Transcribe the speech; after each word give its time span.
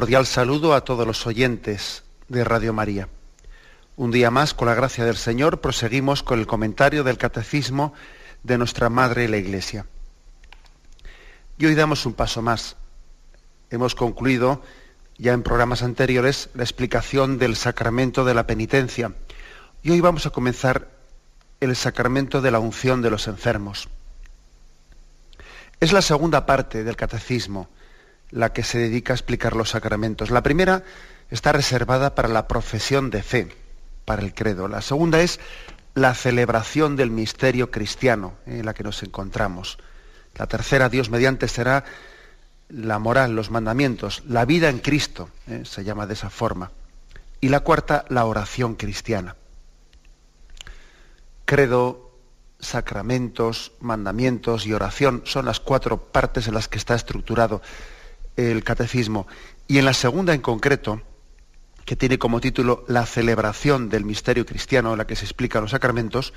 Cordial 0.00 0.24
saludo 0.24 0.72
a 0.72 0.82
todos 0.82 1.06
los 1.06 1.26
oyentes 1.26 2.04
de 2.26 2.42
Radio 2.42 2.72
María. 2.72 3.10
Un 3.96 4.10
día 4.10 4.30
más, 4.30 4.54
con 4.54 4.66
la 4.66 4.74
gracia 4.74 5.04
del 5.04 5.18
Señor, 5.18 5.60
proseguimos 5.60 6.22
con 6.22 6.38
el 6.38 6.46
comentario 6.46 7.04
del 7.04 7.18
Catecismo 7.18 7.92
de 8.42 8.56
nuestra 8.56 8.88
Madre 8.88 9.28
la 9.28 9.36
Iglesia. 9.36 9.84
Y 11.58 11.66
hoy 11.66 11.74
damos 11.74 12.06
un 12.06 12.14
paso 12.14 12.40
más. 12.40 12.76
Hemos 13.68 13.94
concluido 13.94 14.62
ya 15.18 15.34
en 15.34 15.42
programas 15.42 15.82
anteriores 15.82 16.48
la 16.54 16.62
explicación 16.62 17.36
del 17.36 17.54
sacramento 17.54 18.24
de 18.24 18.32
la 18.32 18.46
penitencia. 18.46 19.12
Y 19.82 19.90
hoy 19.90 20.00
vamos 20.00 20.24
a 20.24 20.30
comenzar 20.30 20.88
el 21.60 21.76
sacramento 21.76 22.40
de 22.40 22.50
la 22.50 22.58
unción 22.58 23.02
de 23.02 23.10
los 23.10 23.28
enfermos. 23.28 23.90
Es 25.78 25.92
la 25.92 26.00
segunda 26.00 26.46
parte 26.46 26.84
del 26.84 26.96
catecismo 26.96 27.68
la 28.30 28.52
que 28.52 28.62
se 28.62 28.78
dedica 28.78 29.12
a 29.12 29.16
explicar 29.16 29.56
los 29.56 29.70
sacramentos. 29.70 30.30
La 30.30 30.42
primera 30.42 30.84
está 31.30 31.52
reservada 31.52 32.14
para 32.14 32.28
la 32.28 32.48
profesión 32.48 33.10
de 33.10 33.22
fe, 33.22 33.48
para 34.04 34.22
el 34.22 34.34
credo. 34.34 34.68
La 34.68 34.82
segunda 34.82 35.20
es 35.20 35.40
la 35.94 36.14
celebración 36.14 36.96
del 36.96 37.10
misterio 37.10 37.70
cristiano 37.70 38.34
en 38.46 38.64
la 38.64 38.74
que 38.74 38.84
nos 38.84 39.02
encontramos. 39.02 39.78
La 40.36 40.46
tercera, 40.46 40.88
Dios 40.88 41.10
mediante, 41.10 41.48
será 41.48 41.84
la 42.68 42.98
moral, 42.98 43.34
los 43.34 43.50
mandamientos, 43.50 44.22
la 44.28 44.44
vida 44.44 44.68
en 44.68 44.78
Cristo, 44.78 45.28
¿eh? 45.48 45.62
se 45.64 45.82
llama 45.82 46.06
de 46.06 46.14
esa 46.14 46.30
forma. 46.30 46.70
Y 47.40 47.48
la 47.48 47.60
cuarta, 47.60 48.04
la 48.08 48.24
oración 48.26 48.76
cristiana. 48.76 49.34
Credo, 51.44 52.12
sacramentos, 52.60 53.72
mandamientos 53.80 54.66
y 54.66 54.72
oración 54.72 55.22
son 55.24 55.46
las 55.46 55.58
cuatro 55.58 56.12
partes 56.12 56.46
en 56.46 56.54
las 56.54 56.68
que 56.68 56.78
está 56.78 56.94
estructurado 56.94 57.60
el 58.40 58.64
catecismo. 58.64 59.26
Y 59.68 59.78
en 59.78 59.84
la 59.84 59.94
segunda 59.94 60.34
en 60.34 60.40
concreto, 60.40 61.02
que 61.84 61.96
tiene 61.96 62.18
como 62.18 62.40
título 62.40 62.84
La 62.88 63.06
celebración 63.06 63.88
del 63.88 64.04
misterio 64.04 64.46
cristiano, 64.46 64.92
en 64.92 64.98
la 64.98 65.06
que 65.06 65.16
se 65.16 65.24
explican 65.24 65.62
los 65.62 65.72
sacramentos, 65.72 66.32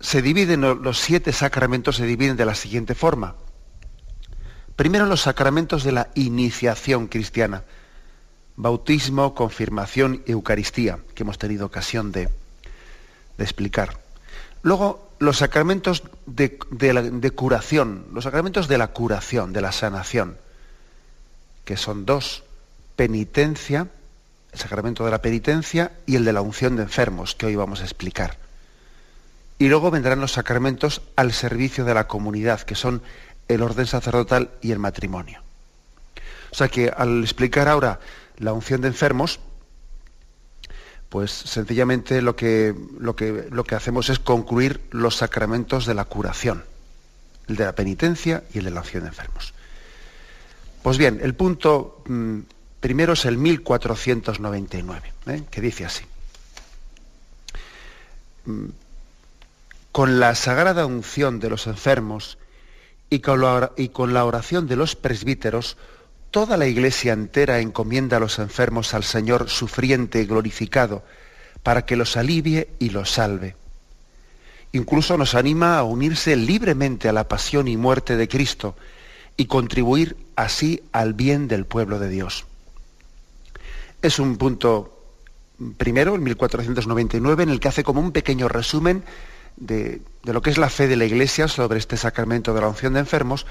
se 0.00 0.22
dividen, 0.22 0.62
los 0.62 0.98
siete 0.98 1.32
sacramentos 1.32 1.96
se 1.96 2.06
dividen 2.06 2.36
de 2.36 2.46
la 2.46 2.54
siguiente 2.54 2.94
forma. 2.94 3.36
Primero 4.76 5.04
los 5.04 5.20
sacramentos 5.20 5.84
de 5.84 5.92
la 5.92 6.08
iniciación 6.14 7.06
cristiana, 7.06 7.64
bautismo, 8.56 9.34
confirmación 9.34 10.22
Eucaristía, 10.26 11.00
que 11.14 11.22
hemos 11.22 11.36
tenido 11.36 11.66
ocasión 11.66 12.12
de, 12.12 12.30
explicar. 13.36 14.00
Luego 14.62 15.10
los 15.18 15.38
sacramentos 15.38 16.02
de 16.26 17.32
curación, 17.34 18.06
los 18.12 18.24
sacramentos 18.24 18.68
de 18.68 18.78
la 18.78 18.88
curación, 18.88 19.52
de 19.52 19.60
la 19.60 19.72
sanación 19.72 20.38
que 21.64 21.76
son 21.76 22.06
dos, 22.06 22.44
penitencia, 22.96 23.88
el 24.52 24.58
sacramento 24.58 25.04
de 25.04 25.10
la 25.10 25.22
penitencia 25.22 25.92
y 26.06 26.16
el 26.16 26.24
de 26.24 26.32
la 26.32 26.40
unción 26.40 26.76
de 26.76 26.82
enfermos, 26.82 27.34
que 27.34 27.46
hoy 27.46 27.56
vamos 27.56 27.80
a 27.80 27.84
explicar. 27.84 28.36
Y 29.58 29.68
luego 29.68 29.90
vendrán 29.90 30.20
los 30.20 30.32
sacramentos 30.32 31.02
al 31.16 31.32
servicio 31.32 31.84
de 31.84 31.94
la 31.94 32.08
comunidad, 32.08 32.62
que 32.62 32.74
son 32.74 33.02
el 33.48 33.62
orden 33.62 33.86
sacerdotal 33.86 34.50
y 34.62 34.72
el 34.72 34.78
matrimonio. 34.78 35.42
O 36.50 36.54
sea 36.54 36.68
que 36.68 36.88
al 36.88 37.22
explicar 37.22 37.68
ahora 37.68 38.00
la 38.38 38.52
unción 38.52 38.80
de 38.80 38.88
enfermos, 38.88 39.40
pues 41.08 41.30
sencillamente 41.30 42.22
lo 42.22 42.36
que, 42.36 42.74
lo 42.98 43.16
que, 43.16 43.48
lo 43.50 43.64
que 43.64 43.74
hacemos 43.74 44.08
es 44.08 44.18
concluir 44.18 44.80
los 44.90 45.16
sacramentos 45.16 45.84
de 45.84 45.94
la 45.94 46.04
curación, 46.04 46.64
el 47.48 47.56
de 47.56 47.64
la 47.64 47.74
penitencia 47.74 48.44
y 48.54 48.58
el 48.58 48.64
de 48.64 48.70
la 48.70 48.80
unción 48.80 49.02
de 49.02 49.08
enfermos. 49.08 49.52
Pues 50.82 50.96
bien, 50.96 51.20
el 51.22 51.34
punto 51.34 52.02
mm, 52.06 52.40
primero 52.80 53.12
es 53.12 53.24
el 53.26 53.36
1499, 53.36 55.12
¿eh? 55.26 55.42
que 55.50 55.60
dice 55.60 55.84
así. 55.84 56.04
Mm, 58.46 58.66
con 59.92 60.20
la 60.20 60.34
sagrada 60.34 60.86
unción 60.86 61.40
de 61.40 61.50
los 61.50 61.66
enfermos 61.66 62.38
y 63.10 63.20
con, 63.20 63.40
la, 63.40 63.72
y 63.76 63.88
con 63.88 64.14
la 64.14 64.24
oración 64.24 64.66
de 64.66 64.76
los 64.76 64.96
presbíteros, 64.96 65.76
toda 66.30 66.56
la 66.56 66.66
iglesia 66.66 67.12
entera 67.12 67.58
encomienda 67.58 68.16
a 68.16 68.20
los 68.20 68.38
enfermos 68.38 68.94
al 68.94 69.04
Señor 69.04 69.50
sufriente 69.50 70.20
y 70.22 70.26
glorificado, 70.26 71.02
para 71.62 71.84
que 71.84 71.96
los 71.96 72.16
alivie 72.16 72.70
y 72.78 72.90
los 72.90 73.10
salve. 73.10 73.56
Incluso 74.72 75.18
nos 75.18 75.34
anima 75.34 75.76
a 75.76 75.82
unirse 75.82 76.36
libremente 76.36 77.08
a 77.08 77.12
la 77.12 77.28
pasión 77.28 77.66
y 77.66 77.76
muerte 77.76 78.16
de 78.16 78.28
Cristo, 78.28 78.76
y 79.40 79.46
contribuir 79.46 80.18
así 80.36 80.82
al 80.92 81.14
bien 81.14 81.48
del 81.48 81.64
pueblo 81.64 81.98
de 81.98 82.10
Dios. 82.10 82.44
Es 84.02 84.18
un 84.18 84.36
punto 84.36 85.00
primero, 85.78 86.14
en 86.14 86.22
1499, 86.22 87.44
en 87.44 87.48
el 87.48 87.58
que 87.58 87.68
hace 87.68 87.82
como 87.82 88.02
un 88.02 88.12
pequeño 88.12 88.48
resumen 88.48 89.02
de, 89.56 90.02
lo 90.24 90.42
que 90.42 90.50
es 90.50 90.58
la 90.58 90.68
fe 90.68 90.88
de 90.88 90.96
la 90.96 91.06
Iglesia 91.06 91.48
sobre 91.48 91.78
este 91.78 91.96
sacramento 91.96 92.52
de 92.52 92.60
la 92.60 92.68
unción 92.68 92.92
de 92.92 93.00
enfermos, 93.00 93.46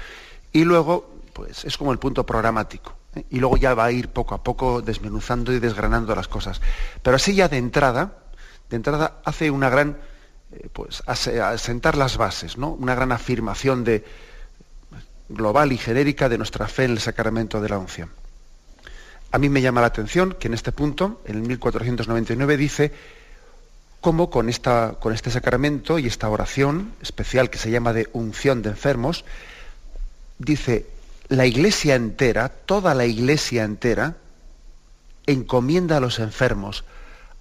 y 0.52 0.62
luego, 0.62 1.12
pues 1.32 1.64
es 1.64 1.76
como 1.76 1.90
el 1.90 1.98
punto 1.98 2.24
programático. 2.24 2.94
¿eh? 3.16 3.24
Y 3.28 3.40
luego 3.40 3.56
ya 3.56 3.74
va 3.74 3.86
a 3.86 3.90
ir 3.90 4.10
poco 4.10 4.36
a 4.36 4.44
poco 4.44 4.82
desmenuzando 4.82 5.52
y 5.52 5.58
desgranando 5.58 6.14
las 6.14 6.28
cosas. 6.28 6.60
Pero 7.02 7.16
así 7.16 7.34
ya 7.34 7.48
de 7.48 7.56
entrada, 7.56 8.16
de 8.68 8.76
entrada 8.76 9.22
hace 9.24 9.50
una 9.50 9.68
gran, 9.68 9.98
eh, 10.52 10.68
pues, 10.72 11.02
asentar 11.08 11.96
las 11.96 12.16
bases, 12.16 12.58
¿no? 12.58 12.68
Una 12.68 12.94
gran 12.94 13.10
afirmación 13.10 13.82
de, 13.82 14.04
global 15.30 15.72
y 15.72 15.78
genérica 15.78 16.28
de 16.28 16.38
nuestra 16.38 16.68
fe 16.68 16.84
en 16.84 16.92
el 16.92 17.00
sacramento 17.00 17.60
de 17.60 17.68
la 17.68 17.78
unción. 17.78 18.10
A 19.32 19.38
mí 19.38 19.48
me 19.48 19.62
llama 19.62 19.80
la 19.80 19.86
atención 19.86 20.36
que 20.38 20.48
en 20.48 20.54
este 20.54 20.72
punto, 20.72 21.22
en 21.24 21.36
el 21.36 21.42
1499, 21.42 22.56
dice 22.56 22.92
cómo 24.00 24.28
con, 24.30 24.48
esta, 24.48 24.96
con 24.98 25.14
este 25.14 25.30
sacramento 25.30 25.98
y 25.98 26.06
esta 26.06 26.28
oración 26.28 26.92
especial 27.00 27.48
que 27.48 27.58
se 27.58 27.70
llama 27.70 27.92
de 27.92 28.08
unción 28.12 28.62
de 28.62 28.70
enfermos, 28.70 29.24
dice, 30.38 30.86
la 31.28 31.46
iglesia 31.46 31.94
entera, 31.94 32.48
toda 32.48 32.94
la 32.94 33.06
iglesia 33.06 33.62
entera, 33.62 34.16
encomienda 35.26 35.98
a 35.98 36.00
los 36.00 36.18
enfermos 36.18 36.84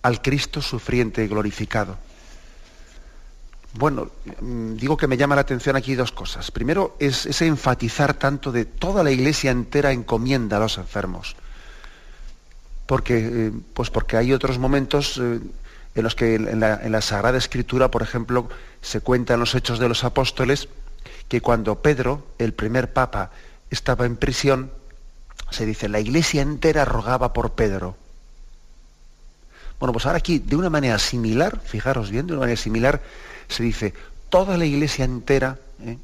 al 0.03 0.21
Cristo 0.21 0.61
sufriente 0.61 1.23
y 1.23 1.27
glorificado. 1.27 1.97
Bueno, 3.73 4.09
mm, 4.41 4.75
digo 4.75 4.97
que 4.97 5.07
me 5.07 5.17
llama 5.17 5.35
la 5.35 5.41
atención 5.41 5.75
aquí 5.75 5.95
dos 5.95 6.11
cosas. 6.11 6.51
Primero 6.51 6.95
es 6.99 7.25
ese 7.25 7.45
enfatizar 7.45 8.13
tanto 8.15 8.51
de 8.51 8.65
toda 8.65 9.03
la 9.03 9.11
iglesia 9.11 9.51
entera 9.51 9.91
encomienda 9.91 10.57
a 10.57 10.59
los 10.59 10.77
enfermos. 10.77 11.35
Porque, 12.87 13.17
eh, 13.19 13.51
pues 13.73 13.91
porque 13.91 14.17
hay 14.17 14.33
otros 14.33 14.57
momentos 14.57 15.19
eh, 15.21 15.39
en 15.93 16.03
los 16.03 16.15
que 16.15 16.35
en 16.35 16.59
la, 16.59 16.79
en 16.81 16.91
la, 16.91 17.01
Sagrada 17.01 17.37
Escritura, 17.37 17.91
por 17.91 18.01
ejemplo, 18.01 18.49
se 18.81 19.01
cuentan 19.01 19.39
los 19.39 19.53
hechos 19.53 19.77
de 19.77 19.87
los 19.87 20.03
apóstoles 20.03 20.67
que 21.27 21.41
cuando 21.41 21.81
Pedro, 21.81 22.25
el 22.39 22.53
primer 22.53 22.91
papa, 22.91 23.29
estaba 23.69 24.07
en 24.07 24.17
prisión, 24.17 24.71
se 25.51 25.65
dice, 25.67 25.89
la 25.89 25.99
iglesia 25.99 26.41
entera 26.41 26.85
rogaba 26.85 27.33
por 27.33 27.51
Pedro. 27.51 27.95
Bueno, 29.79 29.93
pues 29.93 30.05
ahora 30.05 30.17
aquí, 30.17 30.39
de 30.39 30.55
una 30.55 30.69
manera 30.69 30.99
similar, 30.99 31.61
fijaros 31.63 32.11
bien, 32.11 32.27
de 32.27 32.33
una 32.33 32.41
manera 32.41 32.59
similar, 32.59 33.01
se 33.47 33.63
dice, 33.63 33.93
toda 34.29 34.57
la 34.57 34.65
iglesia 34.65 35.05
entera 35.05 35.57
¿eh? 35.81 35.97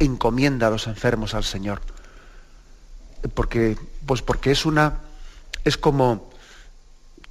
encomienda 0.00 0.66
a 0.66 0.70
los 0.70 0.86
enfermos 0.86 1.34
al 1.34 1.44
Señor. 1.44 1.80
Porque, 3.34 3.76
pues 4.06 4.22
porque 4.22 4.50
es 4.50 4.66
una, 4.66 4.98
es 5.64 5.76
como 5.76 6.30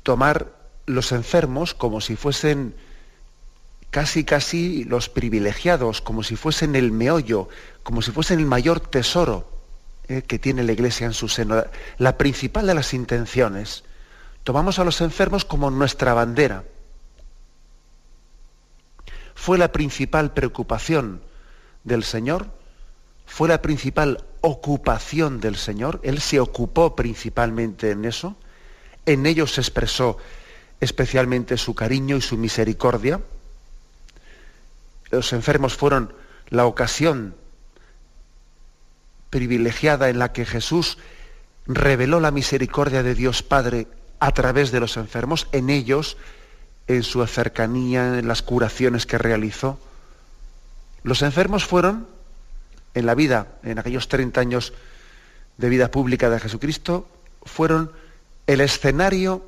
tomar 0.04 0.48
los 0.86 1.12
enfermos 1.12 1.74
como 1.74 2.02
si 2.02 2.16
fuesen 2.16 2.74
casi 3.90 4.24
casi 4.24 4.84
los 4.86 5.10
privilegiados, 5.10 6.02
como 6.02 6.24
si 6.24 6.36
fuesen 6.36 6.75
el 6.75 6.92
meollo, 6.92 7.50
como 7.84 8.02
si 8.02 8.12
fuesen 8.12 8.40
el 8.40 8.45
mayor 8.45 8.80
tesoro 8.80 9.50
¿eh? 10.07 10.22
que 10.22 10.40
tiene 10.40 10.63
la 10.63 10.72
iglesia 10.72 11.07
en 11.07 11.13
su 11.13 11.28
seno. 11.28 11.63
La 11.98 12.18
principal 12.18 12.68
de 12.68 12.75
las 12.75 12.94
intenciones 12.94 13.84
tomamos 14.50 14.80
a 14.80 14.84
los 14.84 15.00
enfermos 15.01 15.46
como 15.46 15.69
nuestra 15.69 16.16
bandera. 16.16 16.63
Fue 19.36 19.60
la 19.60 19.72
principal 19.72 20.34
preocupación 20.34 21.22
del 21.84 22.04
Señor, 22.04 22.48
fue 23.28 23.48
la 23.48 23.62
principal 23.62 24.25
ocupación 24.42 25.40
del 25.40 25.56
Señor, 25.56 26.00
Él 26.01 26.19
se 26.19 26.40
ocupó 26.40 26.96
principalmente 26.96 27.92
en 27.92 28.06
eso, 28.06 28.38
en 29.06 29.28
ellos 29.28 29.54
se 29.54 29.62
expresó 29.62 30.18
especialmente 30.80 31.56
su 31.56 31.75
cariño 31.75 32.18
y 32.18 32.22
su 32.22 32.36
misericordia. 32.36 33.22
Los 35.12 35.31
enfermos 35.31 35.75
fueron 35.75 36.12
la 36.48 36.66
ocasión 36.66 37.36
privilegiada 39.30 40.10
en 40.10 40.18
la 40.18 40.34
que 40.34 40.44
Jesús 40.44 40.98
reveló 41.68 42.19
la 42.19 42.31
misericordia 42.31 43.04
de 43.04 43.13
Dios 43.13 43.44
Padre 43.44 43.86
a 44.19 44.31
través 44.31 44.71
de 44.71 44.80
los 44.80 44.98
enfermos, 44.98 45.48
en 45.51 45.69
ellos, 45.69 46.18
en 46.88 47.04
su 47.04 47.25
cercanía, 47.25 48.19
en 48.19 48.27
las 48.27 48.42
curaciones 48.42 49.06
que 49.06 49.18
realizó. 49.18 49.80
Los 51.04 51.21
enfermos 51.21 51.66
fueron, 51.66 52.07
en 52.94 53.06
la 53.06 53.16
vida, 53.16 53.48
en 53.63 53.80
aquellos 53.80 54.07
30 54.07 54.42
años 54.42 54.74
de 55.57 55.69
vida 55.69 55.92
pública 55.92 56.30
de 56.30 56.39
Jesucristo, 56.39 57.07
fueron 57.44 57.92
el 58.48 58.62
escenario 58.62 59.45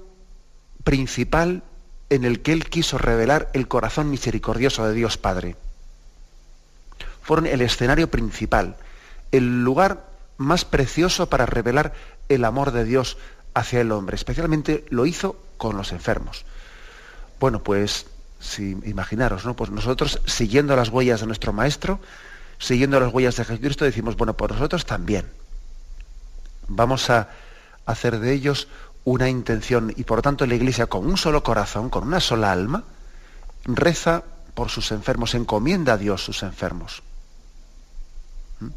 principal 0.84 1.64
en 2.10 2.26
el 2.26 2.42
que 2.42 2.54
Él 2.54 2.66
quiso 2.66 2.98
revelar 2.98 3.50
el 3.54 3.68
corazón 3.68 4.10
misericordioso 4.10 4.86
de 4.86 4.94
Dios 4.94 5.18
Padre. 5.18 5.56
Fueron 7.22 7.46
el 7.46 7.62
escenario 7.62 8.10
principal, 8.10 8.76
el 9.32 9.64
lugar 9.64 10.06
más 10.38 10.66
precioso 10.66 11.30
para 11.30 11.46
revelar 11.46 11.94
el 12.30 12.46
amor 12.46 12.72
de 12.72 12.84
Dios 12.84 13.18
hacia 13.54 13.82
el 13.82 13.92
hombre. 13.92 14.16
Especialmente 14.16 14.86
lo 14.90 15.06
hizo 15.06 15.36
con 15.58 15.78
los 15.78 15.92
enfermos. 15.92 16.46
Bueno, 17.40 17.64
pues 17.64 18.06
si 18.40 18.72
imaginaros, 18.86 19.46
¿no? 19.46 19.56
Pues 19.56 19.70
nosotros 19.70 20.22
siguiendo 20.26 20.76
las 20.76 20.90
huellas 20.90 21.22
de 21.22 21.28
nuestro 21.28 21.54
maestro, 21.54 22.00
siguiendo 22.58 23.00
las 23.00 23.14
huellas 23.14 23.36
de 23.36 23.46
Jesucristo, 23.46 23.86
decimos, 23.86 24.18
bueno, 24.18 24.36
pues 24.36 24.52
nosotros 24.52 24.86
también. 24.86 25.28
Vamos 26.68 27.10
a 27.10 27.30
hacer 27.86 28.20
de 28.20 28.34
ellos 28.34 28.68
una 29.04 29.30
intención 29.30 29.94
y 29.96 30.04
por 30.04 30.20
lo 30.20 30.22
tanto 30.22 30.46
la 30.46 30.56
Iglesia 30.56 30.88
con 30.88 31.06
un 31.06 31.18
solo 31.18 31.44
corazón, 31.44 31.90
con 31.90 32.04
una 32.04 32.20
sola 32.20 32.52
alma, 32.52 32.84
reza 33.66 34.24
por 34.54 34.70
sus 34.70 34.92
enfermos, 34.92 35.34
encomienda 35.34 35.94
a 35.94 35.98
Dios 35.98 36.24
sus 36.24 36.44
enfermos. 36.44 37.04
¿Mm? 38.60 38.70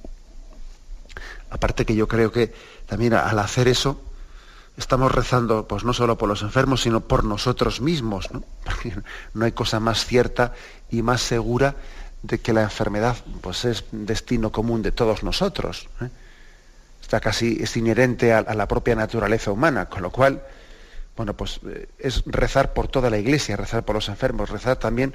Aparte 1.51 1.85
que 1.85 1.95
yo 1.95 2.09
creo 2.09 2.33
que 2.33 2.53
también 2.87 3.15
al 3.15 3.39
hacer 3.39 3.69
eso, 3.69 4.01
estamos 4.77 5.13
rezando 5.13 5.69
pues 5.69 5.85
no 5.85 5.93
solo 5.93 6.19
por 6.19 6.29
los 6.29 6.43
enfermos, 6.43 6.83
sino 6.83 7.01
por 7.01 7.25
nosotros 7.25 7.81
mismos, 7.81 8.33
¿no? 8.33 8.43
no 9.35 9.45
hay 9.45 9.53
cosa 9.53 9.81
más 9.81 10.05
cierta 10.05 10.53
y 10.91 11.03
más 11.03 11.21
segura 11.21 11.77
de 12.23 12.39
que 12.41 12.53
la 12.53 12.63
enfermedad 12.63 13.17
pues 13.41 13.65
es 13.65 13.85
destino 13.93 14.51
común 14.51 14.83
de 14.83 14.93
todos 14.93 15.23
nosotros. 15.23 15.89
¿eh? 16.01 16.09
Está 17.01 17.21
casi, 17.21 17.59
es 17.61 17.77
inherente 17.77 18.33
a, 18.33 18.43
la 18.55 18.67
propia 18.67 18.97
naturaleza 18.97 19.51
humana, 19.51 19.87
con 19.87 20.03
lo 20.03 20.11
cual, 20.11 20.43
bueno, 21.17 21.35
pues 21.35 21.61
eh, 21.69 21.87
es 21.99 22.23
rezar 22.27 22.73
por 22.73 22.89
toda 22.89 23.11
la 23.11 23.19
iglesia, 23.19 23.57
rezar 23.57 23.85
por 23.85 23.95
los 23.95 24.09
enfermos, 24.09 24.49
rezar 24.49 24.77
también 24.77 25.15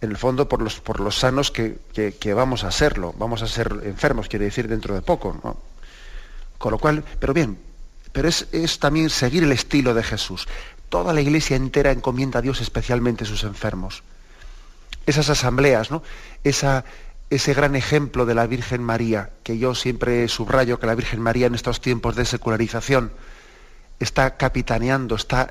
en 0.00 0.10
el 0.10 0.16
fondo 0.16 0.48
por 0.48 0.60
los, 0.60 0.80
por 0.80 0.98
los 0.98 1.18
sanos 1.18 1.50
que, 1.50 1.78
que, 1.92 2.16
que, 2.16 2.34
vamos 2.34 2.64
a 2.64 2.70
serlo, 2.72 3.14
vamos 3.16 3.42
a 3.42 3.46
ser 3.46 3.80
enfermos, 3.84 4.28
quiere 4.28 4.46
decir, 4.46 4.66
dentro 4.66 4.94
de 4.94 5.02
poco. 5.02 5.38
¿no? 5.44 5.56
Con 6.58 6.72
lo 6.72 6.78
cual, 6.78 7.04
pero 7.20 7.32
bien, 7.32 7.58
pero 8.12 8.28
es, 8.28 8.48
es, 8.52 8.78
también 8.78 9.10
seguir 9.10 9.44
el 9.44 9.52
estilo 9.52 9.94
de 9.94 10.02
Jesús. 10.02 10.48
Toda 10.88 11.12
la 11.12 11.20
iglesia 11.20 11.56
entera 11.56 11.92
encomienda 11.92 12.40
a 12.40 12.42
Dios 12.42 12.60
especialmente 12.60 13.24
sus 13.24 13.44
enfermos. 13.44 14.02
Esas 15.06 15.30
asambleas, 15.30 15.90
¿no? 15.90 16.02
Esa, 16.44 16.84
ese 17.30 17.54
gran 17.54 17.76
ejemplo 17.76 18.26
de 18.26 18.34
la 18.34 18.46
Virgen 18.46 18.82
María, 18.82 19.30
que 19.44 19.56
yo 19.56 19.74
siempre 19.74 20.26
subrayo 20.28 20.80
que 20.80 20.86
la 20.86 20.96
Virgen 20.96 21.20
María 21.20 21.46
en 21.46 21.54
estos 21.54 21.80
tiempos 21.80 22.16
de 22.16 22.24
secularización 22.24 23.12
está 24.00 24.36
capitaneando, 24.36 25.14
está, 25.14 25.48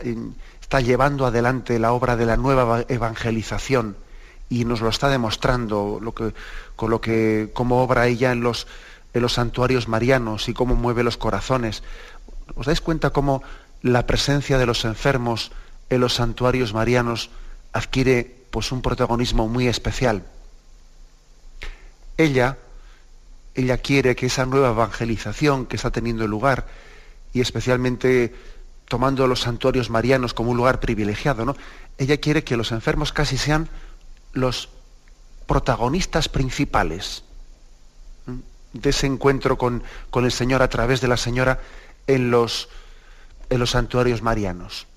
está 0.60 0.82
llevando 0.82 1.26
adelante 1.26 1.80
la 1.80 1.94
obra 1.94 2.18
de 2.18 2.26
la 2.26 2.36
nueva 2.36 2.84
evangelización 2.90 3.96
y 4.50 4.66
nos 4.66 4.82
lo 4.82 4.90
está 4.90 5.08
demostrando 5.08 6.00
lo 6.02 6.14
que, 6.14 6.34
con 6.76 6.90
lo 6.90 7.00
que, 7.00 7.52
cómo 7.54 7.82
obra 7.82 8.08
ella 8.08 8.32
en 8.34 8.42
los, 8.42 8.68
en 9.14 9.22
los 9.22 9.34
santuarios 9.34 9.88
marianos 9.88 10.50
y 10.50 10.54
cómo 10.54 10.76
mueve 10.76 11.04
los 11.04 11.18
corazones. 11.18 11.84
¿Os 12.56 12.66
dais 12.66 12.82
cuenta 12.82 13.12
cómo 13.12 13.44
la 13.82 14.06
presencia 14.08 14.58
de 14.58 14.66
los 14.66 14.86
enfermos 14.86 15.52
en 15.90 16.02
los 16.02 16.16
santuarios 16.16 16.74
marianos 16.74 17.30
adquiere 17.74 18.46
pues, 18.52 18.72
un 18.72 18.82
protagonismo 18.82 19.48
muy 19.48 19.68
especial? 19.68 20.24
Ella, 22.18 22.58
ella 23.56 23.78
quiere 23.78 24.16
que 24.16 24.26
esa 24.26 24.46
nueva 24.46 24.70
evangelización 24.70 25.66
que 25.66 25.76
está 25.76 25.92
teniendo 25.92 26.28
lugar, 26.28 26.68
y 27.34 27.42
especialmente 27.42 28.34
tomando 28.88 29.28
los 29.28 29.42
santuarios 29.42 29.90
marianos 29.90 30.34
como 30.34 30.52
un 30.52 30.58
lugar 30.58 30.80
privilegiado, 30.80 31.46
¿no? 31.46 31.56
Ella 31.98 32.18
quiere 32.18 32.44
que 32.44 32.58
los 32.58 32.72
enfermos 32.72 33.14
casi 33.14 33.38
sean 33.38 33.70
los 34.34 34.70
protagonistas 35.46 36.28
principales 36.28 37.24
de 38.74 38.90
ese 38.90 39.08
encuentro 39.08 39.58
con, 39.58 39.84
con, 40.10 40.26
el 40.26 40.32
Señor 40.32 40.62
a 40.62 40.70
través 40.70 41.02
de 41.02 41.08
la 41.08 41.18
Señora 41.18 41.60
en 42.08 42.32
los, 42.32 42.70
en 43.50 43.60
los 43.60 43.72
santuarios 43.72 44.22
marianos. 44.22 44.88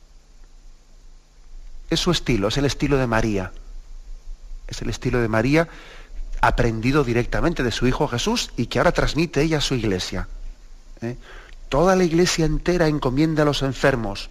Es 1.91 2.01
su 2.01 2.11
estilo, 2.11 2.49
es 2.49 2.57
el 2.57 2.65
estilo 2.65 2.97
de 2.97 3.07
María. 3.07 3.53
Es 4.67 4.81
el 4.83 4.89
estilo 4.89 5.21
de 5.21 5.29
María 5.29 5.69
aprendido 6.41 7.05
directamente 7.05 7.63
de 7.63 7.71
su 7.71 7.87
Hijo 7.87 8.09
Jesús 8.09 8.51
y 8.57 8.67
que 8.67 8.79
ahora 8.79 8.93
transmite 8.93 9.43
ella 9.43 9.59
a 9.59 9.61
su 9.61 9.75
iglesia. 9.75 10.29
¿Eh? 11.01 11.17
Toda 11.69 11.97
la 11.97 12.05
iglesia 12.05 12.45
entera 12.45 12.89
encomienda 12.89 13.43
a 13.43 13.47
los 13.47 13.63
enfermos. 13.63 14.29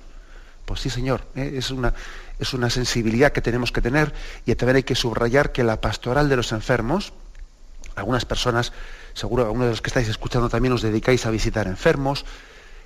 Pues 0.65 0.81
sí, 0.81 0.89
Señor, 0.89 1.25
¿eh? 1.35 1.53
es, 1.55 1.71
una, 1.71 1.93
es 2.37 2.53
una 2.53 2.69
sensibilidad 2.69 3.31
que 3.31 3.41
tenemos 3.41 3.71
que 3.71 3.81
tener 3.81 4.13
y 4.45 4.53
también 4.55 4.77
hay 4.77 4.83
que 4.83 4.95
subrayar 4.95 5.51
que 5.51 5.63
la 5.63 5.79
pastoral 5.79 6.29
de 6.29 6.35
los 6.35 6.51
enfermos, 6.51 7.13
algunas 7.95 8.25
personas, 8.25 8.73
seguro 9.13 9.43
algunos 9.43 9.65
de 9.65 9.71
los 9.71 9.81
que 9.81 9.89
estáis 9.89 10.09
escuchando 10.09 10.49
también 10.49 10.73
os 10.73 10.81
dedicáis 10.81 11.25
a 11.25 11.31
visitar 11.31 11.65
enfermos, 11.67 12.25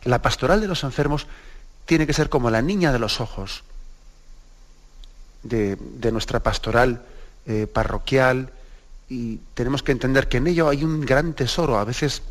la 0.05 0.21
pastoral 0.21 0.61
de 0.61 0.67
los 0.67 0.83
enfermos 0.83 1.27
tiene 1.85 2.07
que 2.07 2.13
ser 2.13 2.29
como 2.29 2.49
la 2.49 2.61
niña 2.61 2.93
de 2.93 2.99
los 2.99 3.19
ojos 3.19 3.63
de, 5.43 5.77
nuestra 6.11 6.39
pastoral 6.39 7.03
eh, 7.45 7.67
parroquial 7.67 8.51
y 9.09 9.37
tenemos 9.53 9.83
que 9.83 9.91
entender 9.91 10.27
que 10.27 10.37
en 10.37 10.47
ello 10.47 10.69
hay 10.69 10.83
un 10.83 11.01
gran 11.01 11.33
tesoro. 11.33 11.77
A 11.77 11.83
veces 11.83 12.21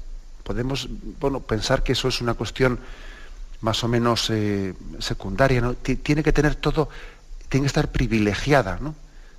podemos 0.43 0.89
bueno, 1.21 1.41
pensar 1.41 1.83
que 1.83 1.93
eso 1.93 2.09
es 2.09 2.21
una 2.21 2.35
cuestión 2.35 2.81
más 3.61 3.83
o 3.85 3.89
menos 3.89 4.31
eh, 4.31 4.75
secundaria, 4.99 5.75
tiene 6.03 6.23
que 6.23 6.33
tener 6.33 6.57
todo, 6.57 6.89
tiene 7.49 7.65
que 7.65 7.69
estar 7.69 7.91
privilegiada, 7.91 8.79
¿no? 8.81 8.95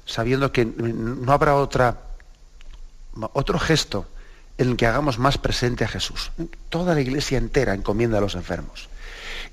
sabiendo 0.06 0.51
que 0.51 0.65
no 0.65 1.32
habrá 1.32 1.56
otra, 1.56 2.00
otro 3.34 3.60
gesto 3.60 4.08
en 4.58 4.70
el 4.70 4.78
que 4.78 4.88
hagamos 4.88 5.20
más 5.20 5.38
presente 5.38 5.84
a 5.84 5.88
Jesús. 5.88 6.32
Toda 6.70 6.94
la 6.94 7.02
iglesia 7.02 7.38
entera 7.38 7.74
encomienda 7.74 8.18
a 8.18 8.22
los 8.22 8.36
enfermos. 8.36 8.90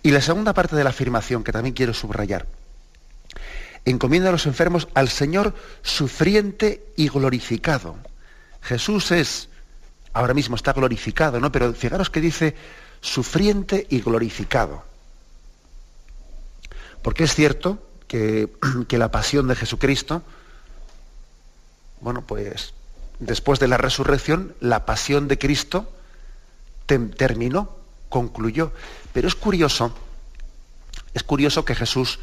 Y 0.03 0.11
la 0.11 0.21
segunda 0.21 0.53
parte 0.53 0.77
de 0.77 0.85
la 0.85 0.91
afirmación 0.91 1.45
que 1.45 1.53
también 1.53 1.75
quiero 1.75 1.95
subrayar. 1.95 2.47
Encomienda 3.85 4.29
a 4.29 4.33
los 4.33 4.47
enfermos 4.47 4.89
al 4.95 5.09
Señor 5.09 5.55
sufriente 5.83 6.85
y 6.97 7.09
glorificado. 7.09 7.97
Jesús 8.63 9.11
es, 9.11 9.49
ahora 10.13 10.35
mismo 10.35 10.55
está 10.55 10.73
glorificado, 10.73 11.41
¿no? 11.41 11.51
Pero 11.51 11.73
fijaros 11.73 12.11
que 12.11 12.21
dice 12.21 12.55
sufriente 13.01 13.87
y 13.91 14.01
glorificado. 14.01 14.85
Porque 17.03 17.25
es 17.25 17.35
cierto 17.35 17.85
que, 18.07 18.49
que 18.89 18.99
la 18.99 19.11
pasión 19.11 19.49
de 19.49 19.57
Jesucristo, 19.57 20.23
bueno, 22.01 22.23
pues 22.23 22.73
después 23.27 23.61
de 23.61 23.69
la 23.69 23.77
resurrección, 23.77 24.55
la 24.61 24.85
pasión 24.85 25.29
de 25.29 25.39
Cristo 25.39 25.91
terminó, 26.87 27.77
concluyó. 28.09 28.73
Pero 29.13 29.29
es 29.29 29.35
curioso, 29.35 29.95
es 31.15 31.23
curioso 31.23 31.65
que 31.65 31.75
Jesús, 31.75 32.19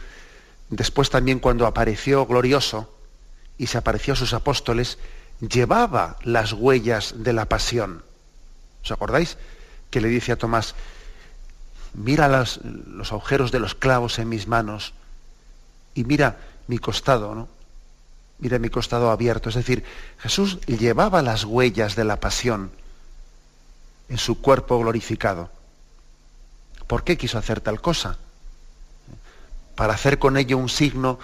después 0.70 1.10
también 1.10 1.40
cuando 1.40 1.66
apareció 1.66 2.26
glorioso 2.26 2.94
y 3.58 3.68
se 3.68 3.78
apareció 3.78 4.14
a 4.14 4.18
sus 4.18 4.34
apóstoles, 4.34 4.98
llevaba 5.40 6.18
las 6.24 6.54
huellas 6.54 7.16
de 7.18 7.34
la 7.34 7.46
pasión. 7.46 8.04
¿Os 8.84 8.92
acordáis? 8.92 9.38
Que 9.90 10.02
le 10.02 10.10
dice 10.10 10.34
a 10.34 10.38
Tomás, 10.38 10.76
mira 11.94 12.28
los, 12.28 12.60
agujeros 13.12 13.52
de 13.52 13.60
los 13.60 13.74
clavos 13.74 14.20
en 14.20 14.30
mis 14.30 14.48
manos 14.48 14.94
y 15.96 16.04
mira 16.04 16.38
mi 16.68 16.78
costado, 16.78 17.34
¿no? 17.36 17.48
Mira 18.40 18.60
mi 18.60 18.70
costado 18.70 19.12
abierto. 19.12 19.50
Es 19.50 19.56
decir, 19.56 19.84
Jesús 20.20 20.60
llevaba 20.66 21.22
las 21.22 21.44
huellas 21.44 21.96
de 21.96 22.06
la 22.06 22.20
pasión 22.20 22.72
en 24.10 24.18
su 24.18 24.42
cuerpo 24.42 24.80
glorificado. 24.80 25.50
¿Por 26.88 27.04
qué 27.04 27.18
quiso 27.18 27.38
hacer 27.38 27.62
tal 27.62 27.82
cosa? 27.82 28.18
para 29.80 29.94
hacer 29.94 30.20
con 30.20 30.36
ello 30.36 30.58
un 30.58 30.68
signo, 30.68 31.20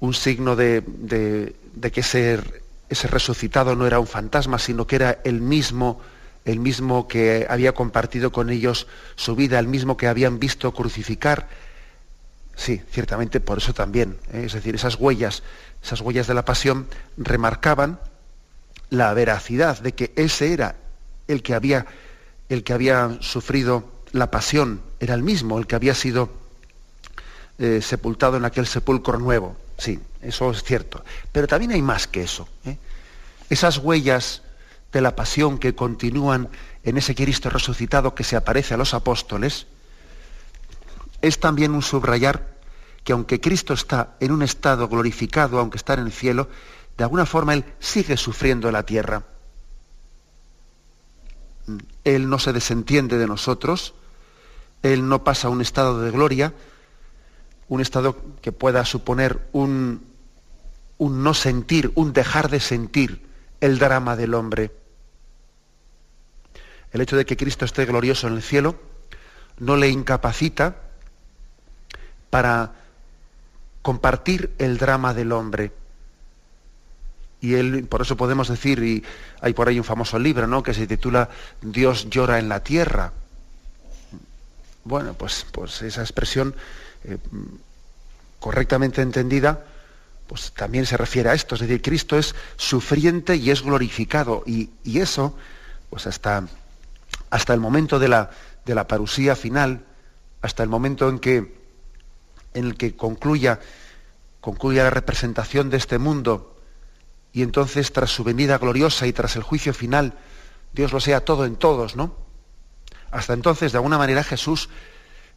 un 0.00 0.14
signo 0.14 0.56
de, 0.56 0.82
de, 0.86 1.92
que 1.92 2.00
ese, 2.00 2.40
ese, 2.88 3.06
resucitado 3.06 3.76
no 3.76 3.86
era 3.86 4.00
un 4.00 4.06
fantasma, 4.06 4.58
sino 4.58 4.86
que 4.86 4.96
era 4.96 5.18
el 5.24 5.42
mismo, 5.42 6.00
el 6.46 6.58
mismo 6.58 7.06
que 7.06 7.46
había 7.46 7.72
compartido 7.72 8.32
con 8.32 8.48
ellos 8.48 8.86
su 9.14 9.36
vida, 9.36 9.58
el 9.58 9.68
mismo 9.68 9.98
que 9.98 10.08
habían 10.08 10.38
visto 10.38 10.72
crucificar. 10.72 11.46
Sí, 12.56 12.80
ciertamente 12.90 13.40
por 13.40 13.58
eso 13.58 13.74
también. 13.74 14.16
¿eh? 14.32 14.44
Es 14.46 14.54
decir, 14.54 14.74
esas 14.74 14.94
huellas, 14.94 15.42
esas 15.84 16.00
huellas 16.00 16.26
de 16.26 16.34
la 16.34 16.46
pasión 16.46 16.88
remarcaban 17.18 18.00
la 18.88 19.12
veracidad 19.12 19.78
de 19.80 19.92
que 19.92 20.12
ese 20.16 20.54
era 20.54 20.76
el 21.28 21.42
que 21.42 21.54
había, 21.54 21.84
el 22.48 22.64
que 22.64 22.72
había 22.72 23.18
sufrido 23.20 23.84
la 24.12 24.30
pasión, 24.30 24.80
era 24.98 25.14
el 25.14 25.22
mismo, 25.22 25.58
el 25.58 25.66
que 25.66 25.74
había 25.74 25.94
sido 25.94 26.30
eh, 27.58 27.80
sepultado 27.82 28.38
en 28.38 28.46
aquel 28.46 28.66
sepulcro 28.66 29.18
nuevo. 29.18 29.56
Sí, 29.76 30.00
eso 30.22 30.50
es 30.52 30.62
cierto. 30.62 31.04
Pero 31.32 31.46
también 31.46 31.72
hay 31.72 31.82
más 31.82 32.06
que 32.06 32.22
eso. 32.22 32.48
¿eh? 32.64 32.78
Esas 33.50 33.76
huellas 33.76 34.40
de 34.90 35.02
la 35.02 35.14
pasión 35.14 35.58
que 35.58 35.74
continúan 35.74 36.48
en 36.82 36.96
ese 36.96 37.14
Cristo 37.14 37.50
resucitado 37.50 38.14
que 38.14 38.24
se 38.24 38.36
aparece 38.36 38.72
a 38.72 38.78
los 38.78 38.94
apóstoles, 38.94 39.66
es 41.20 41.40
también 41.40 41.72
un 41.72 41.82
subrayar 41.82 42.53
que 43.04 43.12
aunque 43.12 43.40
Cristo 43.40 43.74
está 43.74 44.16
en 44.18 44.32
un 44.32 44.42
estado 44.42 44.88
glorificado, 44.88 45.58
aunque 45.58 45.76
está 45.76 45.94
en 45.94 46.00
el 46.00 46.12
cielo, 46.12 46.48
de 46.96 47.04
alguna 47.04 47.26
forma 47.26 47.52
Él 47.52 47.64
sigue 47.78 48.16
sufriendo 48.16 48.68
en 48.68 48.72
la 48.72 48.84
tierra. 48.84 49.22
Él 52.02 52.28
no 52.28 52.38
se 52.38 52.52
desentiende 52.52 53.18
de 53.18 53.26
nosotros, 53.26 53.94
Él 54.82 55.06
no 55.06 55.22
pasa 55.22 55.48
a 55.48 55.50
un 55.50 55.60
estado 55.60 56.00
de 56.00 56.10
gloria, 56.10 56.54
un 57.68 57.80
estado 57.80 58.16
que 58.40 58.52
pueda 58.52 58.84
suponer 58.84 59.48
un, 59.52 60.02
un 60.98 61.22
no 61.22 61.34
sentir, 61.34 61.92
un 61.94 62.12
dejar 62.12 62.50
de 62.50 62.60
sentir 62.60 63.26
el 63.60 63.78
drama 63.78 64.16
del 64.16 64.34
hombre. 64.34 64.70
El 66.92 67.00
hecho 67.00 67.16
de 67.16 67.26
que 67.26 67.36
Cristo 67.36 67.64
esté 67.64 67.84
glorioso 67.84 68.28
en 68.28 68.34
el 68.34 68.42
cielo 68.42 68.76
no 69.58 69.76
le 69.76 69.88
incapacita 69.88 70.76
para 72.30 72.83
compartir 73.84 74.54
el 74.56 74.78
drama 74.78 75.12
del 75.12 75.30
hombre. 75.30 75.70
Y 77.42 77.52
él, 77.52 77.86
por 77.86 78.00
eso 78.00 78.16
podemos 78.16 78.48
decir, 78.48 78.82
y 78.82 79.04
hay 79.42 79.52
por 79.52 79.68
ahí 79.68 79.78
un 79.78 79.84
famoso 79.84 80.18
libro, 80.18 80.46
¿no? 80.46 80.62
que 80.62 80.72
se 80.72 80.86
titula 80.86 81.28
Dios 81.60 82.08
llora 82.08 82.38
en 82.38 82.48
la 82.48 82.60
tierra. 82.60 83.12
Bueno, 84.84 85.12
pues, 85.12 85.44
pues 85.52 85.82
esa 85.82 86.00
expresión 86.00 86.54
eh, 87.04 87.18
correctamente 88.40 89.02
entendida, 89.02 89.66
pues 90.28 90.52
también 90.52 90.86
se 90.86 90.96
refiere 90.96 91.28
a 91.28 91.34
esto, 91.34 91.54
es 91.54 91.60
decir, 91.60 91.82
Cristo 91.82 92.18
es 92.18 92.34
sufriente 92.56 93.36
y 93.36 93.50
es 93.50 93.60
glorificado, 93.60 94.44
y, 94.46 94.70
eso, 94.98 95.36
pues 95.90 96.06
hasta, 96.06 96.48
hasta 97.28 97.52
el 97.52 97.60
momento 97.60 97.98
de 97.98 98.08
la, 98.08 98.30
de 98.64 98.74
la 98.74 98.88
parusía 98.88 99.36
final, 99.36 99.84
hasta 100.40 100.62
el 100.62 100.70
momento 100.70 101.06
en 101.10 101.18
que, 101.18 101.63
en 102.54 102.66
el 102.66 102.76
que 102.76 102.96
concluya, 102.96 103.60
concluya 104.40 104.84
la 104.84 104.90
representación 104.90 105.70
de 105.70 105.76
este 105.76 105.98
mundo, 105.98 106.56
y 107.32 107.42
entonces 107.42 107.92
tras 107.92 108.10
su 108.10 108.24
venida 108.24 108.58
gloriosa 108.58 109.06
y 109.06 109.12
tras 109.12 109.36
el 109.36 109.42
juicio 109.42 109.74
final, 109.74 110.14
Dios 110.72 110.92
lo 110.92 111.00
sea 111.00 111.24
todo 111.24 111.44
en 111.44 111.56
todos, 111.56 111.96
¿no? 111.96 112.14
Hasta 113.10 113.32
entonces, 113.32 113.72
de 113.72 113.78
alguna 113.78 113.98
manera, 113.98 114.24
Jesús, 114.24 114.68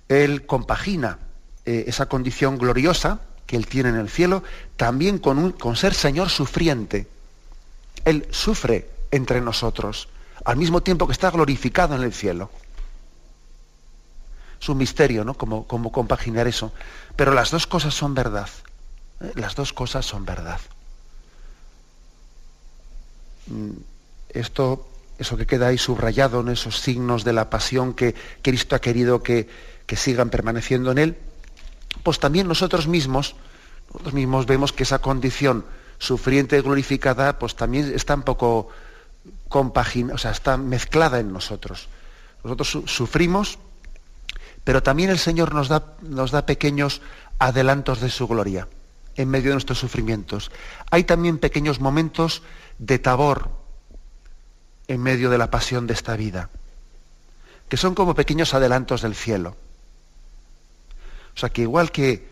Él 0.08 0.46
compagina 0.46 1.20
eh, 1.66 1.86
esa 1.88 2.08
condición 2.08 2.58
gloriosa 2.58 3.22
que 3.46 3.56
Él 3.56 3.68
tiene 3.68 3.90
en 3.90 3.96
el 3.96 4.10
cielo, 4.10 4.44
también 4.76 5.20
con, 5.20 5.38
un, 5.38 5.52
con 5.52 5.76
ser 5.76 5.94
Señor 5.94 6.30
sufriente. 6.30 7.08
Él 8.06 8.28
sufre 8.32 8.90
entre 9.12 9.42
nosotros, 9.42 10.10
al 10.46 10.58
mismo 10.58 10.82
tiempo 10.82 11.08
que 11.08 11.14
está 11.14 11.32
glorificado 11.32 11.96
en 11.96 12.04
el 12.04 12.14
cielo. 12.14 12.52
Es 14.60 14.70
un 14.70 14.78
misterio, 14.78 15.24
¿no? 15.24 15.36
Cómo, 15.36 15.92
compaginar 15.92 16.48
eso. 16.48 16.72
Pero 17.16 17.34
las 17.34 17.52
dos 17.52 17.68
cosas 17.68 17.94
son 17.94 18.14
verdad. 18.14 18.50
¿eh? 19.22 19.32
Las 19.36 19.56
dos 19.56 19.74
cosas 19.74 20.06
son 20.06 20.26
verdad. 20.26 20.60
Mm, 23.48 23.72
esto, 24.30 24.88
eso 25.18 25.38
que 25.38 25.46
queda 25.46 25.68
ahí 25.68 25.78
subrayado 25.78 26.42
en 26.42 26.50
esos 26.50 26.80
signos 26.80 27.24
de 27.24 27.34
la 27.34 27.50
pasión 27.50 27.94
que 27.94 28.16
Cristo 28.42 28.76
ha 28.76 28.80
querido 28.80 29.24
que, 29.24 29.48
que 29.86 29.96
sigan 29.96 30.30
permaneciendo 30.30 30.92
en 30.92 30.98
él, 30.98 31.18
pues 32.04 32.20
también 32.20 32.48
nosotros 32.48 32.88
mismos, 32.88 33.36
nosotros 33.88 34.14
mismos 34.14 34.46
vemos 34.46 34.74
que 34.74 34.84
esa 34.84 35.00
condición 35.00 35.66
sufriente 35.98 36.58
y 36.58 36.62
glorificada, 36.62 37.40
pues 37.40 37.56
también 37.56 37.92
está 37.94 38.16
un 38.16 38.24
poco 38.24 38.70
compaginada, 39.48 40.16
o 40.16 40.18
sea, 40.18 40.32
está 40.32 40.58
mezclada 40.58 41.20
en 41.20 41.34
nosotros. 41.34 41.88
Nosotros 42.44 42.84
sufrimos, 42.86 43.60
pero 44.68 44.84
también 44.84 45.10
el 45.10 45.18
Señor 45.18 45.56
nos 45.56 45.70
da, 45.70 45.96
nos 46.02 46.32
da 46.32 46.46
pequeños 46.46 47.02
adelantos 47.40 48.02
de 48.02 48.10
su 48.10 48.28
gloria 48.28 48.68
en 49.16 49.30
medio 49.30 49.52
de 49.52 49.54
nuestros 49.54 49.80
sufrimientos. 49.80 50.52
Hay 50.92 51.06
también 51.06 51.38
pequeños 51.38 51.80
momentos 51.80 52.44
de 52.78 53.00
tabor 53.00 53.50
en 54.90 55.02
medio 55.02 55.30
de 55.30 55.38
la 55.38 55.50
pasión 55.50 55.88
de 55.88 55.94
esta 55.94 56.18
vida, 56.18 56.50
que 57.70 57.78
son 57.78 57.96
como 57.96 58.14
pequeños 58.14 58.54
adelantos 58.54 59.04
del 59.04 59.16
cielo. 59.16 59.56
O 61.34 61.40
sea 61.40 61.48
que 61.48 61.62
igual 61.62 61.90
que, 61.94 62.28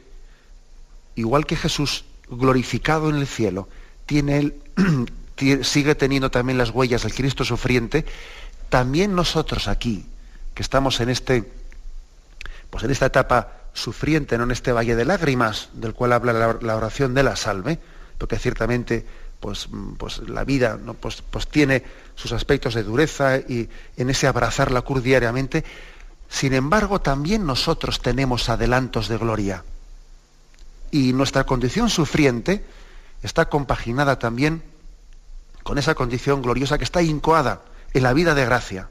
igual 1.15 1.45
que 1.45 1.55
Jesús 1.55 2.03
glorificado 2.27 3.09
en 3.09 3.15
el 3.15 3.27
cielo, 3.27 3.69
tiene 4.05 4.51
sigue 5.63 5.95
teniendo 5.95 6.29
también 6.31 6.57
las 6.57 6.71
huellas 6.71 7.03
del 7.03 7.13
Cristo 7.13 7.45
sufriente, 7.45 8.03
también 8.67 9.15
nosotros 9.15 9.69
aquí, 9.69 10.05
que 10.53 10.63
estamos 10.63 10.99
en 10.99 11.07
este, 11.07 11.49
pues 12.75 12.83
en 12.83 12.91
esta 12.91 13.05
etapa 13.05 13.69
sufriente, 13.71 14.37
no 14.37 14.43
en 14.43 14.51
este 14.51 14.73
valle 14.73 14.97
de 14.97 15.05
lágrimas, 15.05 15.69
del 15.71 15.93
cual 15.93 16.11
habla 16.11 16.57
la, 16.59 16.75
oración 16.75 17.13
de 17.13 17.23
la 17.23 17.37
salve, 17.37 17.79
porque 18.17 18.37
ciertamente 18.37 19.05
pues, 19.39 19.69
pues 19.97 20.17
la 20.27 20.43
vida 20.43 20.77
¿no? 20.83 20.93
pues, 20.93 21.21
pues 21.21 21.47
tiene 21.47 21.85
sus 22.15 22.33
aspectos 22.33 22.73
de 22.73 22.83
dureza 22.83 23.37
y 23.37 23.69
en 23.95 24.09
ese 24.09 24.27
abrazar 24.27 24.73
la 24.73 24.83
diariamente, 25.01 25.63
sin 26.27 26.53
embargo, 26.53 26.99
también 26.99 27.45
nosotros 27.45 28.01
tenemos 28.01 28.49
adelantos 28.49 29.07
de 29.07 29.19
gloria. 29.19 29.63
Y 30.91 31.13
nuestra 31.13 31.45
condición 31.45 31.89
sufriente 31.89 32.65
está 33.23 33.47
compaginada 33.47 34.19
también 34.19 34.63
con 35.63 35.77
esa 35.77 35.95
condición 35.95 36.41
gloriosa 36.41 36.77
que 36.77 36.83
está 36.83 37.01
incoada 37.01 37.61
en 37.93 38.03
la 38.03 38.11
vida 38.11 38.35
de 38.35 38.43
gracia. 38.43 38.89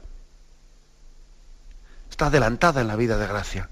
Está 2.09 2.25
adelantada 2.25 2.81
en 2.81 2.87
la 2.87 2.95
vida 2.95 3.19
de 3.19 3.27
gracia. 3.27 3.69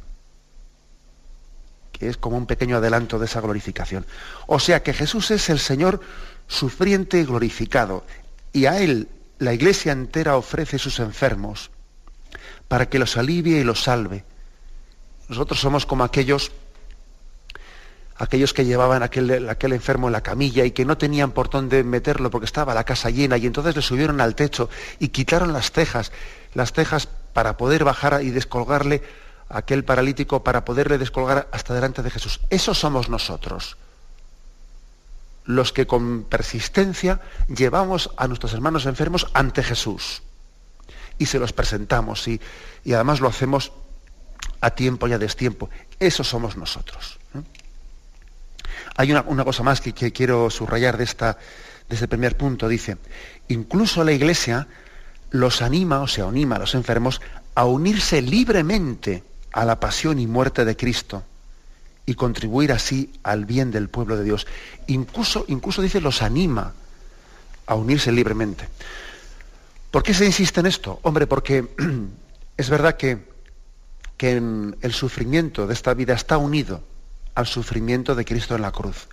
Es 2.07 2.17
como 2.17 2.37
un 2.37 2.45
pequeño 2.45 2.77
adelanto 2.77 3.19
de 3.19 3.25
esa 3.25 3.41
glorificación. 3.41 4.05
O 4.47 4.59
sea 4.59 4.83
que 4.83 4.93
Jesús 4.93 5.31
es 5.31 5.49
el 5.49 5.59
Señor 5.59 6.01
sufriente 6.47 7.19
y 7.19 7.25
glorificado. 7.25 8.05
Y 8.51 8.65
a 8.65 8.79
Él 8.79 9.07
la 9.39 9.53
iglesia 9.53 9.91
entera 9.91 10.37
ofrece 10.37 10.79
sus 10.79 10.99
enfermos 10.99 11.71
para 12.67 12.87
que 12.87 12.99
los 12.99 13.17
alivie 13.17 13.59
y 13.59 13.63
los 13.63 13.83
salve. 13.83 14.23
Nosotros 15.27 15.59
somos 15.59 15.85
como 15.85 16.03
aquellos, 16.03 16.51
aquellos 18.15 18.53
que 18.53 18.65
llevaban 18.65 19.03
aquel, 19.03 19.49
aquel 19.49 19.73
enfermo 19.73 20.07
en 20.07 20.13
la 20.13 20.21
camilla 20.21 20.65
y 20.65 20.71
que 20.71 20.85
no 20.85 20.97
tenían 20.97 21.31
por 21.31 21.49
dónde 21.49 21.83
meterlo 21.83 22.29
porque 22.29 22.45
estaba 22.45 22.73
la 22.73 22.83
casa 22.83 23.09
llena 23.09 23.37
y 23.37 23.45
entonces 23.45 23.75
le 23.75 23.81
subieron 23.81 24.21
al 24.21 24.35
techo 24.35 24.69
y 24.99 25.09
quitaron 25.09 25.53
las 25.53 25.71
tejas, 25.71 26.11
las 26.53 26.73
tejas 26.73 27.07
para 27.33 27.57
poder 27.57 27.83
bajar 27.83 28.21
y 28.23 28.29
descolgarle 28.29 29.03
aquel 29.53 29.85
paralítico, 29.85 30.43
para 30.43 30.65
poderle 30.65 30.97
descolgar 30.97 31.47
hasta 31.51 31.73
delante 31.73 32.01
de 32.01 32.09
Jesús. 32.09 32.41
Esos 32.49 32.77
somos 32.79 33.09
nosotros 33.09 33.77
los 35.45 35.73
que 35.73 35.87
con 35.87 36.23
persistencia 36.23 37.21
llevamos 37.47 38.11
a 38.17 38.27
nuestros 38.27 38.53
hermanos 38.53 38.85
enfermos 38.85 39.27
ante 39.33 39.63
Jesús 39.63 40.21
y 41.17 41.25
se 41.25 41.39
los 41.39 41.53
presentamos 41.53 42.27
y, 42.27 42.39
además 42.87 43.19
lo 43.19 43.27
hacemos 43.27 43.71
a 44.61 44.71
tiempo 44.71 45.07
y 45.07 45.13
a 45.13 45.17
destiempo. 45.17 45.69
Eso 45.99 46.23
somos 46.23 46.57
nosotros. 46.57 47.19
¿eh? 47.35 47.41
Hay 48.95 49.11
una, 49.11 49.43
cosa 49.43 49.63
más 49.63 49.81
que, 49.81 49.93
quiero 50.11 50.49
subrayar 50.49 50.97
de, 50.97 51.03
esta, 51.03 51.37
de 51.89 51.95
este 51.95 52.07
primer 52.07 52.37
punto. 52.37 52.67
Dice, 52.67 52.97
incluso 53.49 54.03
la 54.03 54.11
Iglesia 54.11 54.67
los 55.31 55.61
anima, 55.61 56.01
o 56.01 56.07
sea, 56.07 56.25
anima 56.25 56.55
a 56.55 56.59
los 56.59 56.75
enfermos 56.75 57.21
a 57.55 57.65
unirse 57.65 58.21
libremente 58.21 59.23
a 59.53 59.65
la 59.65 59.79
pasión 59.79 60.19
y 60.19 60.27
muerte 60.27 60.65
de 60.65 60.75
Cristo 60.75 61.23
y 62.05 62.15
contribuir 62.15 62.71
así 62.71 63.13
al 63.23 63.45
bien 63.45 63.71
del 63.71 63.87
pueblo 63.87 64.17
de 64.17 64.23
Dios. 64.23 64.45
Incluso, 64.87 65.45
incluso 65.47 65.81
dice, 65.81 66.01
los 66.01 66.21
anima 66.21 66.73
a 67.65 67.75
unirse 67.75 68.11
libremente. 68.11 68.67
¿Por 69.89 70.03
qué 70.03 70.13
se 70.13 70.25
insiste 70.25 70.59
en 70.59 70.65
esto? 70.65 70.99
Hombre, 71.03 71.27
porque 71.27 71.69
es 72.57 72.69
verdad 72.69 72.97
que, 72.97 73.25
que 74.17 74.37
el 74.37 74.93
sufrimiento 74.93 75.65
de 75.67 75.73
esta 75.73 75.93
vida 75.93 76.13
está 76.13 76.37
unido, 76.37 76.83
al 77.35 77.47
sufrimiento 77.47 78.15
de 78.15 78.25
Cristo 78.25 78.55
en 78.55 78.63
la 78.63 78.71
cruz. 78.71 79.07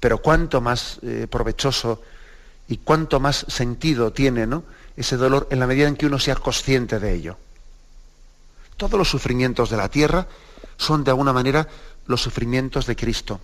Pero 0.00 0.18
cuánto 0.18 0.60
más 0.60 0.98
eh, 1.02 1.26
provechoso 1.28 2.02
y 2.68 2.78
cuánto 2.78 3.20
más 3.20 3.44
sentido 3.48 4.12
tiene 4.12 4.46
¿no? 4.46 4.64
ese 4.96 5.16
dolor 5.16 5.48
en 5.50 5.60
la 5.60 5.66
medida 5.66 5.88
en 5.88 5.96
que 5.96 6.06
uno 6.06 6.18
sea 6.18 6.36
consciente 6.36 6.98
de 6.98 7.14
ello. 7.14 7.36
Todos 8.76 8.98
los 8.98 9.08
sufrimientos 9.08 9.70
de 9.70 9.76
la 9.76 9.88
tierra 9.88 10.26
son 10.76 11.04
de 11.04 11.10
alguna 11.10 11.32
manera 11.32 11.68
los 12.06 12.22
sufrimientos 12.22 12.86
de 12.86 12.96
Cristo. 12.96 13.40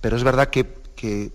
Pero 0.00 0.16
es 0.16 0.24
verdad 0.24 0.48
que, 0.48 0.66
que 0.96 1.32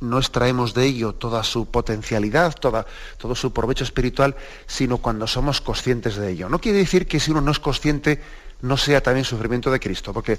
no 0.00 0.18
extraemos 0.18 0.74
de 0.74 0.84
ello 0.86 1.14
toda 1.14 1.42
su 1.42 1.66
potencialidad, 1.66 2.54
toda, 2.54 2.86
todo 3.18 3.34
su 3.34 3.52
provecho 3.52 3.84
espiritual, 3.84 4.36
sino 4.66 4.98
cuando 4.98 5.26
somos 5.26 5.60
conscientes 5.60 6.16
de 6.16 6.30
ello. 6.30 6.48
No 6.48 6.60
quiere 6.60 6.78
decir 6.78 7.06
que 7.06 7.20
si 7.20 7.30
uno 7.30 7.40
no 7.40 7.50
es 7.50 7.58
consciente 7.58 8.20
no 8.62 8.76
sea 8.76 9.02
también 9.02 9.24
sufrimiento 9.24 9.70
de 9.70 9.80
Cristo, 9.80 10.12
porque, 10.12 10.38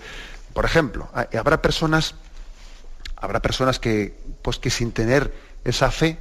por 0.54 0.66
ejemplo, 0.66 1.10
habrá 1.14 1.62
personas, 1.62 2.16
habrá 3.16 3.40
personas 3.40 3.80
que, 3.80 4.18
pues, 4.42 4.58
que 4.58 4.70
sin 4.70 4.92
tener 4.92 5.34
esa 5.64 5.92
fe 5.92 6.18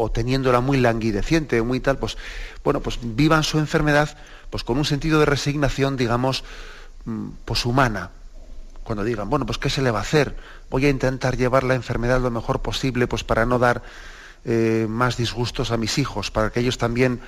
o 0.00 0.10
teniéndola 0.10 0.60
muy 0.60 0.78
languideciente 0.78 1.60
o 1.60 1.64
muy 1.64 1.80
tal, 1.80 1.98
pues, 1.98 2.16
bueno, 2.64 2.80
pues 2.80 2.98
vivan 3.02 3.42
su 3.42 3.58
enfermedad 3.58 4.16
pues 4.48 4.64
con 4.64 4.78
un 4.78 4.84
sentido 4.84 5.20
de 5.20 5.26
resignación, 5.26 5.96
digamos, 5.96 6.42
mm, 7.04 7.28
pues 7.44 7.64
humana, 7.66 8.10
cuando 8.82 9.04
digan, 9.04 9.30
bueno, 9.30 9.46
pues 9.46 9.58
¿qué 9.58 9.70
se 9.70 9.82
le 9.82 9.90
va 9.90 10.00
a 10.00 10.02
hacer? 10.02 10.36
Voy 10.70 10.86
a 10.86 10.88
intentar 10.88 11.36
llevar 11.36 11.62
la 11.64 11.74
enfermedad 11.74 12.20
lo 12.20 12.30
mejor 12.30 12.60
posible, 12.60 13.06
pues 13.06 13.22
para 13.22 13.46
no 13.46 13.58
dar 13.58 13.82
eh, 14.44 14.86
más 14.88 15.16
disgustos 15.16 15.70
a 15.70 15.76
mis 15.76 15.98
hijos, 15.98 16.30
para 16.30 16.50
que 16.50 16.60
ellos 16.60 16.78
también 16.78 17.20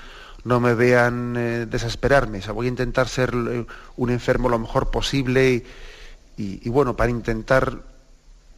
no 0.43 0.59
me 0.59 0.73
vean 0.73 1.35
eh, 1.37 1.65
desesperarme. 1.69 2.41
Voy 2.53 2.65
a 2.65 2.69
intentar 2.69 3.07
ser 3.07 3.33
eh, 3.33 3.65
un 3.95 4.09
enfermo 4.09 4.49
lo 4.49 4.59
mejor 4.59 4.91
posible 4.91 5.63
y, 6.35 6.67
bueno, 6.69 6.95
para 6.95 7.11
intentar 7.11 7.83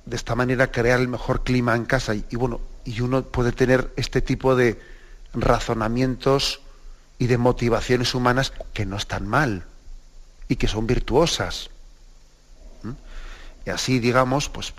de 0.06 0.16
esta 0.16 0.36
manera 0.36 0.72
crear 0.72 1.00
el 1.00 1.08
mejor 1.08 1.44
clima 1.44 1.76
en 1.76 1.86
casa. 1.86 2.14
Y, 2.16 2.36
bueno, 2.36 2.62
y 2.84 3.02
uno 3.02 3.24
puede 3.24 3.52
tener 3.52 3.92
este 3.96 4.22
tipo 4.22 4.56
de 4.56 4.80
razonamientos 5.34 6.62
y 7.18 7.28
de 7.28 7.38
motivaciones 7.38 8.14
humanas 8.14 8.54
que 8.74 8.86
no 8.86 8.98
están 8.98 9.28
mal 9.28 9.66
y 10.48 10.58
que 10.58 10.68
son 10.68 10.88
virtuosas. 10.88 11.70
Y 13.66 13.70
así, 13.72 14.00
digamos, 14.00 14.50
pues, 14.50 14.74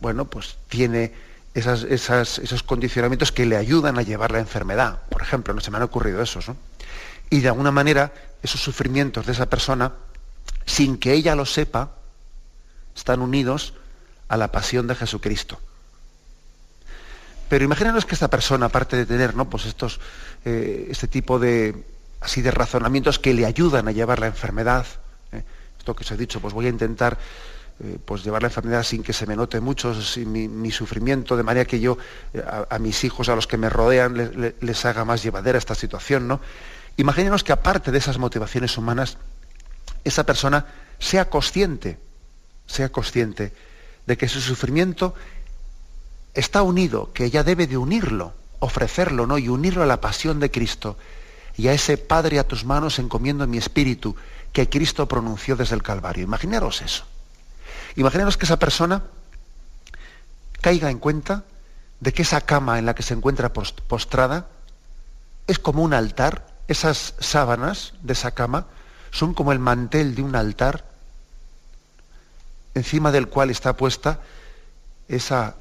bueno, 0.00 0.24
pues 0.24 0.56
tiene 0.68 1.12
esas, 1.52 1.82
esos 1.84 2.62
condicionamientos 2.62 3.32
que 3.32 3.44
le 3.44 3.56
ayudan 3.56 3.98
a 3.98 4.02
llevar 4.02 4.32
la 4.32 4.38
enfermedad. 4.38 5.02
Por 5.10 5.20
ejemplo, 5.20 5.52
no 5.52 5.60
se 5.60 5.70
me 5.70 5.76
han 5.76 5.82
ocurrido 5.82 6.22
esos, 6.22 6.48
¿no? 6.48 6.56
Y 7.28 7.40
de 7.40 7.48
alguna 7.48 7.70
manera, 7.70 8.14
esos 8.42 8.62
sufrimientos 8.62 9.26
de 9.26 9.32
esa 9.32 9.46
persona, 9.46 9.92
sin 10.64 10.96
que 10.96 11.12
ella 11.12 11.34
lo 11.34 11.44
sepa, 11.44 11.90
están 12.94 13.20
unidos 13.20 13.74
a 14.28 14.36
la 14.36 14.50
pasión 14.52 14.86
de 14.86 14.94
Jesucristo. 14.94 15.58
Pero 17.48 17.64
imagínanos 17.64 18.04
que 18.04 18.14
esta 18.14 18.28
persona, 18.28 18.66
aparte 18.66 18.96
de 18.96 19.06
tener 19.06 19.34
¿no? 19.34 19.48
pues 19.48 19.66
estos, 19.66 20.00
eh, 20.44 20.88
este 20.90 21.06
tipo 21.06 21.38
de, 21.38 21.84
así 22.20 22.42
de 22.42 22.50
razonamientos 22.50 23.18
que 23.18 23.34
le 23.34 23.46
ayudan 23.46 23.86
a 23.88 23.92
llevar 23.92 24.18
la 24.18 24.26
enfermedad, 24.26 24.86
¿eh? 25.32 25.44
esto 25.78 25.94
que 25.94 26.02
os 26.02 26.10
he 26.10 26.16
dicho, 26.16 26.40
pues 26.40 26.54
voy 26.54 26.66
a 26.66 26.70
intentar 26.70 27.18
eh, 27.78 27.98
pues 28.04 28.24
llevar 28.24 28.42
la 28.42 28.48
enfermedad 28.48 28.82
sin 28.82 29.02
que 29.02 29.12
se 29.12 29.26
me 29.26 29.36
note 29.36 29.60
mucho 29.60 29.94
mi, 30.24 30.70
sufrimiento, 30.72 31.36
de 31.36 31.44
manera 31.44 31.66
que 31.66 31.78
yo 31.78 31.98
a, 32.68 32.78
mis 32.80 33.04
hijos, 33.04 33.28
a 33.28 33.36
los 33.36 33.46
que 33.46 33.58
me 33.58 33.68
rodean, 33.70 34.54
les 34.60 34.84
haga 34.84 35.04
más 35.04 35.22
llevadera 35.22 35.58
esta 35.58 35.74
situación, 35.74 36.26
¿no? 36.26 36.40
Imaginemos 36.96 37.44
que 37.44 37.52
aparte 37.52 37.92
de 37.92 37.98
esas 37.98 38.16
motivaciones 38.16 38.78
humanas, 38.78 39.18
esa 40.02 40.24
persona 40.24 40.64
sea 40.98 41.28
consciente, 41.28 41.98
sea 42.66 42.88
consciente 42.88 43.52
de 44.06 44.16
que 44.16 44.28
su 44.28 44.40
sufrimiento 44.40 45.14
está 46.34 46.62
unido, 46.62 47.12
que 47.12 47.24
ella 47.24 47.42
debe 47.44 47.66
de 47.66 47.76
unirlo, 47.76 48.34
ofrecerlo, 48.60 49.26
¿no? 49.26 49.38
Y 49.38 49.48
unirlo 49.48 49.82
a 49.82 49.86
la 49.86 50.00
pasión 50.00 50.40
de 50.40 50.50
Cristo. 50.50 50.96
Y 51.56 51.68
a 51.68 51.72
ese 51.72 51.96
Padre 51.96 52.38
a 52.38 52.46
tus 52.46 52.64
manos 52.64 52.98
encomiendo 52.98 53.46
mi 53.46 53.58
espíritu 53.58 54.14
que 54.52 54.68
Cristo 54.68 55.06
pronunció 55.08 55.56
desde 55.56 55.74
el 55.74 55.82
Calvario. 55.82 56.24
Imaginaros 56.24 56.82
eso. 56.82 57.04
Imaginaos 57.96 58.36
que 58.36 58.44
esa 58.44 58.58
persona 58.58 59.04
caiga 60.60 60.90
en 60.90 60.98
cuenta 60.98 61.44
de 62.00 62.12
que 62.12 62.22
esa 62.22 62.42
cama 62.42 62.78
en 62.78 62.86
la 62.86 62.94
que 62.94 63.02
se 63.02 63.14
encuentra 63.14 63.52
postrada 63.52 64.48
es 65.46 65.58
como 65.58 65.82
un 65.82 65.94
altar, 65.94 66.46
esas 66.68 67.14
sábanas 67.20 67.94
de 68.02 68.12
esa 68.12 68.32
cama 68.32 68.66
son 69.10 69.32
como 69.32 69.52
el 69.52 69.58
mantel 69.58 70.14
de 70.14 70.22
un 70.22 70.36
altar 70.36 70.84
encima 72.76 73.10
del 73.10 73.28
cual 73.28 73.50
está 73.50 73.76
puesta 73.76 74.20
esa, 75.08 75.56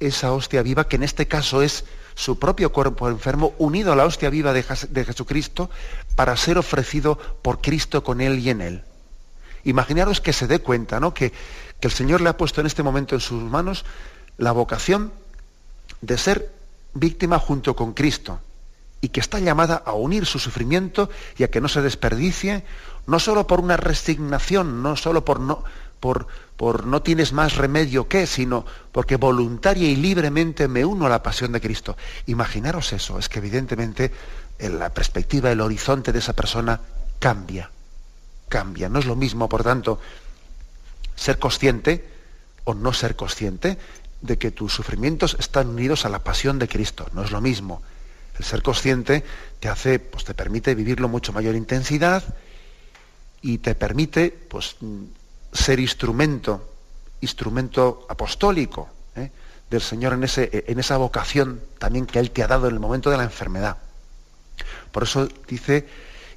esa 0.00 0.32
hostia 0.32 0.62
viva, 0.62 0.86
que 0.88 0.96
en 0.96 1.02
este 1.02 1.26
caso 1.26 1.62
es 1.62 1.84
su 2.14 2.38
propio 2.38 2.72
cuerpo 2.72 3.08
enfermo, 3.08 3.54
unido 3.58 3.92
a 3.92 3.96
la 3.96 4.04
hostia 4.04 4.30
viva 4.30 4.52
de, 4.52 4.62
Jesucristo, 4.62 5.70
para 6.14 6.36
ser 6.36 6.58
ofrecido 6.58 7.18
por 7.42 7.60
Cristo 7.60 8.04
con 8.04 8.20
él 8.20 8.38
y 8.38 8.50
en 8.50 8.60
él. 8.60 8.82
Imaginaros 9.64 10.20
que 10.20 10.32
se 10.32 10.46
dé 10.46 10.60
cuenta, 10.60 11.00
¿no? 11.00 11.14
Que, 11.14 11.32
que 11.80 11.88
el 11.88 11.92
Señor 11.92 12.20
le 12.20 12.28
ha 12.28 12.36
puesto 12.36 12.60
en 12.60 12.66
este 12.66 12.82
momento 12.82 13.14
en 13.14 13.20
sus 13.20 13.42
manos 13.42 13.84
la 14.38 14.52
vocación 14.52 15.12
de 16.00 16.18
ser 16.18 16.52
víctima 16.94 17.38
junto 17.38 17.74
con 17.74 17.92
Cristo 17.94 18.40
y 19.00 19.08
que 19.08 19.20
está 19.20 19.38
llamada 19.40 19.82
a 19.84 19.92
unir 19.92 20.26
su 20.26 20.38
sufrimiento 20.38 21.10
y 21.36 21.44
a 21.44 21.50
que 21.50 21.60
no 21.60 21.68
se 21.68 21.82
desperdicie, 21.82 22.64
no 23.06 23.18
solo 23.18 23.46
por 23.46 23.60
una 23.60 23.76
resignación, 23.76 24.82
no 24.82 24.96
solo 24.96 25.24
por 25.24 25.40
no, 25.40 25.64
por, 26.02 26.26
por 26.58 26.84
no 26.84 27.00
tienes 27.00 27.32
más 27.32 27.56
remedio 27.56 28.08
que, 28.08 28.26
sino 28.26 28.66
porque 28.90 29.16
voluntaria 29.16 29.88
y 29.88 29.96
libremente 29.96 30.66
me 30.66 30.84
uno 30.84 31.06
a 31.06 31.08
la 31.08 31.22
pasión 31.22 31.52
de 31.52 31.60
Cristo. 31.62 31.96
Imaginaros 32.26 32.92
eso, 32.92 33.18
es 33.18 33.30
que 33.30 33.38
evidentemente 33.38 34.12
en 34.58 34.78
la 34.78 34.92
perspectiva, 34.92 35.50
el 35.50 35.60
horizonte 35.60 36.12
de 36.12 36.18
esa 36.18 36.34
persona 36.34 36.80
cambia 37.18 37.70
cambia. 38.52 38.90
No 38.90 38.98
es 38.98 39.06
lo 39.06 39.16
mismo, 39.16 39.48
por 39.48 39.64
tanto, 39.64 39.98
ser 41.16 41.38
consciente 41.38 42.04
o 42.64 42.74
no 42.74 42.92
ser 42.92 43.16
consciente 43.16 43.78
de 44.20 44.36
que 44.36 44.50
tus 44.50 44.74
sufrimientos 44.74 45.38
están 45.40 45.68
unidos 45.68 46.04
a 46.04 46.10
la 46.10 46.18
pasión 46.18 46.58
de 46.58 46.68
Cristo. 46.68 47.08
No 47.14 47.24
es 47.24 47.30
lo 47.30 47.40
mismo. 47.40 47.80
El 48.38 48.44
ser 48.44 48.62
consciente 48.62 49.24
te 49.58 49.70
hace, 49.70 49.98
pues 49.98 50.26
te 50.26 50.34
permite 50.34 50.74
vivirlo 50.74 51.08
mucho 51.08 51.32
mayor 51.32 51.54
intensidad 51.54 52.22
y 53.40 53.56
te 53.56 53.74
permite, 53.74 54.30
pues, 54.30 54.76
ser 55.52 55.80
instrumento, 55.80 56.72
instrumento 57.20 58.06
apostólico 58.08 58.88
¿eh? 59.16 59.30
del 59.70 59.80
Señor 59.80 60.14
en, 60.14 60.24
ese, 60.24 60.64
en 60.66 60.78
esa 60.78 60.96
vocación 60.96 61.60
también 61.78 62.06
que 62.06 62.18
Él 62.18 62.30
te 62.30 62.42
ha 62.42 62.46
dado 62.48 62.68
en 62.68 62.74
el 62.74 62.80
momento 62.80 63.10
de 63.10 63.16
la 63.16 63.24
enfermedad. 63.24 63.76
Por 64.90 65.02
eso 65.04 65.28
dice 65.46 65.86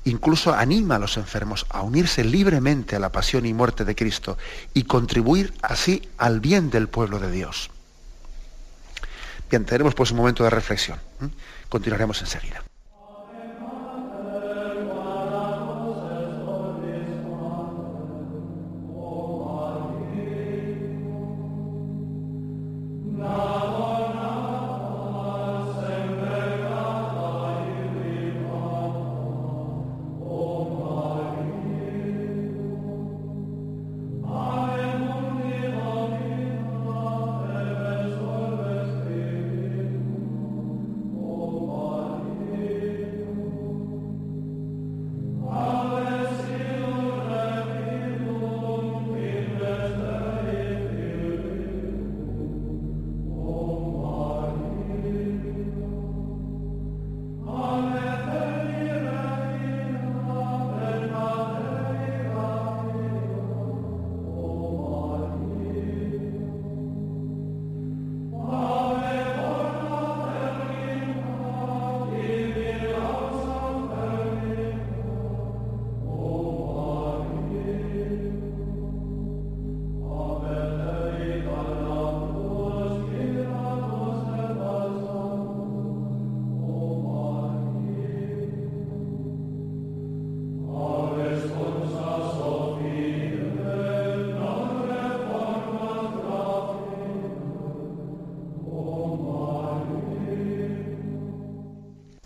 incluso 0.05 0.53
anima 0.53 0.95
a 0.95 0.99
los 0.99 1.17
enfermos 1.17 1.65
a 1.69 1.81
unirse 1.81 2.23
libremente 2.23 2.95
a 2.95 2.99
la 2.99 3.11
pasión 3.11 3.45
y 3.45 3.53
muerte 3.53 3.85
de 3.85 3.95
Cristo 3.95 4.37
y 4.73 4.83
contribuir 4.83 5.53
así 5.61 6.07
al 6.17 6.39
bien 6.39 6.69
del 6.69 6.87
pueblo 6.87 7.19
de 7.19 7.31
Dios. 7.31 7.71
Bien, 9.49 9.65
tenemos 9.65 9.93
pues 9.93 10.11
un 10.11 10.17
momento 10.17 10.43
de 10.43 10.49
reflexión. 10.49 10.99
Continuaremos 11.69 12.21
enseguida. 12.21 12.63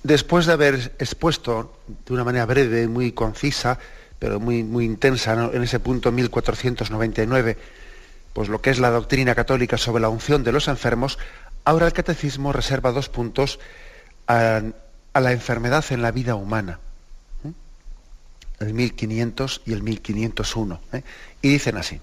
Después 0.09 0.47
de 0.47 0.53
haber 0.53 0.95
expuesto 0.97 1.77
de 1.87 2.13
una 2.13 2.23
manera 2.23 2.47
breve, 2.47 2.87
muy 2.87 3.11
concisa, 3.11 3.77
pero 4.17 4.39
muy, 4.39 4.63
muy 4.63 4.83
intensa 4.83 5.51
en 5.53 5.61
ese 5.61 5.79
punto 5.79 6.11
1499, 6.11 7.55
pues 8.33 8.49
lo 8.49 8.59
que 8.59 8.71
es 8.71 8.79
la 8.79 8.89
doctrina 8.89 9.35
católica 9.35 9.77
sobre 9.77 10.01
la 10.01 10.09
unción 10.09 10.43
de 10.43 10.51
los 10.51 10.67
enfermos, 10.67 11.19
ahora 11.63 11.85
el 11.85 11.93
catecismo 11.93 12.51
reserva 12.51 12.91
dos 12.91 13.07
puntos 13.07 13.59
a, 14.27 14.63
la 15.13 15.31
enfermedad 15.31 15.85
en 15.91 16.01
la 16.01 16.11
vida 16.11 16.33
humana, 16.33 16.79
¿eh? 17.45 17.51
el 18.61 18.73
1500 18.73 19.61
y 19.67 19.73
el 19.73 19.83
1501, 19.83 20.81
¿eh? 20.93 21.03
y 21.43 21.49
dicen 21.49 21.77
así, 21.77 22.01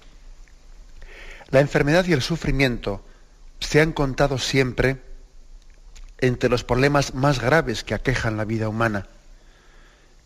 la 1.49 1.59
enfermedad 1.59 2.05
y 2.05 2.13
el 2.13 2.21
sufrimiento 2.21 3.03
se 3.59 3.81
han 3.81 3.91
contado 3.91 4.37
siempre 4.37 4.97
entre 6.19 6.49
los 6.49 6.63
problemas 6.63 7.13
más 7.13 7.39
graves 7.39 7.83
que 7.83 7.93
aquejan 7.93 8.37
la 8.37 8.45
vida 8.45 8.69
humana. 8.69 9.07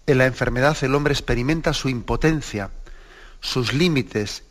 En 0.07 0.17
la 0.17 0.25
enfermedad 0.25 0.77
el 0.81 0.95
hombre 0.95 1.13
experimenta 1.13 1.73
su 1.73 1.89
impotencia, 1.89 2.71
sus 3.39 3.73
límites 3.73 4.43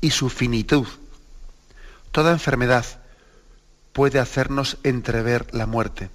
y 0.00 0.10
su 0.10 0.28
finitud. 0.28 0.86
Toda 2.10 2.32
enfermedad 2.32 2.84
puede 3.92 4.18
hacernos 4.18 4.78
entrever 4.82 5.52
la 5.54 5.66
muerte. 5.66 6.10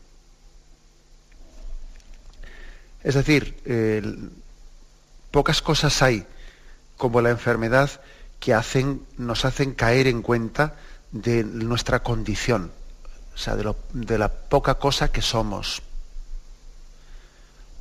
Es 3.04 3.16
decir, 3.16 4.34
pocas 5.32 5.62
cosas 5.62 6.02
hay 6.02 6.26
como 6.98 7.22
la 7.22 7.30
enfermedad 7.30 8.02
que 8.40 8.56
nos 9.18 9.46
hacen 9.46 9.74
caer 9.74 10.08
en 10.08 10.22
cuenta 10.22 10.76
de 11.12 11.44
nuestra 11.44 12.04
condición 12.04 12.72
o 13.38 13.40
sea, 13.40 13.56
de, 13.56 14.18
la 14.18 14.30
poca 14.30 14.80
cosa 14.80 15.12
que 15.12 15.22
somos. 15.22 15.84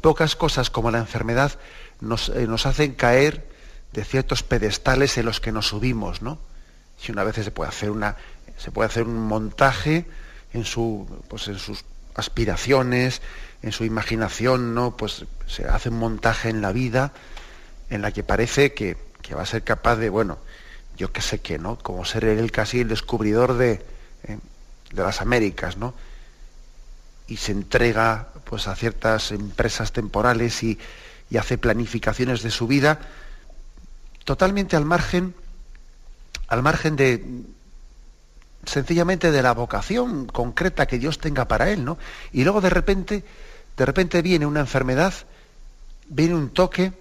Pocas 0.03 0.37
cosas 0.37 0.69
como 0.69 0.91
la 0.91 0.99
enfermedad 0.99 1.59
nos, 2.03 2.29
eh, 2.29 2.47
nos, 2.47 2.67
hacen 2.67 2.93
caer 2.93 3.49
de 3.95 4.05
ciertos 4.05 4.43
pedestales 4.43 5.17
en 5.17 5.25
los 5.25 5.41
que 5.41 5.53
nos 5.53 5.69
subimos, 5.69 6.21
¿no? 6.21 6.39
Si 6.99 7.11
una 7.11 7.25
vez 7.25 7.37
se 7.37 7.51
puede 7.51 7.71
hacer 7.71 7.91
una, 7.91 8.17
se 8.59 8.71
puede 8.71 8.89
hacer 8.89 9.05
un 9.05 9.27
montaje 9.27 10.05
en 10.53 10.67
su, 10.67 11.09
pues 11.29 11.49
en 11.49 11.59
sus 11.59 11.87
aspiraciones, 12.15 13.23
en 13.63 13.73
su 13.73 13.85
imaginación, 13.85 14.75
¿no? 14.75 14.95
Pues 14.95 15.25
se 15.47 15.65
hace 15.65 15.89
un 15.89 15.99
montaje 15.99 16.51
en 16.51 16.61
la 16.61 16.73
vida 16.73 17.13
en 17.89 18.03
la 18.03 18.13
que 18.13 18.23
parece 18.23 18.75
que, 18.75 18.99
que 19.23 19.35
va 19.35 19.43
a 19.43 19.47
ser 19.47 19.63
capaz 19.63 19.97
de, 19.97 20.11
bueno, 20.11 20.37
yo 20.99 21.13
qué 21.13 21.23
sé 21.23 21.41
qué, 21.41 21.59
¿no? 21.59 21.79
Como 21.79 22.05
ser 22.05 22.27
él 22.27 22.53
casi 22.53 22.81
el 22.81 22.89
descubridor 22.89 23.55
de, 23.55 23.83
eh, 24.25 24.39
de 24.93 25.03
las 25.03 25.21
Américas, 25.21 25.77
¿no? 25.77 25.95
Y 27.29 27.39
se 27.39 27.53
entrega 27.53 28.29
pues, 28.45 28.69
a 28.69 28.77
ciertas 28.77 29.33
empresas 29.33 29.93
temporales 29.93 30.63
y, 30.63 30.79
hace 31.37 31.59
planificaciones 31.59 32.43
de 32.43 32.53
su 32.53 32.69
vida 32.69 33.01
totalmente 34.25 34.77
al 34.77 34.85
margen, 34.85 35.35
al 36.47 36.63
margen 36.63 36.95
de 36.95 37.43
sencillamente 38.65 39.33
de 39.33 39.43
la 39.43 39.53
vocación 39.53 40.27
concreta 40.27 40.87
que 40.87 40.99
Dios 40.99 41.19
tenga 41.19 41.47
para 41.47 41.71
él, 41.71 41.85
¿no? 41.85 41.99
Y 42.33 42.45
luego 42.45 42.61
de 42.61 42.71
repente, 42.71 43.25
de 43.77 43.85
repente 43.85 44.23
viene 44.23 44.47
una 44.47 44.61
enfermedad, 44.61 45.15
viene 46.09 46.37
un 46.37 46.51
toque, 46.51 46.93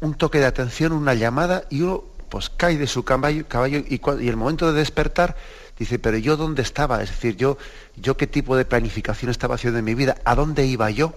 un 0.00 0.14
toque 0.14 0.38
de 0.38 0.46
atención, 0.46 0.92
una 0.92 1.14
llamada, 1.14 1.64
y 1.70 1.82
uno 1.82 2.02
pues 2.28 2.50
cae 2.50 2.76
de 2.76 2.88
su 2.88 3.04
caballo, 3.04 3.46
caballo 3.48 3.78
y, 3.78 4.00
y 4.20 4.28
el 4.28 4.36
momento 4.36 4.72
de 4.72 4.78
despertar 4.78 5.36
Dice, 5.78 5.98
pero 5.98 6.16
yo 6.16 6.36
dónde 6.36 6.62
estaba, 6.62 7.02
es 7.02 7.10
decir, 7.10 7.36
yo, 7.36 7.58
yo 7.96 8.16
qué 8.16 8.26
tipo 8.26 8.56
de 8.56 8.64
planificación 8.64 9.30
estaba 9.30 9.56
haciendo 9.56 9.78
en 9.78 9.84
mi 9.84 9.94
vida, 9.94 10.16
a 10.24 10.34
dónde 10.34 10.64
iba 10.64 10.90
yo. 10.90 11.14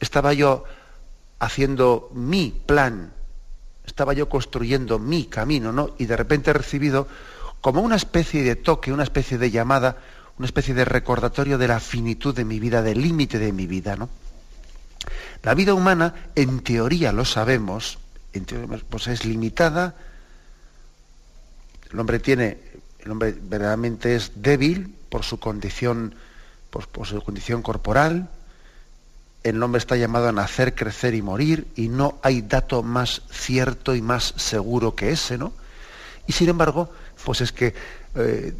Estaba 0.00 0.32
yo 0.32 0.64
haciendo 1.38 2.10
mi 2.14 2.50
plan, 2.66 3.12
estaba 3.84 4.12
yo 4.14 4.28
construyendo 4.28 4.98
mi 4.98 5.26
camino, 5.26 5.72
¿no? 5.72 5.94
Y 5.98 6.06
de 6.06 6.16
repente 6.16 6.50
he 6.50 6.54
recibido 6.54 7.06
como 7.60 7.82
una 7.82 7.96
especie 7.96 8.42
de 8.42 8.56
toque, 8.56 8.92
una 8.92 9.02
especie 9.02 9.36
de 9.36 9.50
llamada, 9.50 9.98
una 10.38 10.46
especie 10.46 10.72
de 10.72 10.84
recordatorio 10.84 11.58
de 11.58 11.68
la 11.68 11.80
finitud 11.80 12.34
de 12.34 12.44
mi 12.44 12.60
vida, 12.60 12.80
del 12.80 13.02
límite 13.02 13.38
de 13.38 13.52
mi 13.52 13.66
vida, 13.66 13.96
¿no? 13.96 14.08
La 15.42 15.54
vida 15.54 15.74
humana, 15.74 16.14
en 16.34 16.60
teoría 16.60 17.12
lo 17.12 17.24
sabemos, 17.24 17.98
en 18.32 18.44
teoría, 18.44 18.78
pues 18.88 19.06
es 19.08 19.24
limitada. 19.24 19.94
El 21.90 21.98
hombre 21.98 22.18
tiene 22.18 22.58
el 23.00 23.10
hombre 23.10 23.34
verdaderamente 23.40 24.16
es 24.16 24.32
débil 24.36 24.94
por 25.08 25.24
su 25.24 25.38
condición, 25.38 26.14
por, 26.70 27.06
su 27.06 27.22
condición 27.22 27.62
corporal. 27.62 28.28
El 29.44 29.62
hombre 29.62 29.78
está 29.78 29.96
llamado 29.96 30.28
a 30.28 30.32
nacer, 30.32 30.74
crecer 30.74 31.14
y 31.14 31.22
morir, 31.22 31.68
y 31.76 31.88
no 31.88 32.18
hay 32.22 32.42
dato 32.42 32.82
más 32.82 33.22
cierto 33.30 33.94
y 33.94 34.02
más 34.02 34.34
seguro 34.36 34.94
que 34.94 35.10
ese, 35.10 35.38
¿no? 35.38 35.52
Y 36.26 36.32
sin 36.32 36.48
embargo, 36.48 36.90
pues 37.24 37.40
es 37.40 37.52
que 37.52 37.72
eh, 38.16 38.52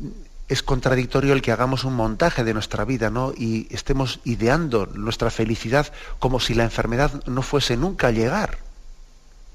es 0.48 0.62
contradictorio 0.62 1.34
el 1.34 1.42
que 1.42 1.52
hagamos 1.52 1.84
un 1.84 1.94
montaje 1.94 2.44
de 2.44 2.54
nuestra 2.54 2.84
vida, 2.84 3.10
¿no? 3.10 3.34
Y 3.36 3.66
estemos 3.70 4.20
ideando 4.24 4.86
nuestra 4.86 5.30
felicidad 5.30 5.92
como 6.20 6.40
si 6.40 6.54
la 6.54 6.64
enfermedad 6.64 7.24
no 7.26 7.42
fuese 7.42 7.76
nunca 7.76 8.06
a 8.06 8.12
llegar. 8.12 8.58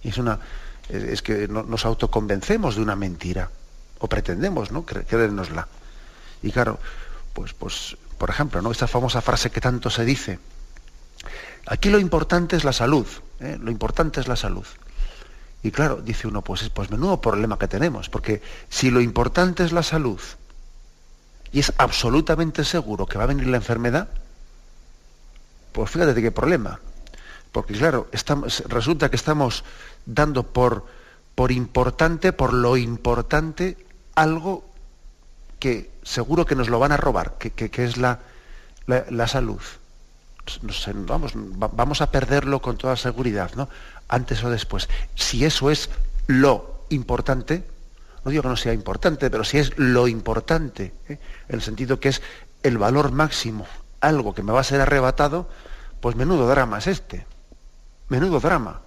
es 0.03 0.17
una, 0.17 0.39
es 0.89 1.21
que 1.21 1.47
nos 1.47 1.85
autoconvencemos 1.85 2.75
de 2.75 2.81
una 2.81 2.95
mentira 2.95 3.49
o 4.03 4.07
pretendemos, 4.09 4.69
¿no? 4.71 4.83
Creérnosla. 4.83 5.65
Y 6.43 6.51
claro, 6.51 6.77
pues, 7.31 7.53
pues, 7.53 7.95
por 8.17 8.29
ejemplo, 8.29 8.61
¿no? 8.61 8.69
Esta 8.69 8.85
famosa 8.85 9.21
frase 9.21 9.49
que 9.49 9.61
tanto 9.61 9.89
se 9.89 10.03
dice. 10.03 10.39
Aquí 11.67 11.89
lo 11.89 11.99
importante 11.99 12.57
es 12.57 12.65
la 12.65 12.73
salud, 12.73 13.07
¿eh? 13.39 13.57
lo 13.61 13.71
importante 13.71 14.19
es 14.19 14.27
la 14.27 14.35
salud. 14.35 14.65
Y 15.63 15.71
claro, 15.71 16.01
dice 16.03 16.27
uno, 16.27 16.41
pues, 16.41 16.67
pues 16.67 16.91
menudo 16.91 17.21
problema 17.21 17.57
que 17.57 17.69
tenemos, 17.69 18.09
porque 18.09 18.41
si 18.67 18.91
lo 18.91 18.99
importante 18.99 19.63
es 19.63 19.71
la 19.71 19.83
salud 19.83 20.19
y 21.53 21.59
es 21.59 21.71
absolutamente 21.77 22.65
seguro 22.65 23.05
que 23.05 23.17
va 23.17 23.23
a 23.23 23.27
venir 23.27 23.47
la 23.47 23.55
enfermedad, 23.55 24.09
pues 25.71 25.89
fíjate 25.89 26.13
de 26.13 26.21
qué 26.21 26.31
problema. 26.31 26.81
Porque 27.53 27.73
claro, 27.73 28.09
resulta 28.67 29.09
que 29.09 29.15
estamos 29.15 29.63
dando 30.05 30.43
por, 30.43 30.85
por 31.35 31.53
importante, 31.53 32.33
por 32.33 32.51
lo 32.51 32.75
importante, 32.75 33.77
algo 34.15 34.63
que 35.59 35.91
seguro 36.03 36.45
que 36.45 36.55
nos 36.55 36.69
lo 36.69 36.79
van 36.79 36.91
a 36.91 36.97
robar, 36.97 37.35
que, 37.37 37.71
es 37.83 37.97
la, 37.97 38.19
la, 38.85 39.27
salud. 39.27 39.61
vamos, 41.07 41.31
vamos 41.35 42.01
a 42.01 42.11
perderlo 42.11 42.61
con 42.61 42.77
toda 42.77 42.97
seguridad, 42.97 43.51
¿no? 43.55 43.69
Antes 44.09 44.43
o 44.43 44.49
después. 44.49 44.89
Si 45.15 45.45
eso 45.45 45.71
es 45.71 45.89
lo 46.27 46.85
importante, 46.89 47.63
no 48.25 48.31
digo 48.31 48.43
que 48.43 48.49
no 48.49 48.57
sea 48.57 48.73
importante, 48.73 49.29
pero 49.29 49.43
si 49.43 49.57
es 49.57 49.77
lo 49.77 50.07
importante, 50.07 50.93
¿eh? 51.07 51.17
en 51.47 51.55
el 51.55 51.61
sentido 51.61 51.99
que 51.99 52.09
es 52.09 52.21
el 52.61 52.77
valor 52.77 53.11
máximo, 53.11 53.65
algo 54.01 54.33
que 54.33 54.43
me 54.43 54.51
va 54.51 54.61
a 54.61 54.65
ser 54.65 54.81
arrebatado, 54.81 55.49
pues 56.01 56.15
menudo 56.15 56.47
drama 56.47 56.79
es 56.79 56.87
este. 56.87 57.25
Menudo 58.09 58.39
drama. 58.39 58.81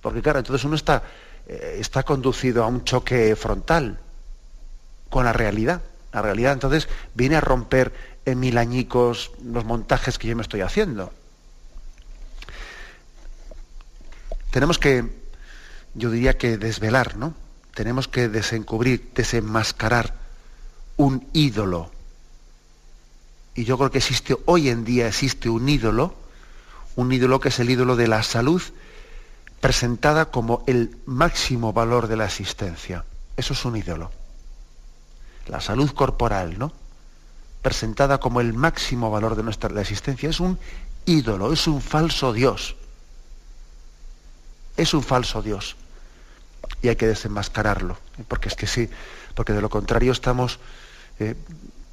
Porque 0.00 0.22
claro, 0.22 0.38
entonces 0.38 0.64
uno 0.64 0.76
está 0.76 1.02
eh, 1.46 1.76
está 1.78 2.02
conducido 2.02 2.64
a 2.64 2.66
un 2.66 2.84
choque 2.84 3.36
frontal 3.36 4.00
con 5.10 5.24
la 5.24 5.32
realidad. 5.32 5.82
La 6.12 6.22
realidad 6.22 6.52
entonces 6.52 6.88
viene 7.14 7.36
a 7.36 7.40
romper 7.40 7.92
en 8.24 8.40
mil 8.40 8.56
añicos 8.58 9.32
los 9.44 9.64
montajes 9.64 10.18
que 10.18 10.28
yo 10.28 10.36
me 10.36 10.42
estoy 10.42 10.62
haciendo. 10.62 11.12
Tenemos 14.50 14.78
que, 14.78 15.04
yo 15.94 16.10
diría 16.10 16.38
que 16.38 16.56
desvelar, 16.56 17.16
¿no? 17.16 17.34
Tenemos 17.74 18.06
que 18.06 18.28
desencubrir, 18.28 19.10
desenmascarar 19.14 20.14
un 20.96 21.26
ídolo. 21.32 21.90
Y 23.56 23.64
yo 23.64 23.76
creo 23.76 23.90
que 23.90 23.98
existe, 23.98 24.36
hoy 24.46 24.68
en 24.68 24.84
día 24.84 25.08
existe 25.08 25.48
un 25.48 25.68
ídolo, 25.68 26.14
un 26.96 27.12
ídolo 27.12 27.40
que 27.40 27.48
es 27.48 27.58
el 27.58 27.70
ídolo 27.70 27.96
de 27.96 28.08
la 28.08 28.22
salud 28.22 28.62
presentada 29.64 30.26
como 30.26 30.62
el 30.66 30.94
máximo 31.06 31.72
valor 31.72 32.06
de 32.06 32.16
la 32.16 32.26
existencia. 32.26 33.06
Eso 33.34 33.54
es 33.54 33.64
un 33.64 33.78
ídolo. 33.78 34.10
La 35.46 35.62
salud 35.62 35.90
corporal, 35.94 36.58
¿no? 36.58 36.70
Presentada 37.62 38.18
como 38.18 38.42
el 38.42 38.52
máximo 38.52 39.10
valor 39.10 39.36
de 39.36 39.42
nuestra 39.42 39.70
la 39.70 39.80
existencia, 39.80 40.28
es 40.28 40.38
un 40.38 40.58
ídolo, 41.06 41.50
es 41.50 41.66
un 41.66 41.80
falso 41.80 42.34
Dios. 42.34 42.76
Es 44.76 44.92
un 44.92 45.02
falso 45.02 45.40
Dios. 45.40 45.76
Y 46.82 46.88
hay 46.88 46.96
que 46.96 47.06
desenmascararlo. 47.06 47.96
Porque 48.28 48.48
es 48.48 48.56
que 48.56 48.66
sí, 48.66 48.90
porque 49.34 49.54
de 49.54 49.62
lo 49.62 49.70
contrario 49.70 50.12
estamos, 50.12 50.58
eh, 51.18 51.36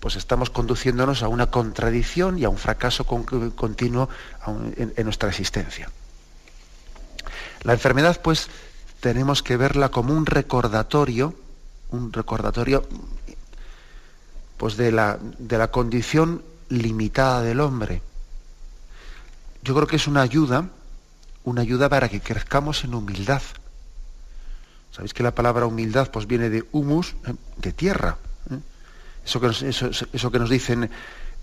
pues 0.02 0.18
estamos 0.18 0.50
conduciéndonos 0.50 1.24
a 1.24 1.30
una 1.30 1.50
contradicción 1.50 2.38
y 2.38 2.44
a 2.44 2.50
un 2.50 2.58
fracaso 2.58 3.06
continuo 3.06 4.10
en 4.76 5.06
nuestra 5.06 5.30
existencia. 5.30 5.90
La 7.64 7.74
enfermedad, 7.74 8.22
pues, 8.22 8.48
tenemos 9.00 9.44
que 9.44 9.58
verla 9.58 9.90
como 9.90 10.14
un 10.14 10.26
recordatorio, 10.26 11.36
un 11.90 12.12
recordatorio 12.14 12.88
pues, 14.58 14.78
de, 14.78 14.92
la, 14.92 15.18
de 15.22 15.58
la 15.58 15.70
condición 15.72 16.44
limitada 16.70 17.42
del 17.42 17.60
hombre. 17.60 18.02
yo 19.64 19.76
creo 19.76 19.88
que 19.88 19.98
es 19.98 20.08
una 20.08 20.22
ayuda, 20.22 20.70
una 21.44 21.62
ayuda 21.62 21.90
para 21.90 22.10
que 22.10 22.22
crezcamos 22.22 22.84
en 22.84 22.94
humildad. 22.94 23.42
Sabéis 24.92 25.14
que 25.14 25.24
la 25.24 25.36
palabra 25.36 25.66
humildad 25.66 26.10
pues 26.12 26.28
viene 26.28 26.50
de 26.50 26.66
humus, 26.72 27.16
eh, 27.26 27.34
de 27.58 27.74
tierra. 27.74 28.18
¿eh? 28.50 28.60
Eso, 29.26 29.40
que 29.40 29.48
nos, 29.48 29.62
eso, 29.62 30.32
que 30.32 30.40
nos 30.40 30.50
dicen 30.50 30.90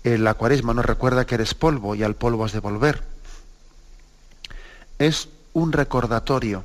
en 0.03 0.23
la 0.23 0.33
cuaresma, 0.33 0.73
nos 0.73 0.85
recuerda 0.85 1.25
que 1.25 1.35
eres 1.35 1.53
polvo 1.53 1.95
y 1.95 2.03
al 2.03 2.15
polvo 2.15 2.45
has 2.45 2.53
de 2.53 2.59
volver. 2.59 3.03
Es 4.97 5.29
un 5.53 5.71
recordatorio. 5.71 6.63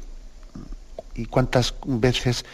¿Y 1.15 1.27
cuántas 1.27 1.75
veces 1.85 2.45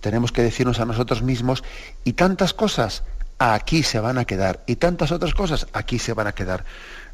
tenemos 0.00 0.32
que 0.32 0.42
decirnos 0.42 0.80
a 0.80 0.84
nosotros 0.84 1.22
mismos, 1.22 1.64
y 2.04 2.14
tantas 2.14 2.54
cosas 2.54 3.02
aquí 3.38 3.82
se 3.82 4.00
van 4.00 4.18
a 4.18 4.24
quedar, 4.24 4.62
y 4.66 4.76
tantas 4.76 5.12
otras 5.12 5.34
cosas 5.34 5.66
aquí 5.72 5.98
se 5.98 6.12
van 6.12 6.26
a 6.26 6.32
quedar? 6.32 6.64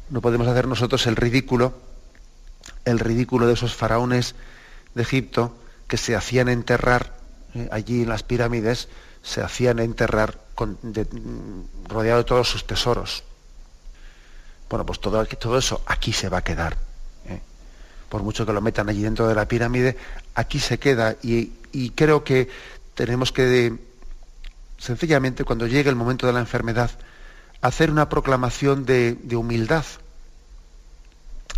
No 0.09 0.21
podemos 0.21 0.47
hacer 0.47 0.67
nosotros 0.67 1.07
el 1.07 1.15
ridículo, 1.15 1.73
el 2.85 2.99
ridículo 2.99 3.47
de 3.47 3.53
esos 3.53 3.75
faraones 3.75 4.35
de 4.93 5.01
Egipto 5.01 5.55
que 5.87 5.97
se 5.97 6.15
hacían 6.15 6.49
enterrar 6.49 7.13
eh, 7.53 7.69
allí 7.71 8.03
en 8.03 8.09
las 8.09 8.23
pirámides, 8.23 8.89
se 9.21 9.41
hacían 9.41 9.79
enterrar 9.79 10.39
con, 10.53 10.77
rodeado 11.87 12.19
de 12.19 12.23
todos 12.23 12.49
sus 12.49 12.65
tesoros. 12.67 13.23
Bueno, 14.69 14.85
pues 14.85 14.99
todo, 14.99 15.23
todo 15.25 15.57
eso 15.57 15.81
aquí 15.85 16.11
se 16.13 16.29
va 16.29 16.39
a 16.39 16.43
quedar. 16.43 16.77
Por 18.09 18.23
mucho 18.23 18.45
que 18.45 18.53
lo 18.53 18.61
metan 18.61 18.89
allí 18.89 19.01
dentro 19.01 19.27
de 19.27 19.35
la 19.35 19.47
pirámide, 19.47 19.97
aquí 20.35 20.59
se 20.59 20.77
queda. 20.79 21.15
Y, 21.21 21.51
creo 21.95 22.23
que 22.23 22.49
tenemos 22.93 23.31
que, 23.31 23.73
sencillamente, 24.77 25.43
cuando 25.43 25.67
llegue 25.67 25.89
el 25.89 25.95
momento 25.95 26.27
de 26.27 26.33
la 26.33 26.39
enfermedad, 26.39 26.91
hacer 27.61 27.91
una 27.91 28.07
proclamación 28.09 28.85
de, 28.85 29.17
de 29.21 29.35
humildad. 29.35 29.85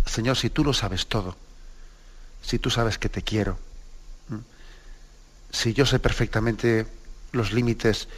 Señor, 0.06 0.36
si 0.36 0.50
tú 0.50 0.64
lo 0.64 0.72
sabes 0.72 1.06
todo, 1.06 1.36
si 2.42 2.58
tú 2.58 2.70
sabes 2.70 2.98
que 2.98 3.08
te 3.08 3.22
quiero, 3.22 3.58
si 5.50 5.72
yo 5.72 5.86
sé 5.86 5.98
perfectamente 5.98 6.86
los 7.32 7.52
límites 7.52 8.08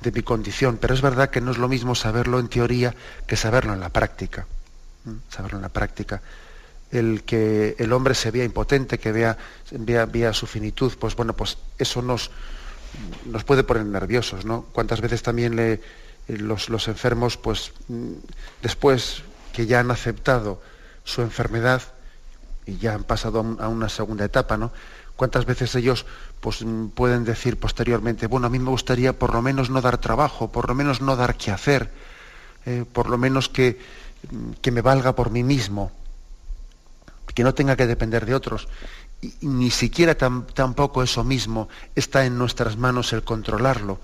de 0.00 0.12
mi 0.12 0.22
condición, 0.22 0.78
pero 0.80 0.94
es 0.94 1.02
verdad 1.02 1.30
que 1.30 1.40
no 1.40 1.50
es 1.50 1.58
lo 1.58 1.68
mismo 1.68 1.94
saberlo 1.94 2.38
en 2.38 2.48
teoría 2.48 2.94
que 3.26 3.36
saberlo 3.36 3.74
en 3.74 3.80
la 3.80 3.90
práctica. 3.90 4.46
Saberlo 5.28 5.58
en 5.58 5.62
la 5.62 5.68
práctica. 5.68 6.22
El 6.90 7.22
que 7.22 7.76
el 7.78 7.92
hombre 7.92 8.14
se 8.14 8.30
vea 8.30 8.44
impotente, 8.44 8.98
que 8.98 9.12
vea, 9.12 9.36
su 10.32 10.46
finitud, 10.46 10.92
pues 10.98 11.14
bueno, 11.14 11.34
pues 11.34 11.58
eso 11.78 12.02
nos, 12.02 12.30
puede 13.46 13.62
poner 13.62 13.84
nerviosos, 13.86 14.44
¿no? 14.44 14.66
Cuántas 14.72 15.00
veces 15.00 15.22
también 15.22 15.80
los, 16.26 16.88
enfermos, 16.88 17.36
pues 17.36 17.72
después 18.62 19.22
que 19.52 19.66
ya 19.66 19.80
han 19.80 19.90
aceptado 19.90 20.60
su 21.04 21.22
enfermedad 21.22 21.82
y 22.66 22.76
ya 22.78 22.94
han 22.94 23.04
pasado 23.04 23.56
a 23.60 23.68
una 23.68 23.88
segunda 23.88 24.24
etapa, 24.24 24.56
¿no? 24.56 24.72
Cuántas 25.16 25.44
veces 25.44 25.74
ellos 25.74 26.06
pues 26.40 26.64
mm, 26.64 26.88
pueden 26.88 27.24
decir 27.24 27.58
posteriormente, 27.58 28.26
bueno, 28.26 28.46
a 28.46 28.50
mí 28.50 28.58
me 28.58 28.70
gustaría 28.70 29.12
por 29.12 29.34
lo 29.34 29.42
menos 29.42 29.68
no 29.68 29.80
dar 29.82 29.98
trabajo, 29.98 30.50
por 30.50 30.68
lo 30.68 30.74
menos 30.74 31.02
no 31.02 31.14
dar 31.14 31.36
que 31.36 31.50
hacer, 31.50 31.90
eh, 32.64 32.84
por 32.90 33.10
lo 33.10 33.18
menos 33.18 33.48
que, 33.48 33.78
mm, 34.30 34.52
que, 34.62 34.70
me 34.70 34.80
valga 34.80 35.14
por 35.14 35.30
mí 35.30 35.42
mismo, 35.42 35.92
que 37.34 37.44
no 37.44 37.54
tenga 37.54 37.76
que 37.76 37.86
depender 37.86 38.26
de 38.26 38.34
otros. 38.34 38.68
Y, 39.20 39.34
ni 39.42 39.70
siquiera 39.70 40.14
tampoco 40.14 41.02
eso 41.02 41.24
mismo 41.24 41.68
está 41.94 42.24
en 42.24 42.38
nuestras 42.38 42.76
manos 42.76 43.12
el 43.12 43.22
controlarlo, 43.22 44.00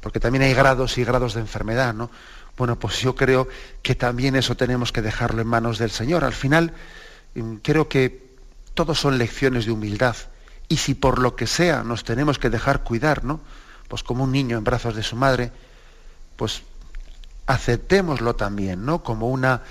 porque 0.00 0.20
también 0.20 0.42
hay 0.42 0.54
grados 0.54 0.98
y 0.98 1.04
grados 1.04 1.34
de 1.34 1.40
enfermedad, 1.40 1.94
¿no? 1.94 2.10
Bueno, 2.56 2.78
pues 2.78 3.00
yo 3.00 3.16
creo 3.16 3.48
que 3.82 3.94
también 3.94 4.36
eso 4.36 4.56
tenemos 4.56 4.92
que 4.92 5.02
dejarlo 5.02 5.42
en 5.42 5.48
manos 5.48 5.78
del 5.78 5.90
Señor. 5.90 6.24
Al 6.24 6.34
final, 6.34 6.72
mm, 7.34 7.56
creo 7.56 7.88
que 7.88 8.24
todos 8.74 9.00
son 9.00 9.18
lecciones 9.18 9.66
de 9.66 9.72
humildad 9.72 10.16
y 10.68 10.76
si 10.76 10.94
por 10.94 11.18
lo 11.18 11.36
que 11.36 11.46
sea 11.46 11.82
nos 11.82 12.04
tenemos 12.04 12.38
que 12.38 12.50
dejar 12.50 12.84
cuidar, 12.84 13.24
¿no? 13.24 13.40
Pues 13.88 14.02
como 14.02 14.24
un 14.24 14.32
niño 14.32 14.56
en 14.56 14.64
brazos 14.64 14.94
de 14.94 15.02
su 15.02 15.16
madre, 15.16 15.52
pues 16.36 16.62
aceptémoslo 17.46 18.34
también, 18.34 18.84
¿no? 18.84 19.02
Como 19.02 19.28
una, 19.28 19.62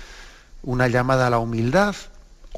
una 0.64 0.88
llamada 0.88 1.26
a 1.26 1.30
la 1.30 1.38
humildad, 1.38 1.94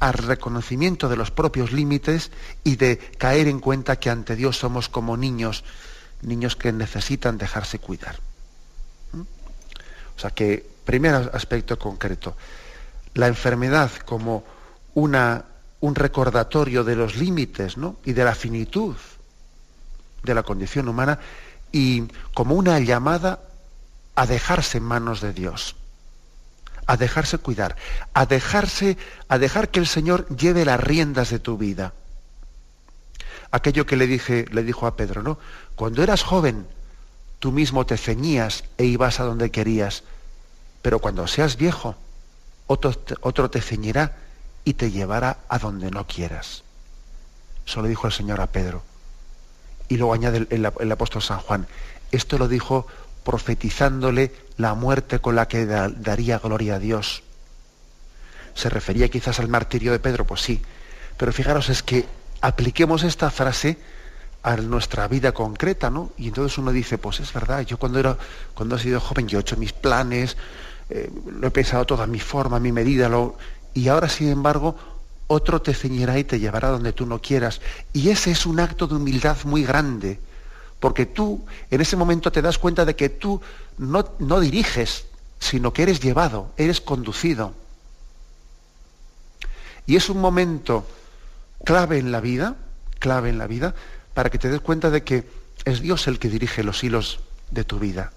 al 0.01 0.15
reconocimiento 0.15 1.09
de 1.09 1.17
los 1.17 1.31
propios 1.31 1.73
límites 1.73 2.31
y 2.65 2.77
de 2.77 2.99
caer 3.19 3.49
en 3.49 3.61
cuenta 3.61 3.97
que 3.97 4.11
ante 4.11 4.37
Dios 4.37 4.59
somos 4.59 4.89
como 4.89 5.17
niños, 5.17 5.65
niños 6.23 6.57
que 6.57 6.73
necesitan 6.73 7.39
dejarse 7.39 7.79
cuidar. 7.79 8.17
¿Mm? 9.13 9.21
O 9.21 10.19
sea 10.19 10.31
que, 10.31 10.67
primer 10.85 11.15
aspecto 11.33 11.79
concreto, 11.79 12.37
la 13.15 13.27
enfermedad 13.27 13.91
como 14.05 14.45
una 14.95 15.45
un 15.81 15.95
recordatorio 15.95 16.85
de 16.85 16.97
los 16.97 17.17
límites 17.17 17.77
y 18.05 18.13
de 18.13 18.25
la 18.25 18.35
finitud 18.35 18.97
de 20.23 20.35
la 20.35 20.43
condición 20.43 20.89
humana 20.89 21.19
y 21.71 22.05
como 22.35 22.55
una 22.55 22.81
llamada 22.81 23.41
a 24.15 24.27
dejarse 24.27 24.79
en 24.79 24.85
manos 24.85 25.21
de 25.21 25.33
Dios, 25.33 25.77
a 26.87 26.97
dejarse 26.97 27.39
cuidar, 27.39 27.77
a 28.15 28.27
dejarse, 28.27 28.97
a 29.29 29.39
dejar 29.39 29.71
que 29.71 29.81
el 29.81 29.87
Señor 29.87 30.29
lleve 30.29 30.65
las 30.65 30.81
riendas 30.81 31.31
de 31.31 31.39
tu 31.39 31.59
vida. 31.59 31.93
Aquello 33.51 33.87
que 33.87 33.97
le 33.97 34.07
dije, 34.07 34.47
le 34.51 34.63
dijo 34.63 34.87
a 34.87 34.97
Pedro, 34.97 35.23
¿no? 35.23 35.39
Cuando 35.75 36.03
eras 36.03 36.23
joven, 36.23 36.67
tú 37.39 37.53
mismo 37.53 37.87
te 37.87 37.97
ceñías 37.97 38.65
e 38.79 38.85
ibas 38.85 39.21
a 39.21 39.25
donde 39.25 39.51
querías, 39.51 40.05
pero 40.83 41.01
cuando 41.01 41.27
seas 41.27 41.57
viejo, 41.57 41.97
otro, 42.67 43.51
te 43.51 43.61
ceñirá 43.61 44.17
y 44.65 44.75
te 44.75 44.91
llevará 44.91 45.39
a 45.49 45.59
donde 45.59 45.91
no 45.91 46.07
quieras. 46.07 46.63
Eso 47.67 47.83
lo 47.83 47.89
dijo 47.89 48.07
el 48.07 48.13
Señor 48.13 48.41
a 48.41 48.49
Pedro. 48.49 48.83
Y 49.89 49.97
luego 49.97 50.15
añade 50.15 50.47
el, 50.51 50.93
apóstol 50.93 51.23
San 51.23 51.39
Juan. 51.39 51.67
Esto 52.11 52.39
lo 52.39 52.49
dijo 52.49 52.87
profetizándole 53.27 54.33
la 54.57 54.75
muerte 54.75 55.19
con 55.19 55.35
la 55.35 55.49
que 55.49 55.67
daría 55.67 56.39
gloria 56.39 56.77
a 56.77 56.79
Dios. 56.79 57.25
¿Se 58.55 58.71
refería 58.71 59.09
quizás 59.09 59.41
al 59.41 59.49
martirio 59.49 59.91
de 59.91 59.99
Pedro? 59.99 60.25
Pues 60.25 60.43
sí. 60.43 60.63
Pero 61.17 61.33
fijaros, 61.33 61.69
es 61.69 61.83
que 61.83 62.07
apliquemos 62.41 63.03
esta 63.03 63.29
frase 63.31 63.79
a 64.45 64.57
nuestra 64.59 65.09
vida 65.09 65.33
concreta, 65.33 65.91
¿no? 65.91 66.13
Y 66.17 66.29
entonces 66.29 66.57
uno 66.57 66.71
dice, 66.71 66.99
pues 66.99 67.19
es 67.19 67.33
verdad, 67.33 67.63
yo 67.63 67.79
cuando 67.79 67.99
era, 67.99 68.17
cuando 68.55 68.77
he 68.77 68.79
sido 68.79 69.01
joven, 69.01 69.27
yo 69.27 69.39
he 69.39 69.41
hecho 69.41 69.57
mis 69.57 69.73
planes, 69.73 70.37
eh, 70.89 71.11
lo 71.29 71.49
he 71.49 71.51
pensado 71.51 71.85
todo 71.85 72.05
a 72.05 72.07
mi 72.07 72.21
forma, 72.21 72.61
mi 72.61 72.71
medida, 72.71 73.09
lo, 73.09 73.37
y 73.75 73.89
ahora, 73.89 74.09
sin 74.09 74.29
embargo, 74.29 74.77
otro 75.27 75.61
te 75.61 75.75
ceñirá 75.75 76.17
y 76.17 76.23
te 76.23 76.39
llevará 76.39 76.69
donde 76.69 76.93
tú 76.93 77.07
no 77.07 77.21
quieras. 77.21 77.61
Y 77.93 78.11
ese 78.11 78.31
es 78.31 78.47
un 78.47 78.61
acto 78.61 78.87
de 78.87 78.95
humildad 78.95 79.37
muy 79.43 79.65
grande, 79.65 80.21
porque 80.81 81.07
tú 81.07 81.45
en 81.71 81.81
ese 81.81 81.97
momento 81.97 82.31
te 82.31 82.43
das 82.43 82.59
cuenta 82.59 82.85
de 82.85 82.97
que 82.97 83.09
tú 83.09 83.41
no, 83.79 84.09
no 84.19 84.41
diriges, 84.41 85.07
sino 85.39 85.73
que 85.73 85.83
eres 85.83 86.01
llevado, 86.01 86.53
eres 86.57 86.81
conducido. 86.81 87.55
Y 89.87 89.97
es 89.97 90.09
un 90.09 90.21
momento 90.21 90.87
clave 91.65 91.99
en 91.99 92.13
la 92.13 92.21
vida, 92.21 92.57
clave 92.99 93.31
en 93.31 93.39
la 93.39 93.47
vida, 93.47 93.75
para 94.15 94.31
que 94.31 94.39
te 94.39 94.51
des 94.51 94.61
cuenta 94.61 94.91
de 94.91 95.03
que 95.03 95.29
es 95.65 95.81
Dios 95.81 96.07
el 96.09 96.19
que 96.19 96.29
dirige 96.29 96.63
los 96.63 96.83
hilos 96.83 97.21
de 97.51 97.65
tu 97.65 97.79
vida. 97.79 98.13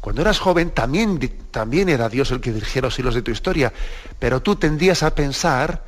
Cuando 0.00 0.22
eras 0.22 0.38
joven 0.38 0.70
también, 0.70 1.18
también 1.50 1.88
era 1.88 2.08
Dios 2.08 2.30
el 2.30 2.40
que 2.40 2.52
dirigía 2.52 2.82
los 2.82 2.98
hilos 2.98 3.14
de 3.14 3.22
tu 3.22 3.30
historia, 3.30 3.72
pero 4.18 4.40
tú 4.40 4.56
tendías 4.56 5.02
a 5.02 5.14
pensar, 5.14 5.84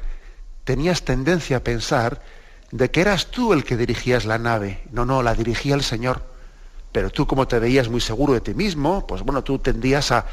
tenías 0.64 1.03
tendencia 1.03 1.59
a 1.59 1.61
pensar 1.61 2.22
de 2.72 2.90
que 2.90 3.02
eras 3.02 3.26
tú 3.26 3.52
el 3.52 3.64
que 3.64 3.76
dirigías 3.76 4.24
la 4.24 4.38
nave. 4.38 4.82
No, 4.90 5.04
no, 5.04 5.22
la 5.22 5.35
dirigía 5.35 5.74
el 5.74 5.82
Señor. 5.82 6.22
Pero 6.90 7.11
tú 7.11 7.26
como 7.26 7.46
te 7.46 7.58
veías 7.58 7.88
muy 7.88 8.00
seguro 8.00 8.32
de 8.32 8.40
ti 8.40 8.54
mismo, 8.54 9.06
pues 9.06 9.22
bueno, 9.22 9.44
tú 9.44 9.58
tendías 9.58 10.11
a, 10.11 10.26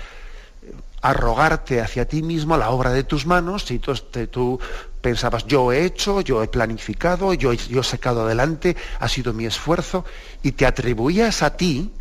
arrogarte 1.02 1.80
hacia 1.82 2.08
ti 2.08 2.22
mismo 2.22 2.58
la 2.58 2.72
obra 2.72 2.92
de 2.92 3.04
tus 3.04 3.26
manos 3.26 3.70
y 3.72 3.80
tú, 3.80 3.94
tú 4.30 4.60
pensabas, 5.02 5.46
yo 5.46 5.72
he 5.72 5.86
hecho, 5.86 6.22
yo 6.22 6.44
he 6.44 6.48
planificado, 6.48 7.34
yo, 7.34 7.54
yo 7.54 7.82
he 7.82 7.84
sacado 7.84 8.24
adelante, 8.24 8.76
ha 9.00 9.08
sido 9.08 9.34
mi 9.34 9.46
esfuerzo, 9.46 10.04
y 10.44 10.52
te 10.54 10.66
atribuías 10.66 11.42
a 11.42 11.56
ti 11.56 11.92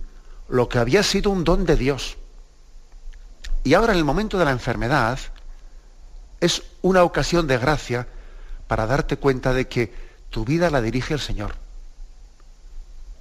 lo 0.48 0.68
que 0.68 0.78
había 0.78 1.02
sido 1.02 1.30
un 1.30 1.44
don 1.44 1.64
de 1.64 1.76
Dios. 1.76 2.16
Y 3.62 3.74
ahora 3.74 3.92
en 3.92 3.98
el 3.98 4.04
momento 4.04 4.38
de 4.38 4.44
la 4.44 4.50
enfermedad 4.50 5.18
es 6.40 6.62
una 6.82 7.04
ocasión 7.04 7.46
de 7.46 7.58
gracia 7.58 8.08
para 8.66 8.86
darte 8.86 9.16
cuenta 9.16 9.52
de 9.52 9.68
que 9.68 10.07
tu 10.30 10.44
vida 10.44 10.70
la 10.70 10.80
dirige 10.80 11.14
el 11.14 11.20
Señor. 11.20 11.54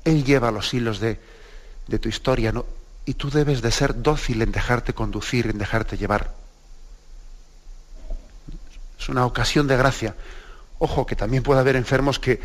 Él 0.03 0.23
lleva 0.23 0.51
los 0.51 0.73
hilos 0.73 0.99
de, 0.99 1.19
tu 1.99 2.09
historia 2.09 2.51
¿no? 2.51 2.65
y 3.05 3.13
tú 3.13 3.29
debes 3.29 3.61
de 3.61 3.71
ser 3.71 4.01
dócil 4.01 4.41
en 4.41 4.51
dejarte 4.51 4.93
conducir, 4.93 5.47
en 5.47 5.57
dejarte 5.57 5.97
llevar. 5.97 6.33
Es 8.99 9.09
una 9.09 9.25
ocasión 9.25 9.67
de 9.67 9.77
gracia. 9.77 10.15
Ojo, 10.79 11.05
que 11.05 11.15
también 11.15 11.43
puede 11.43 11.59
haber 11.59 11.75
enfermos 11.75 12.19
que 12.19 12.39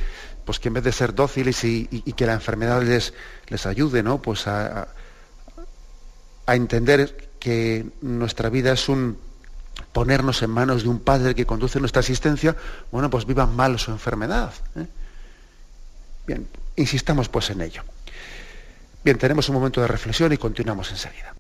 pues 0.45 0.59
que 0.59 0.69
en 0.69 0.75
vez 0.75 0.85
de 0.85 0.93
ser 0.93 1.15
dóciles 1.15 1.63
y, 1.65 1.87
que 1.87 2.27
la 2.27 2.33
enfermedad 2.33 2.83
les, 2.83 3.15
les 3.49 3.67
ayude 3.67 4.03
¿no? 4.03 4.21
pues 4.21 4.47
a, 4.47 4.89
entender 6.49 7.31
que 7.39 7.87
nuestra 8.03 8.51
vida 8.51 8.73
es 8.73 8.89
un 8.89 9.19
ponernos 9.93 10.43
en 10.43 10.51
manos 10.51 10.83
de 10.83 10.89
un 10.89 11.01
padre 11.01 11.35
que 11.35 11.47
conduce 11.47 11.81
nuestra 11.81 12.01
existencia, 12.01 12.57
bueno, 12.91 13.11
pues 13.11 13.27
vivan 13.27 13.55
mal 13.55 13.79
su 13.79 13.91
enfermedad. 13.91 14.53
¿eh? 14.77 14.87
Bien, 16.27 16.49
insistamos 16.77 17.29
pues 17.29 17.51
en 17.51 17.61
ello. 17.61 17.83
Bien, 19.05 19.19
tenemos 19.19 19.49
un 19.49 19.57
momento 19.57 19.81
de 19.81 19.89
reflexión 19.89 20.33
y 20.33 20.39
continuamos 20.39 20.91
enseguida. 20.91 21.35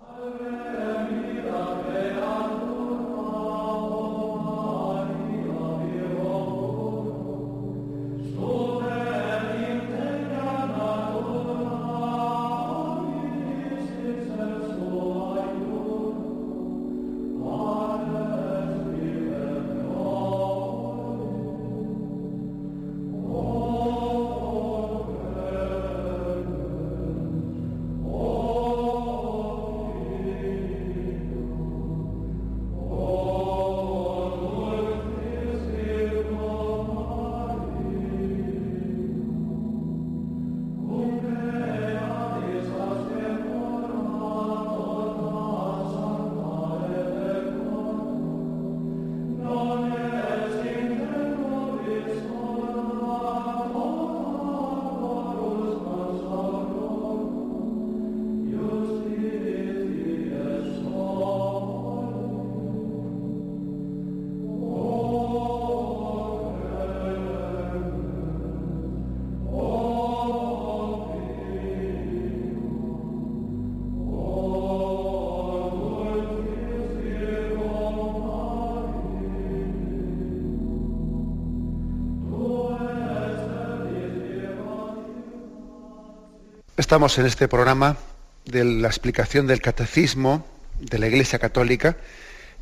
Estamos 86.82 87.16
en 87.18 87.26
este 87.26 87.46
programa 87.46 87.96
de 88.44 88.64
la 88.64 88.88
explicación 88.88 89.46
del 89.46 89.60
catecismo 89.60 90.44
de 90.80 90.98
la 90.98 91.06
Iglesia 91.06 91.38
Católica 91.38 91.96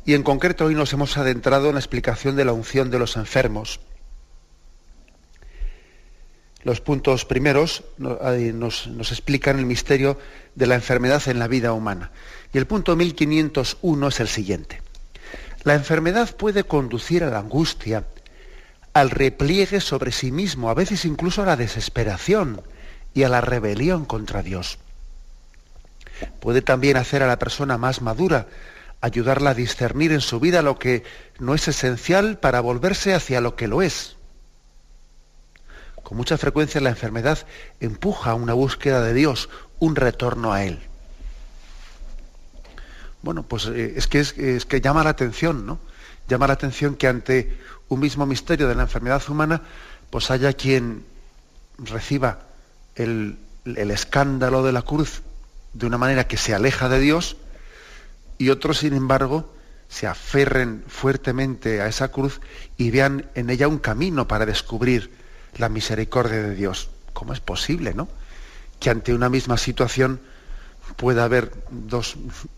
y 0.05 0.13
en 0.13 0.21
concreto 0.21 0.65
hoy 0.65 0.75
nos 0.75 0.93
hemos 0.93 1.17
adentrado 1.17 1.69
en 1.69 1.73
la 1.73 1.79
explicación 1.79 2.35
de 2.35 2.45
la 2.45 2.53
unción 2.53 2.91
de 2.91 2.99
los 2.99 3.17
enfermos. 3.17 3.79
Los 6.63 6.81
puntos 6.81 7.25
primeros 7.25 7.83
nos, 7.97 9.11
explican 9.11 9.57
el 9.57 9.65
misterio 9.65 10.19
de 10.53 10.67
la 10.67 10.75
enfermedad 10.75 11.27
en 11.27 11.39
la 11.39 11.47
vida 11.47 11.73
humana. 11.73 12.11
Y 12.53 12.59
el 12.59 12.67
punto 12.67 12.95
1501 12.95 14.07
es 14.07 14.19
el 14.19 14.27
siguiente. 14.27 14.83
La 15.63 15.73
enfermedad 15.73 16.35
puede 16.37 16.63
conducir 16.63 17.23
a 17.23 17.31
la 17.31 17.39
angustia, 17.39 18.05
al 18.93 19.09
repliegue 19.09 19.81
sobre 19.81 20.11
sí 20.11 20.31
mismo, 20.31 20.69
a 20.69 20.75
veces 20.75 21.05
incluso 21.05 21.41
a 21.41 21.47
la 21.47 21.55
desesperación 21.55 22.61
y 23.13 23.23
a 23.23 23.29
la 23.29 23.41
rebelión 23.41 24.05
contra 24.05 24.43
Dios. 24.43 24.77
Puede 26.39 26.61
también 26.61 26.97
hacer 26.97 27.23
a 27.23 27.27
la 27.27 27.39
persona 27.39 27.77
más 27.77 28.01
madura, 28.01 28.47
ayudarla 29.01 29.51
a 29.51 29.55
discernir 29.55 30.11
en 30.11 30.21
su 30.21 30.39
vida 30.39 30.61
lo 30.61 30.77
que 30.77 31.03
no 31.39 31.55
es 31.55 31.67
esencial 31.67 32.37
para 32.37 32.61
volverse 32.61 33.13
hacia 33.13 33.41
lo 33.41 33.55
que 33.55 33.67
lo 33.67 33.81
es. 33.81 34.15
Con 36.03 36.17
mucha 36.17 36.37
frecuencia 36.37 36.81
la 36.81 36.89
enfermedad 36.89 37.39
empuja 37.79 38.31
a 38.31 38.35
una 38.35 38.53
búsqueda 38.53 39.01
de 39.01 39.13
Dios, 39.13 39.49
un 39.79 39.95
retorno 39.95 40.53
a 40.53 40.63
Él. 40.63 40.79
Bueno, 43.21 43.43
pues 43.43 43.67
eh, 43.67 43.93
es 43.95 44.07
que, 44.07 44.19
es, 44.19 44.37
es 44.37 44.65
que 44.65 44.81
llama 44.81 45.03
la 45.03 45.11
atención, 45.11 45.65
¿no? 45.65 45.79
Llama 46.27 46.47
la 46.47 46.53
atención 46.53 46.95
que 46.95 47.07
ante 47.07 47.57
un 47.87 47.99
mismo 47.99 48.25
misterio 48.25 48.67
de 48.67 48.75
la 48.75 48.83
enfermedad 48.83 49.21
humana, 49.27 49.61
pues 50.09 50.31
haya 50.31 50.53
quien 50.53 51.05
reciba 51.77 52.50
el, 52.95 53.37
escándalo 53.65 54.63
de 54.63 54.71
la 54.71 54.81
cruz 54.81 55.21
de 55.73 55.85
una 55.85 55.97
manera 55.97 56.27
que 56.27 56.37
se 56.37 56.53
aleja 56.53 56.89
de 56.89 56.99
Dios 56.99 57.37
y 58.37 58.49
otros, 58.49 58.79
sin 58.79 58.93
embargo, 58.93 59.53
se 59.87 60.07
aferren 60.07 60.83
fuertemente 60.87 61.81
a 61.81 61.87
esa 61.87 62.09
cruz 62.09 62.41
y 62.77 62.91
vean 62.91 63.29
en 63.35 63.49
ella 63.49 63.67
un 63.67 63.77
camino 63.77 64.27
para 64.27 64.45
descubrir 64.45 65.11
la 65.57 65.69
misericordia 65.69 66.41
de 66.41 66.55
Dios. 66.55 66.89
¿Cómo 67.13 67.33
es 67.33 67.39
posible, 67.39 67.93
no? 67.93 68.07
Que 68.79 68.89
ante 68.89 69.13
una 69.13 69.29
misma 69.29 69.57
situación 69.57 70.19
pueda 70.95 71.23
haber 71.23 71.51
dos, 71.69 72.15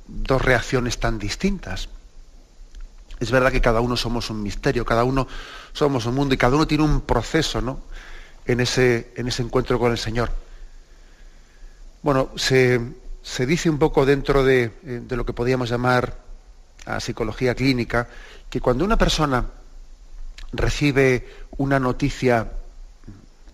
dos 0.07 0.41
reacciones 0.41 0.99
tan 0.99 1.19
distintas. 1.19 1.89
Es 3.19 3.31
verdad 3.31 3.51
que 3.51 3.61
cada 3.61 3.81
uno 3.81 3.97
somos 3.97 4.29
un 4.29 4.41
misterio, 4.41 4.85
cada 4.85 5.03
uno 5.03 5.27
somos 5.73 6.05
un 6.05 6.15
mundo 6.15 6.33
y 6.33 6.37
cada 6.37 6.55
uno 6.55 6.67
tiene 6.67 6.83
un 6.83 7.01
proceso, 7.01 7.61
¿no? 7.61 7.79
En 8.45 8.59
ese, 8.59 9.11
en 9.15 9.27
ese 9.27 9.41
encuentro 9.41 9.79
con 9.79 9.91
el 9.91 9.97
Señor. 9.97 10.31
Bueno, 12.01 12.29
se, 12.35 12.79
dice 13.45 13.69
un 13.69 13.79
poco 13.79 14.05
dentro 14.05 14.43
de, 14.43 14.63
eh, 14.63 14.71
de, 14.83 15.15
lo 15.15 15.25
que 15.25 15.33
podríamos 15.33 15.69
llamar 15.69 16.17
a 16.85 16.99
psicología 16.99 17.55
clínica, 17.55 18.07
que 18.49 18.59
cuando 18.59 18.83
una 18.83 18.97
persona 18.97 19.45
recibe 20.51 21.27
una 21.57 21.79
noticia 21.79 22.51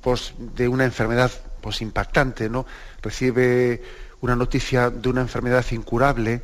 pues, 0.02 0.34
de 0.56 0.68
una 0.68 0.86
enfermedad 0.86 1.32
pues, 1.62 1.82
impactante, 1.82 2.50
¿no? 2.50 2.66
recibe 3.02 3.84
una 4.22 4.36
noticia 4.36 4.90
de 4.90 5.10
una 5.10 5.22
enfermedad 5.22 5.66
incurable, 5.72 6.42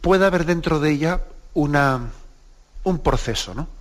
puede 0.00 0.26
haber 0.26 0.44
dentro 0.44 0.78
de 0.78 0.90
ella 0.90 1.20
una, 1.54 2.10
un 2.84 2.98
proceso, 3.00 3.54
¿no? 3.54 3.77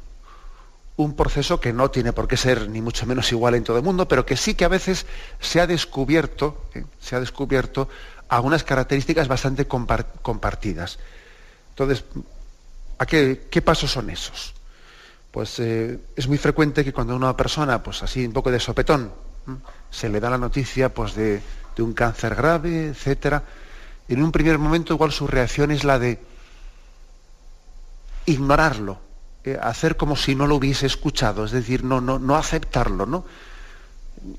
Un 0.97 1.15
proceso 1.15 1.59
que 1.59 1.73
no 1.73 1.91
tiene 1.91 2.11
por 2.11 2.27
qué 2.27 2.37
ser 2.37 2.69
ni 2.69 2.81
mucho 2.81 3.05
menos 3.05 3.31
igual 3.31 3.55
en 3.55 3.63
todo 3.63 3.77
el 3.77 3.83
mundo, 3.83 4.07
pero 4.07 4.25
que 4.25 4.35
sí 4.35 4.55
que 4.55 4.65
a 4.65 4.67
veces 4.67 5.05
se 5.39 5.61
ha 5.61 5.67
descubierto, 5.67 6.65
¿eh? 6.73 6.83
se 6.99 7.15
ha 7.15 7.19
descubierto 7.19 7.87
algunas 8.29 8.63
características 8.63 9.27
bastante 9.27 9.67
compartidas. 9.67 10.97
Entonces, 11.69 12.03
¿a 12.97 13.05
qué, 13.05 13.61
pasos 13.63 13.91
son 13.91 14.09
esos? 14.09 14.53
Pues 15.31 15.59
eh, 15.59 15.99
es 16.15 16.27
muy 16.27 16.39
frecuente 16.39 16.83
que 16.83 16.91
cuando 16.91 17.15
una 17.15 17.37
persona, 17.37 17.81
pues 17.83 18.01
así 18.01 18.25
un 18.25 18.33
poco 18.33 18.49
de 18.49 18.59
sopetón, 18.59 19.13
se 19.91 20.09
le 20.09 20.19
da 20.19 20.31
la 20.31 20.37
noticia 20.39 20.93
pues, 20.93 21.13
de, 21.13 21.41
de 21.75 21.83
un 21.83 21.93
cáncer 21.93 22.33
grave, 22.33 22.87
etcétera, 22.87 23.43
en 24.07 24.23
un 24.23 24.31
primer 24.31 24.57
momento 24.57 24.93
igual 24.93 25.11
su 25.11 25.27
reacción 25.27 25.69
es 25.69 25.83
la 25.83 25.99
de 25.99 26.19
ignorarlo, 28.25 28.99
eh, 29.47 29.57
hacer 29.61 29.95
como 29.95 30.17
si 30.17 30.35
no 30.35 30.45
lo 30.45 30.55
hubiese 30.55 30.85
escuchado, 30.85 31.45
es 31.45 31.51
decir, 31.51 31.81
no, 31.85 32.01
no, 32.01 32.19
no 32.19 32.35
aceptarlo, 32.35 33.05
¿no? 33.05 33.23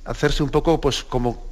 Hacerse 0.04 0.42
un 0.42 0.50
poco, 0.50 0.82
pues, 0.82 1.02
como 1.02 1.46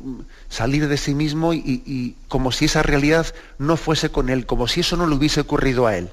salir 0.50 0.88
de 0.88 0.98
sí 0.98 1.14
mismo 1.14 1.54
y, 1.54 2.16
como 2.28 2.52
si 2.52 2.66
esa 2.66 2.82
realidad 2.82 3.26
no 3.58 3.78
fuese 3.78 4.10
con 4.10 4.28
él, 4.28 4.44
como 4.44 4.68
si 4.68 4.80
eso 4.80 4.98
no 4.98 5.06
le 5.06 5.14
hubiese 5.14 5.40
ocurrido 5.40 5.86
a 5.86 5.96
él. 5.96 6.10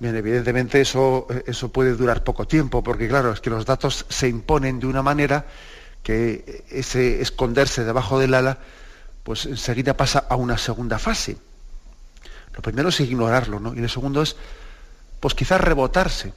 Bien, 0.00 0.16
evidentemente 0.16 0.80
eso, 0.80 1.28
eso 1.46 1.70
puede 1.70 1.94
durar 1.94 2.24
poco 2.24 2.48
tiempo, 2.48 2.82
porque 2.82 3.06
claro, 3.06 3.32
es 3.32 3.40
que 3.40 3.50
los 3.50 3.64
datos 3.64 4.04
se 4.08 4.26
imponen 4.26 4.80
de 4.80 4.88
una 4.88 5.02
manera 5.02 5.46
que 6.02 6.64
ese 6.68 7.20
esconderse 7.20 7.84
debajo 7.84 8.18
del 8.18 8.34
ala, 8.34 8.58
pues 9.22 9.46
enseguida 9.46 9.96
pasa 9.96 10.26
a 10.28 10.34
una 10.34 10.58
segunda 10.58 10.98
fase. 10.98 11.36
Lo 12.56 12.60
primero 12.60 12.88
es 12.88 12.98
ignorarlo, 12.98 13.60
¿no? 13.60 13.72
Y 13.72 13.76
lo 13.76 13.88
segundo 13.88 14.22
es 14.22 14.34
pues 15.22 15.36
quizás 15.36 15.60
rebotarse. 15.60 16.32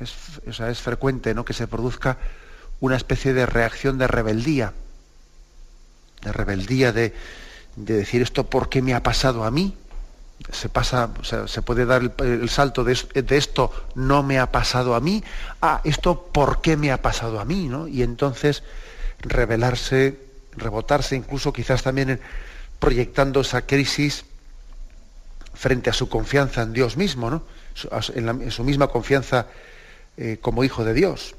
Es, 0.00 0.14
es 0.46 0.80
frecuente 0.80 1.34
¿no? 1.34 1.44
que 1.44 1.52
se 1.52 1.66
produzca 1.68 2.16
una 2.80 2.96
especie 2.96 3.34
de 3.34 3.44
reacción 3.44 3.98
de 3.98 4.08
rebeldía, 4.08 4.72
de 6.22 6.32
rebeldía 6.32 6.92
de, 6.92 7.12
decir 7.76 8.22
esto 8.22 8.48
por 8.48 8.70
qué 8.70 8.80
me 8.80 8.94
ha 8.94 9.02
pasado 9.02 9.44
a 9.44 9.50
mí. 9.50 9.76
Se 10.50 10.70
pasa, 10.70 11.10
se 11.46 11.60
puede 11.60 11.84
dar 11.84 12.10
el, 12.18 12.48
salto 12.48 12.84
de, 12.84 12.96
esto 13.36 13.70
no 13.94 14.22
me 14.22 14.38
ha 14.38 14.50
pasado 14.50 14.94
a 14.94 15.00
mí 15.00 15.22
a 15.60 15.82
esto 15.84 16.30
por 16.32 16.62
qué 16.62 16.78
me 16.78 16.92
ha 16.92 17.02
pasado 17.02 17.38
a 17.38 17.44
mí, 17.44 17.68
¿no? 17.68 17.86
Y 17.86 18.02
entonces 18.02 18.62
rebelarse, 19.20 20.18
rebotarse, 20.52 21.16
incluso 21.16 21.52
quizás 21.52 21.82
también 21.82 22.18
proyectando 22.78 23.42
esa 23.42 23.66
crisis 23.66 24.24
frente 25.52 25.90
a 25.90 25.94
su 25.94 26.08
confianza 26.08 26.62
en 26.62 26.72
Dios 26.72 26.96
mismo, 26.96 27.28
¿no? 27.28 27.42
En, 28.14 28.50
su 28.50 28.64
misma 28.64 28.88
confianza 28.88 29.46
eh, 30.16 30.38
como 30.40 30.64
hijo 30.64 30.84
de 30.84 30.94
Dios. 30.94 31.34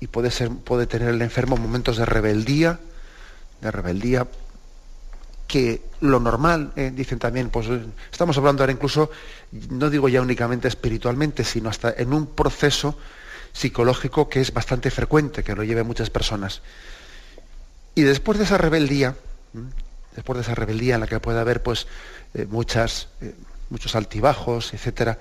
Y 0.00 0.06
puede, 0.06 0.30
ser, 0.30 0.50
puede 0.50 0.86
tener 0.86 1.08
el 1.08 1.22
enfermo 1.22 1.56
momentos 1.56 1.96
de 1.96 2.06
rebeldía, 2.06 2.78
de 3.60 3.70
rebeldía, 3.70 4.26
que 5.46 5.82
lo 6.00 6.20
normal, 6.20 6.72
eh, 6.76 6.92
dicen 6.94 7.18
también, 7.18 7.50
pues 7.50 7.66
estamos 8.10 8.38
hablando 8.38 8.62
ahora 8.62 8.72
incluso, 8.72 9.10
no 9.68 9.90
digo 9.90 10.08
ya 10.08 10.22
únicamente 10.22 10.68
espiritualmente, 10.68 11.42
sino 11.42 11.68
hasta 11.68 11.92
en 11.96 12.12
un 12.12 12.26
proceso 12.26 12.96
psicológico 13.52 14.28
que 14.28 14.40
es 14.40 14.52
bastante 14.52 14.90
frecuente, 14.90 15.42
que 15.42 15.54
lo 15.54 15.64
lleven 15.64 15.86
muchas 15.86 16.08
personas. 16.08 16.62
Y 17.94 18.02
después 18.02 18.38
de 18.38 18.44
esa 18.44 18.58
rebeldía, 18.58 19.16
después 20.14 20.36
de 20.36 20.42
esa 20.42 20.54
rebeldía 20.54 20.94
en 20.94 21.00
la 21.00 21.06
que 21.06 21.18
puede 21.20 21.40
haber 21.40 21.62
pues 21.62 21.86
eh, 22.34 22.46
muchas, 22.48 23.08
muchos 23.70 23.94
altibajos, 23.94 24.74
etcétera, 24.74 25.18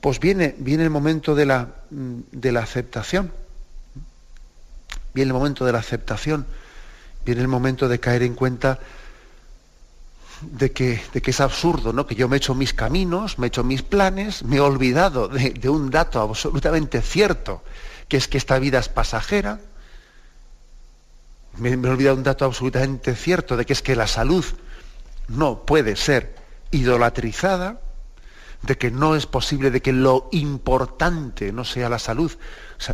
pues 0.00 0.20
viene, 0.20 0.54
viene 0.58 0.84
el 0.84 0.90
momento 0.90 1.34
de 1.34 1.46
la, 1.46 1.68
mm, 1.90 2.20
de 2.32 2.52
la 2.52 2.60
aceptación. 2.60 3.32
Viene 5.12 5.28
el 5.28 5.34
momento 5.34 5.64
de 5.64 5.72
la 5.72 5.78
aceptación. 5.78 6.46
Viene 7.24 7.40
el 7.40 7.48
momento 7.48 7.88
de 7.88 8.00
caer 8.00 8.22
en 8.22 8.34
cuenta 8.34 8.78
de 10.42 10.72
que, 10.72 11.02
de 11.12 11.22
que 11.22 11.30
es 11.30 11.40
absurdo, 11.40 11.92
¿no? 11.92 12.06
Que 12.06 12.14
yo 12.14 12.28
me 12.28 12.36
he 12.36 12.38
hecho 12.38 12.54
mis 12.54 12.74
caminos, 12.74 13.38
me 13.38 13.46
he 13.46 13.48
hecho 13.48 13.64
mis 13.64 13.82
planes, 13.82 14.44
me 14.44 14.56
he 14.56 14.60
olvidado 14.60 15.28
de, 15.28 15.68
un 15.68 15.90
dato 15.90 16.20
absolutamente 16.20 17.00
cierto, 17.00 17.62
que 18.08 18.18
es 18.18 18.28
que 18.28 18.36
esta 18.36 18.58
vida 18.58 18.78
es 18.80 18.88
pasajera. 18.88 19.60
Me, 21.56 21.76
me 21.76 21.88
he 21.88 21.90
olvidado 21.90 22.16
de 22.16 22.20
un 22.20 22.24
dato 22.24 22.44
absolutamente 22.44 23.14
cierto, 23.14 23.56
de 23.56 23.64
que 23.64 23.72
es 23.72 23.80
que 23.80 23.96
la 23.96 24.06
salud 24.06 24.44
no 25.28 25.64
puede 25.64 25.96
ser 25.96 26.43
idolatrizada, 26.74 27.80
de 28.62 28.76
que 28.76 28.90
no 28.90 29.14
es 29.14 29.26
posible, 29.26 29.70
de 29.70 29.80
que 29.80 29.92
lo 29.92 30.28
importante 30.32 31.52
no 31.52 31.64
sea 31.64 31.88
la 31.88 31.98
salud, 31.98 32.32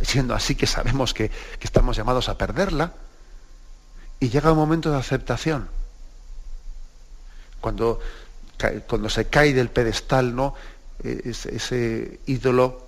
siendo 0.03 0.35
así 0.35 0.55
que 0.55 0.67
sabemos 0.67 1.13
que, 1.13 1.31
estamos 1.61 1.97
llamados 1.97 2.29
a 2.29 2.37
perderla, 2.37 2.93
y 4.19 4.29
llega 4.29 4.51
un 4.51 4.57
momento 4.57 4.91
de 4.91 4.97
aceptación. 4.97 5.67
Cuando, 7.59 7.99
cuando 8.87 9.09
se 9.09 9.25
cae 9.25 9.53
del 9.53 9.69
pedestal, 9.69 10.35
¿no? 10.35 10.53
E, 11.03 11.21
ese, 11.25 12.19
ídolo, 12.27 12.87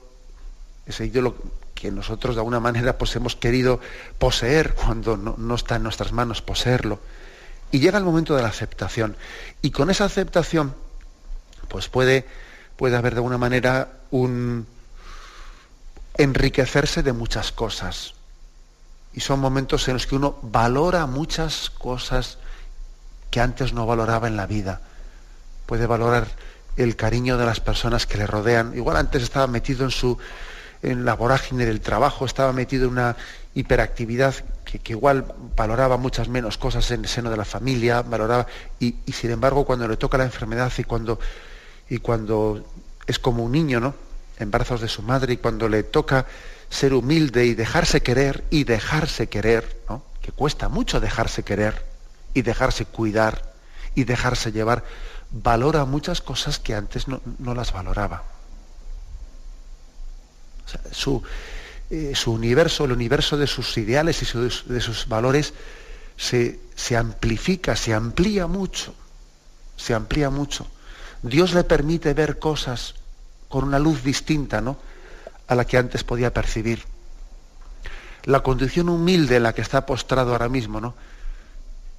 ese 0.86 1.06
ídolo 1.06 1.36
que 1.74 1.92
nosotros 1.92 2.36
de 2.36 2.42
alguna 2.42 2.60
manera 2.60 2.98
pues, 2.98 3.16
hemos 3.16 3.36
querido 3.36 3.80
poseer 4.20 4.74
cuando 4.76 5.18
no 5.18 5.56
está 5.56 5.78
en 5.78 5.84
nuestras 5.84 6.12
manos 6.12 6.42
poseerlo. 6.42 7.00
Y 7.72 7.80
llega 7.80 7.98
el 7.98 8.04
momento 8.04 8.36
de 8.36 8.44
la 8.44 8.50
aceptación. 8.50 9.18
Y 9.64 9.72
con 9.72 9.90
esa 9.90 10.06
aceptación 10.06 10.76
pues 11.68 11.90
puede, 11.90 12.26
puede 12.76 12.96
haber 12.96 13.14
de 13.14 13.20
alguna 13.20 13.38
manera 13.38 13.90
un 14.12 14.68
enriquecerse 16.18 17.04
de 17.04 17.14
muchas 17.14 17.52
cosas. 17.52 18.14
Y 19.14 19.20
son 19.20 19.40
momentos 19.40 19.88
en 19.88 19.96
los 19.96 20.08
que 20.08 20.16
uno 20.16 20.38
valora 20.42 21.06
muchas 21.06 21.70
cosas 21.70 22.38
que 23.30 23.40
antes 23.40 23.74
no 23.74 23.86
valoraba 23.86 24.28
en 24.28 24.38
la 24.38 24.48
vida. 24.48 24.82
Puede 25.66 25.86
valorar 25.86 26.28
el 26.78 26.96
cariño 26.96 27.38
de 27.38 27.46
las 27.46 27.60
personas 27.60 28.08
que 28.08 28.18
le 28.18 28.28
rodean. 28.28 28.76
Igual 28.76 28.98
antes 28.98 29.24
estaba 29.24 29.48
metido 29.48 29.86
en 29.86 29.92
su 29.92 30.18
en 30.82 31.06
la 31.06 31.16
vorágine 31.16 31.66
del 31.66 31.80
trabajo, 31.80 32.26
estaba 32.26 32.52
metido 32.52 32.86
en 32.86 32.92
una 32.92 33.16
hiperactividad 33.56 34.36
que, 34.66 34.92
igual 34.92 35.26
valoraba 35.56 35.96
muchas 35.96 36.28
menos 36.28 36.58
cosas 36.58 36.92
en 36.92 37.02
el 37.02 37.08
seno 37.08 37.30
de 37.30 37.38
la 37.38 37.46
familia, 37.46 38.02
valoraba, 38.02 38.48
y 38.80 38.94
sin 39.14 39.32
embargo 39.32 39.64
cuando 39.64 39.88
le 39.88 39.96
toca 39.96 40.18
la 40.18 40.26
enfermedad 40.26 40.74
y 40.78 40.84
cuando 40.84 41.20
y 41.90 42.00
cuando 42.00 42.66
es 43.08 43.20
como 43.20 43.44
un 43.44 43.52
niño, 43.52 43.80
¿no? 43.80 43.96
En 44.40 44.52
brazos 44.52 44.82
de 44.82 44.88
su 44.88 45.02
madre 45.02 45.34
y 45.34 45.38
cuando 45.38 45.70
le 45.70 45.84
toca 45.84 46.26
ser 46.70 46.94
humilde 46.94 47.46
y 47.46 47.54
dejarse 47.54 48.02
querer 48.02 48.44
y 48.50 48.64
dejarse 48.64 49.28
querer, 49.28 49.84
¿no? 49.90 50.04
Que 50.22 50.32
cuesta 50.32 50.70
mucho 50.70 51.00
dejarse 51.00 51.44
querer 51.44 51.86
y 52.34 52.42
dejarse 52.42 52.86
cuidar 52.86 53.54
y 53.96 54.06
dejarse 54.06 54.52
llevar, 54.52 54.84
valora 55.32 55.86
muchas 55.86 56.22
cosas 56.22 56.60
que 56.60 56.74
antes 56.74 57.08
no, 57.08 57.22
las 57.54 57.72
valoraba. 57.72 58.24
su, 60.92 61.22
eh, 61.90 62.14
su, 62.16 62.32
universo, 62.32 62.86
el 62.86 62.92
universo 62.92 63.38
de 63.38 63.46
sus 63.46 63.78
ideales 63.78 64.22
y 64.24 64.38
de 64.72 64.82
sus 64.82 65.08
valores 65.08 65.54
se, 66.18 66.60
se 66.76 66.98
amplifica, 66.98 67.76
se 67.76 67.94
amplía 67.94 68.48
mucho, 68.48 68.96
se 69.78 69.94
amplía 69.94 70.30
mucho. 70.30 70.68
Dios 71.24 71.54
le 71.54 71.64
permite 71.64 72.14
ver 72.14 72.38
cosas 72.38 72.96
con 73.48 73.64
una 73.64 73.80
luz 73.80 74.04
distinta 74.04 74.62
¿no? 74.62 74.78
a 75.48 75.56
la 75.56 75.66
que 75.66 75.78
antes 75.78 76.04
podía 76.04 76.34
percibir. 76.34 76.84
La 78.24 78.42
condición 78.42 78.90
humilde 78.90 79.38
en 79.38 79.44
la 79.44 79.54
que 79.54 79.62
está 79.62 79.86
postrado 79.86 80.32
ahora 80.32 80.50
mismo, 80.50 80.80
¿no? 80.80 80.96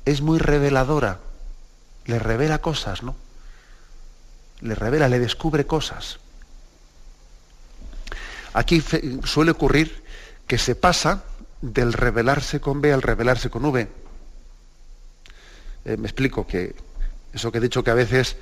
Es 0.04 0.20
muy 0.20 0.38
reveladora. 0.38 1.20
Le 2.06 2.18
revela 2.18 2.60
cosas, 2.60 3.02
¿no? 3.02 3.16
Le 4.60 4.74
revela, 4.74 5.08
le 5.08 5.18
descubre 5.18 5.66
cosas. 5.66 6.18
Aquí 8.54 8.82
suele 9.24 9.50
ocurrir 9.50 10.04
que 10.46 10.58
se 10.58 10.74
pasa 10.74 11.24
del 11.60 11.92
revelarse 11.92 12.60
con 12.60 12.80
B 12.80 12.92
al 12.92 13.02
revelarse 13.02 13.50
con 13.50 13.64
V. 13.64 13.88
Eh, 15.84 15.96
me 15.96 16.06
explico 16.06 16.46
que 16.46 16.74
eso 17.32 17.50
que 17.50 17.58
he 17.58 17.60
dicho 17.60 17.82
que 17.82 17.90
a 17.90 17.94
veces 17.94 18.36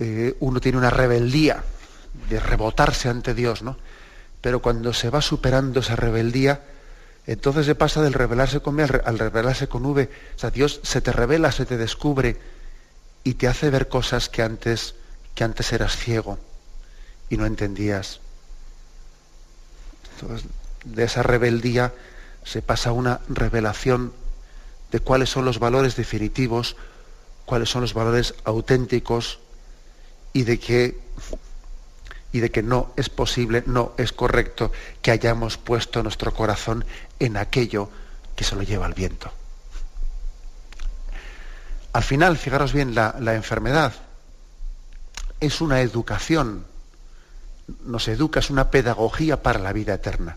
eh, 0.00 0.34
uno 0.40 0.60
tiene 0.60 0.78
una 0.78 0.88
rebeldía 0.88 1.62
de 2.30 2.40
rebotarse 2.40 3.10
ante 3.10 3.34
Dios, 3.34 3.62
¿no? 3.62 3.76
Pero 4.40 4.62
cuando 4.62 4.94
se 4.94 5.10
va 5.10 5.20
superando 5.20 5.80
esa 5.80 5.94
rebeldía, 5.94 6.62
entonces 7.26 7.66
se 7.66 7.74
pasa 7.74 8.00
del 8.00 8.14
revelarse 8.14 8.60
con 8.60 8.76
V 8.76 9.02
al 9.04 9.18
revelarse 9.18 9.68
con 9.68 9.84
V. 9.84 10.08
O 10.36 10.38
sea, 10.38 10.50
Dios 10.50 10.80
se 10.82 11.02
te 11.02 11.12
revela, 11.12 11.52
se 11.52 11.66
te 11.66 11.76
descubre 11.76 12.38
y 13.24 13.34
te 13.34 13.46
hace 13.46 13.68
ver 13.68 13.88
cosas 13.88 14.30
que 14.30 14.40
antes, 14.40 14.94
que 15.34 15.44
antes 15.44 15.70
eras 15.70 15.94
ciego 15.96 16.38
y 17.28 17.36
no 17.36 17.44
entendías. 17.44 18.20
Entonces, 20.14 20.48
de 20.86 21.04
esa 21.04 21.22
rebeldía 21.22 21.92
se 22.42 22.62
pasa 22.62 22.88
a 22.88 22.94
una 22.94 23.20
revelación 23.28 24.14
de 24.92 25.00
cuáles 25.00 25.28
son 25.28 25.44
los 25.44 25.58
valores 25.58 25.94
definitivos, 25.94 26.76
cuáles 27.44 27.68
son 27.68 27.82
los 27.82 27.92
valores 27.92 28.34
auténticos 28.44 29.40
y 30.32 30.42
de 30.44 30.58
que 30.58 31.00
y 32.32 32.40
de 32.40 32.50
que 32.50 32.62
no 32.62 32.92
es 32.96 33.08
posible, 33.08 33.64
no 33.66 33.92
es 33.96 34.12
correcto 34.12 34.70
que 35.02 35.10
hayamos 35.10 35.56
puesto 35.56 36.02
nuestro 36.02 36.32
corazón 36.32 36.84
en 37.18 37.36
aquello 37.36 37.90
que 38.36 38.44
se 38.44 38.54
lo 38.54 38.62
lleva 38.62 38.86
el 38.86 38.94
viento. 38.94 39.32
Al 41.92 42.04
final, 42.04 42.38
fijaros 42.38 42.72
bien, 42.72 42.94
la, 42.94 43.16
la 43.18 43.34
enfermedad 43.34 43.92
es 45.40 45.60
una 45.60 45.80
educación, 45.80 46.66
nos 47.84 48.06
educa, 48.06 48.38
es 48.38 48.50
una 48.50 48.70
pedagogía 48.70 49.42
para 49.42 49.58
la 49.58 49.72
vida 49.72 49.94
eterna. 49.94 50.36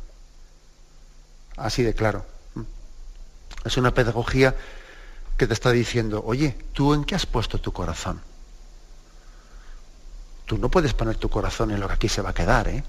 Así 1.58 1.84
de 1.84 1.94
claro. 1.94 2.26
Es 3.66 3.78
una 3.78 3.94
pedagogía 3.94 4.56
que 5.38 5.46
te 5.46 5.54
está 5.54 5.72
diciendo, 5.72 6.24
oye, 6.26 6.58
¿tú 6.74 6.94
en 6.94 7.06
qué 7.06 7.16
has 7.16 7.26
puesto 7.26 7.60
tu 7.60 7.72
corazón? 7.72 8.22
Tú 10.46 10.58
no 10.58 10.70
puedes 10.70 10.94
poner 10.94 11.16
tu 11.16 11.30
corazón 11.30 11.72
en 11.72 11.80
lo 11.80 11.88
que 11.88 11.94
aquí 11.94 12.10
se 12.10 12.22
va 12.22 12.32
a 12.32 12.34
quedar, 12.34 12.68
¿eh? 12.68 12.84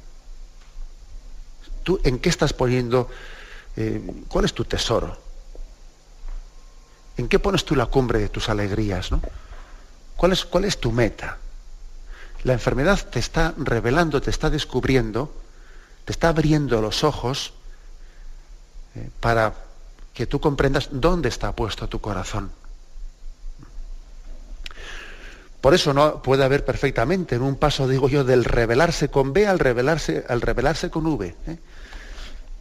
¿Tú 1.82 2.00
en 2.02 2.18
qué 2.18 2.30
estás 2.30 2.52
poniendo? 2.52 3.08
Eh, 3.76 4.24
¿Cuál 4.28 4.46
es 4.46 4.54
tu 4.54 4.64
tesoro? 4.64 5.16
¿En 7.16 7.28
qué 7.28 7.38
pones 7.38 7.64
tú 7.64 7.76
la 7.76 7.86
cumbre 7.86 8.18
de 8.18 8.28
tus 8.28 8.48
alegrías? 8.48 9.12
¿no? 9.12 9.20
¿Cuál, 10.16 10.32
es, 10.32 10.44
¿Cuál 10.44 10.64
es 10.64 10.78
tu 10.78 10.90
meta? 10.90 11.38
La 12.42 12.52
enfermedad 12.52 13.06
te 13.08 13.18
está 13.18 13.54
revelando, 13.56 14.20
te 14.20 14.30
está 14.30 14.50
descubriendo, 14.50 15.32
te 16.04 16.12
está 16.12 16.28
abriendo 16.28 16.80
los 16.80 17.04
ojos 17.04 17.52
eh, 18.94 19.10
para 19.20 19.54
que 20.12 20.26
tú 20.26 20.40
comprendas 20.40 20.88
dónde 20.90 21.28
está 21.28 21.52
puesto 21.52 21.88
tu 21.88 22.00
corazón. 22.00 22.50
Por 25.64 25.72
eso 25.72 25.94
no 25.94 26.20
puede 26.20 26.44
haber 26.44 26.62
perfectamente 26.62 27.36
en 27.36 27.40
un 27.40 27.56
paso, 27.56 27.88
digo 27.88 28.06
yo, 28.06 28.22
del 28.22 28.44
revelarse 28.44 29.08
con 29.08 29.32
B 29.32 29.46
al 29.46 29.58
revelarse, 29.58 30.22
al 30.28 30.42
revelarse 30.42 30.90
con 30.90 31.06
V. 31.06 31.34
¿eh? 31.46 31.56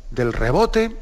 Del 0.09 0.31
rebote 0.31 0.95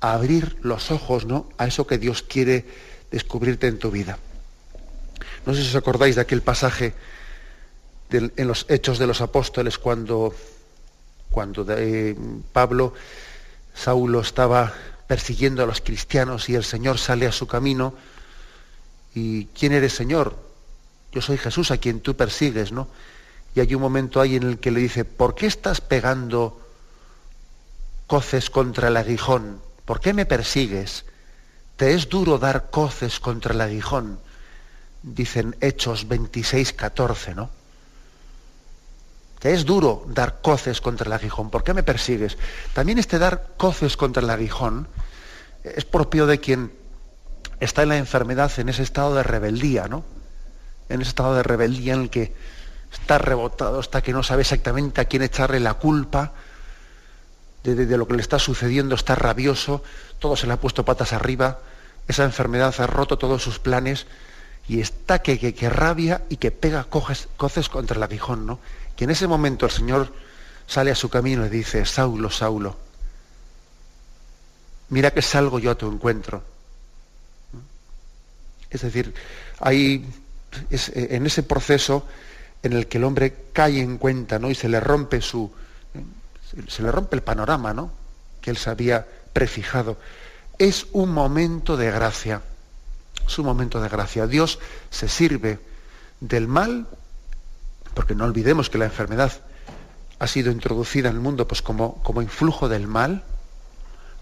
a 0.00 0.12
abrir 0.12 0.58
los 0.60 0.90
ojos 0.90 1.24
¿no? 1.24 1.48
a 1.56 1.66
eso 1.66 1.86
que 1.86 1.96
Dios 1.96 2.22
quiere 2.22 2.66
descubrirte 3.10 3.68
en 3.68 3.78
tu 3.78 3.90
vida. 3.90 4.18
No 5.46 5.54
sé 5.54 5.62
si 5.62 5.68
os 5.68 5.76
acordáis 5.76 6.16
de 6.16 6.20
aquel 6.20 6.42
pasaje 6.42 6.92
en 8.10 8.46
los 8.46 8.66
Hechos 8.68 8.98
de 8.98 9.06
los 9.06 9.22
Apóstoles 9.22 9.78
cuando, 9.78 10.34
cuando 11.30 11.64
eh, 11.70 12.14
Pablo, 12.52 12.92
Saulo 13.74 14.20
estaba 14.20 14.74
persiguiendo 15.06 15.62
a 15.62 15.66
los 15.66 15.80
cristianos 15.80 16.50
y 16.50 16.54
el 16.54 16.64
Señor 16.64 16.98
sale 16.98 17.26
a 17.26 17.32
su 17.32 17.46
camino. 17.46 17.94
¿Y 19.14 19.46
quién 19.46 19.72
eres 19.72 19.94
Señor? 19.94 20.47
Yo 21.12 21.22
soy 21.22 21.38
Jesús 21.38 21.70
a 21.70 21.78
quien 21.78 22.00
tú 22.00 22.14
persigues, 22.14 22.72
¿no? 22.72 22.88
Y 23.54 23.60
hay 23.60 23.74
un 23.74 23.82
momento 23.82 24.20
ahí 24.20 24.36
en 24.36 24.42
el 24.42 24.58
que 24.58 24.70
le 24.70 24.80
dice, 24.80 25.04
¿por 25.04 25.34
qué 25.34 25.46
estás 25.46 25.80
pegando 25.80 26.60
coces 28.06 28.50
contra 28.50 28.88
el 28.88 28.96
aguijón? 28.96 29.60
¿Por 29.84 30.00
qué 30.00 30.12
me 30.12 30.26
persigues? 30.26 31.04
¿Te 31.76 31.94
es 31.94 32.08
duro 32.08 32.38
dar 32.38 32.70
coces 32.70 33.20
contra 33.20 33.54
el 33.54 33.60
aguijón? 33.60 34.18
Dicen 35.02 35.56
Hechos 35.60 36.08
26, 36.08 36.72
14, 36.72 37.34
¿no? 37.34 37.50
Te 39.38 39.54
es 39.54 39.64
duro 39.64 40.04
dar 40.08 40.40
coces 40.42 40.80
contra 40.80 41.06
el 41.06 41.12
aguijón. 41.12 41.50
¿Por 41.50 41.62
qué 41.62 41.72
me 41.72 41.84
persigues? 41.84 42.36
También 42.74 42.98
este 42.98 43.18
dar 43.18 43.54
coces 43.56 43.96
contra 43.96 44.22
el 44.22 44.30
aguijón 44.30 44.88
es 45.62 45.84
propio 45.84 46.26
de 46.26 46.40
quien 46.40 46.72
está 47.60 47.82
en 47.82 47.90
la 47.90 47.96
enfermedad, 47.96 48.50
en 48.58 48.68
ese 48.68 48.82
estado 48.82 49.14
de 49.14 49.22
rebeldía, 49.22 49.86
¿no? 49.86 50.04
En 50.88 51.00
ese 51.00 51.10
estado 51.10 51.34
de 51.34 51.42
rebeldía 51.42 51.94
en 51.94 52.02
el 52.02 52.10
que 52.10 52.32
está 52.92 53.18
rebotado, 53.18 53.80
hasta 53.80 54.02
que 54.02 54.12
no 54.12 54.22
sabe 54.22 54.42
exactamente 54.42 55.00
a 55.00 55.04
quién 55.04 55.22
echarle 55.22 55.60
la 55.60 55.74
culpa 55.74 56.32
de, 57.64 57.96
lo 57.98 58.06
que 58.06 58.14
le 58.14 58.22
está 58.22 58.38
sucediendo, 58.38 58.94
está 58.94 59.14
rabioso, 59.14 59.82
todo 60.18 60.36
se 60.36 60.46
le 60.46 60.54
ha 60.54 60.60
puesto 60.60 60.84
patas 60.84 61.12
arriba, 61.12 61.58
esa 62.06 62.24
enfermedad 62.24 62.74
ha 62.78 62.86
roto 62.86 63.18
todos 63.18 63.42
sus 63.42 63.58
planes 63.58 64.06
y 64.68 64.80
está 64.80 65.20
que, 65.20 65.38
que, 65.38 65.70
rabia 65.70 66.22
y 66.30 66.36
que 66.36 66.50
pega 66.50 66.84
coces 66.84 67.68
contra 67.68 67.96
el 67.96 68.02
aguijón, 68.02 68.46
¿no? 68.46 68.58
Que 68.96 69.04
en 69.04 69.10
ese 69.10 69.26
momento 69.26 69.66
el 69.66 69.72
Señor 69.72 70.12
sale 70.66 70.90
a 70.90 70.94
su 70.94 71.08
camino 71.08 71.44
y 71.46 71.50
dice, 71.50 71.84
Saulo, 71.84 72.30
Saulo, 72.30 72.76
mira 74.90 75.10
que 75.10 75.22
salgo 75.22 75.58
yo 75.58 75.70
a 75.70 75.74
tu 75.74 75.90
encuentro. 75.90 76.42
Es 78.70 78.82
decir, 78.82 79.14
hay 79.60 80.04
en 80.70 81.26
ese 81.26 81.42
proceso 81.42 82.06
en 82.62 82.72
el 82.72 82.86
que 82.86 82.98
el 82.98 83.04
hombre 83.04 83.34
cae 83.52 83.80
en 83.80 83.98
cuenta 83.98 84.38
¿no? 84.38 84.50
y 84.50 84.54
se 84.54 84.68
le 84.68 84.80
rompe 84.80 85.20
su, 85.20 85.52
se 86.66 86.82
le 86.82 86.90
rompe 86.90 87.16
el 87.16 87.22
panorama 87.22 87.72
¿no? 87.72 87.92
que 88.40 88.50
él 88.50 88.56
se 88.56 88.70
había 88.70 89.06
prefijado. 89.32 89.96
Es 90.58 90.86
un 90.92 91.12
momento 91.12 91.76
de 91.76 91.90
gracia. 91.90 92.42
Es 93.26 93.38
un 93.38 93.46
momento 93.46 93.80
de 93.80 93.88
gracia. 93.88 94.26
Dios 94.26 94.58
se 94.90 95.08
sirve 95.08 95.60
del 96.20 96.48
mal, 96.48 96.86
porque 97.94 98.14
no 98.14 98.24
olvidemos 98.24 98.70
que 98.70 98.78
la 98.78 98.86
enfermedad 98.86 99.32
ha 100.18 100.26
sido 100.26 100.50
introducida 100.50 101.10
en 101.10 101.16
el 101.16 101.20
mundo 101.20 101.46
pues, 101.46 101.62
como, 101.62 102.02
como 102.02 102.22
influjo 102.22 102.68
del 102.68 102.86
mal. 102.88 103.22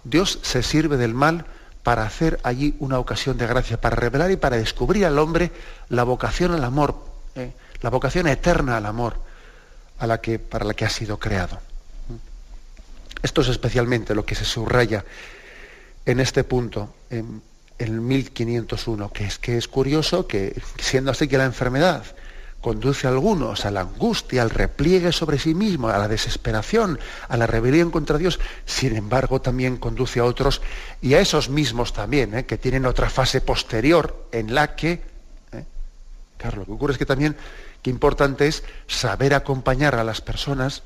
Dios 0.05 0.39
se 0.43 0.63
sirve 0.63 0.97
del 0.97 1.15
mal 1.15 1.47
para 1.87 2.03
hacer 2.03 2.41
allí 2.43 2.75
una 2.81 2.99
ocasión 2.99 3.39
de 3.39 3.47
gracia, 3.47 3.81
para 3.81 3.95
revelar 3.95 4.33
y 4.33 4.37
para 4.37 4.57
descubrir 4.57 5.07
al 5.07 5.21
hombre 5.21 5.53
la 5.89 6.03
vocación 6.03 6.51
al 6.51 6.65
amor, 6.65 6.97
¿eh? 7.37 7.53
la 7.81 7.91
vocación 7.91 8.27
eterna 8.27 8.77
al 8.77 8.87
amor 8.87 9.17
a 10.01 10.09
la 10.09 10.21
que, 10.21 10.41
para 10.41 10.65
la 10.65 10.75
que 10.75 10.85
ha 10.85 10.91
sido 10.91 11.21
creado. 11.21 11.61
Esto 13.23 13.41
es 13.43 13.47
especialmente 13.47 14.17
lo 14.17 14.27
que 14.27 14.35
se 14.35 14.45
subraya 14.45 15.05
en 16.05 16.19
este 16.19 16.43
punto, 16.43 16.93
en, 17.09 17.41
el 17.79 18.01
1501, 18.01 19.13
que 19.13 19.25
es 19.25 19.39
que 19.39 19.57
es 19.57 19.69
curioso 19.69 20.27
que, 20.27 20.61
siendo 20.81 21.13
así 21.13 21.29
que 21.29 21.39
la 21.39 21.45
enfermedad 21.45 22.03
conduce 22.61 23.07
a 23.07 23.11
algunos 23.11 23.65
a 23.65 23.71
la 23.71 23.83
angustia, 23.83 24.43
al 24.43 24.51
repliegue 24.51 25.13
sobre 25.13 25.39
sí 25.39 25.55
mismo, 25.55 25.89
a 25.89 25.99
la 25.99 26.09
desesperación, 26.09 26.99
a 27.29 27.37
la 27.37 27.47
rebelión 27.47 27.91
contra 27.91 28.19
Dios, 28.19 28.41
sin 28.65 28.97
embargo 28.97 29.41
también 29.41 29.77
conduce 29.77 30.21
a 30.21 30.25
otros 30.25 30.63
y 31.01 31.15
a 31.15 31.21
esos 31.21 31.49
mismos 31.49 31.93
también, 31.93 32.35
¿eh? 32.35 32.47
que 32.47 32.59
tienen 32.59 32.87
otra 32.87 33.09
fase 33.09 33.41
posterior 33.41 34.29
en 34.33 34.55
la 34.55 34.75
que, 34.75 35.03
¿eh? 35.53 35.65
claro, 36.39 36.59
lo 36.59 36.65
que 36.65 36.73
ocurre 36.73 36.93
es 36.95 36.99
que 36.99 37.07
también, 37.07 37.37
qué 37.83 37.91
importante 37.91 38.49
es 38.49 38.65
saber 38.89 39.35
acompañar 39.35 39.95
a 39.95 40.05
las 40.05 40.21
personas 40.21 40.83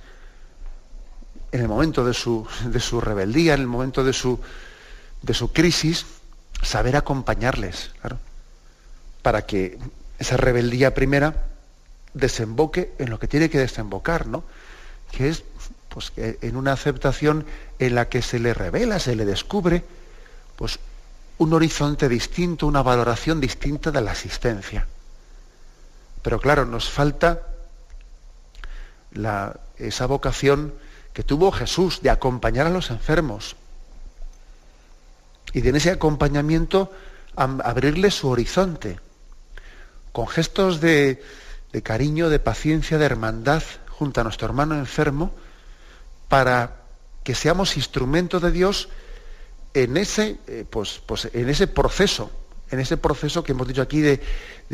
en 1.52 1.62
el 1.62 1.68
momento 1.68 2.04
de 2.04 2.14
su, 2.14 2.46
de 2.66 2.80
su 2.80 3.00
rebeldía, 3.00 3.54
en 3.54 3.60
el 3.60 3.66
momento 3.66 4.04
de 4.04 4.12
su, 4.12 4.38
de 5.22 5.34
su 5.34 5.52
crisis, 5.52 6.04
saber 6.62 6.96
acompañarles, 6.96 7.92
claro, 8.00 8.18
para 9.22 9.46
que 9.46 9.78
esa 10.18 10.36
rebeldía 10.36 10.92
primera 10.92 11.46
desemboque 12.14 12.92
en 12.98 13.10
lo 13.10 13.18
que 13.18 13.28
tiene 13.28 13.50
que 13.50 13.58
desembocar, 13.58 14.26
¿no? 14.26 14.44
Que 15.12 15.28
es 15.28 15.44
pues, 15.88 16.12
en 16.16 16.56
una 16.56 16.72
aceptación 16.72 17.46
en 17.78 17.94
la 17.94 18.08
que 18.08 18.22
se 18.22 18.38
le 18.38 18.54
revela, 18.54 18.98
se 18.98 19.16
le 19.16 19.24
descubre, 19.24 19.84
pues 20.56 20.78
un 21.38 21.52
horizonte 21.52 22.08
distinto, 22.08 22.66
una 22.66 22.82
valoración 22.82 23.40
distinta 23.40 23.90
de 23.90 24.00
la 24.00 24.12
asistencia. 24.12 24.86
Pero 26.22 26.38
claro, 26.38 26.66
nos 26.66 26.90
falta 26.90 27.40
la, 29.12 29.58
esa 29.78 30.06
vocación 30.06 30.74
que 31.12 31.22
tuvo 31.22 31.50
Jesús 31.50 32.02
de 32.02 32.10
acompañar 32.10 32.66
a 32.66 32.70
los 32.70 32.90
enfermos 32.90 33.56
y 35.52 35.60
de 35.62 35.70
en 35.70 35.76
ese 35.76 35.90
acompañamiento 35.90 36.92
abrirle 37.36 38.10
su 38.10 38.28
horizonte, 38.28 39.00
con 40.12 40.28
gestos 40.28 40.80
de, 40.80 41.22
de 41.72 41.82
cariño, 41.82 42.28
de 42.28 42.38
paciencia, 42.38 42.98
de 42.98 43.06
hermandad 43.06 43.62
junto 43.88 44.20
a 44.20 44.24
nuestro 44.24 44.46
hermano 44.46 44.76
enfermo, 44.76 45.32
para 46.28 46.76
que 47.22 47.34
seamos 47.34 47.76
instrumentos 47.76 48.40
de 48.42 48.50
Dios 48.50 48.88
en 49.74 49.96
ese, 49.96 50.38
eh, 50.46 50.64
pues, 50.68 51.00
pues, 51.06 51.28
en 51.32 51.48
ese 51.48 51.66
proceso, 51.66 52.30
en 52.70 52.80
ese 52.80 52.96
proceso 52.96 53.42
que 53.42 53.52
hemos 53.52 53.68
dicho 53.68 53.82
aquí 53.82 54.00
de, 54.00 54.20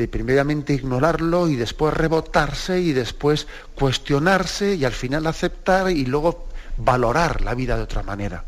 primeramente 0.08 0.74
ignorarlo 0.74 1.48
y 1.48 1.56
después 1.56 1.94
rebotarse 1.94 2.80
y 2.80 2.92
después 2.92 3.46
cuestionarse 3.74 4.74
y 4.74 4.84
al 4.84 4.92
final 4.92 5.26
aceptar 5.26 5.90
y 5.90 6.04
luego 6.04 6.46
valorar 6.76 7.40
la 7.40 7.54
vida 7.54 7.76
de 7.76 7.82
otra 7.82 8.02
manera. 8.02 8.44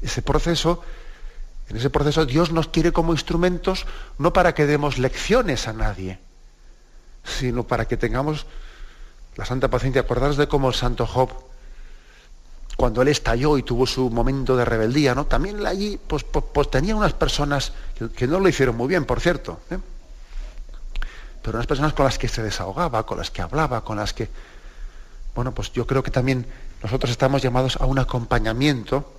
Ese 0.00 0.20
proceso, 0.20 0.82
en 1.68 1.76
ese 1.76 1.88
proceso 1.88 2.26
Dios 2.26 2.50
nos 2.50 2.66
quiere 2.66 2.92
como 2.92 3.12
instrumentos 3.12 3.86
no 4.18 4.32
para 4.32 4.54
que 4.54 4.66
demos 4.66 4.98
lecciones 4.98 5.68
a 5.68 5.72
nadie, 5.72 6.18
sino 7.24 7.64
para 7.64 7.86
que 7.86 7.96
tengamos 7.96 8.46
la 9.36 9.44
santa 9.44 9.68
paciencia. 9.68 10.02
Acordaros 10.02 10.36
de 10.36 10.48
cómo 10.48 10.68
el 10.68 10.74
santo 10.74 11.06
Job, 11.06 11.30
cuando 12.76 13.02
él 13.02 13.08
estalló 13.08 13.58
y 13.58 13.62
tuvo 13.62 13.86
su 13.86 14.10
momento 14.10 14.56
de 14.56 14.64
rebeldía, 14.64 15.14
¿no? 15.14 15.26
También 15.26 15.64
allí 15.66 15.98
pues, 16.06 16.24
pues, 16.24 16.44
pues 16.52 16.70
tenía 16.70 16.96
unas 16.96 17.12
personas 17.12 17.72
que, 18.16 18.26
no 18.26 18.40
lo 18.40 18.48
hicieron 18.48 18.76
muy 18.76 18.88
bien, 18.88 19.04
por 19.04 19.20
cierto, 19.20 19.60
¿eh? 19.70 19.78
pero 21.42 21.58
unas 21.58 21.66
personas 21.66 21.92
con 21.92 22.04
las 22.04 22.18
que 22.18 22.28
se 22.28 22.42
desahogaba, 22.42 23.04
con 23.04 23.18
las 23.18 23.30
que 23.30 23.42
hablaba, 23.42 23.82
con 23.82 23.96
las 23.96 24.12
que... 24.12 24.28
Bueno, 25.34 25.52
pues 25.52 25.72
yo 25.72 25.86
creo 25.86 26.02
que 26.02 26.10
también 26.10 26.46
nosotros 26.82 27.10
estamos 27.10 27.42
llamados 27.42 27.76
a 27.76 27.86
un 27.86 27.98
acompañamiento 27.98 29.12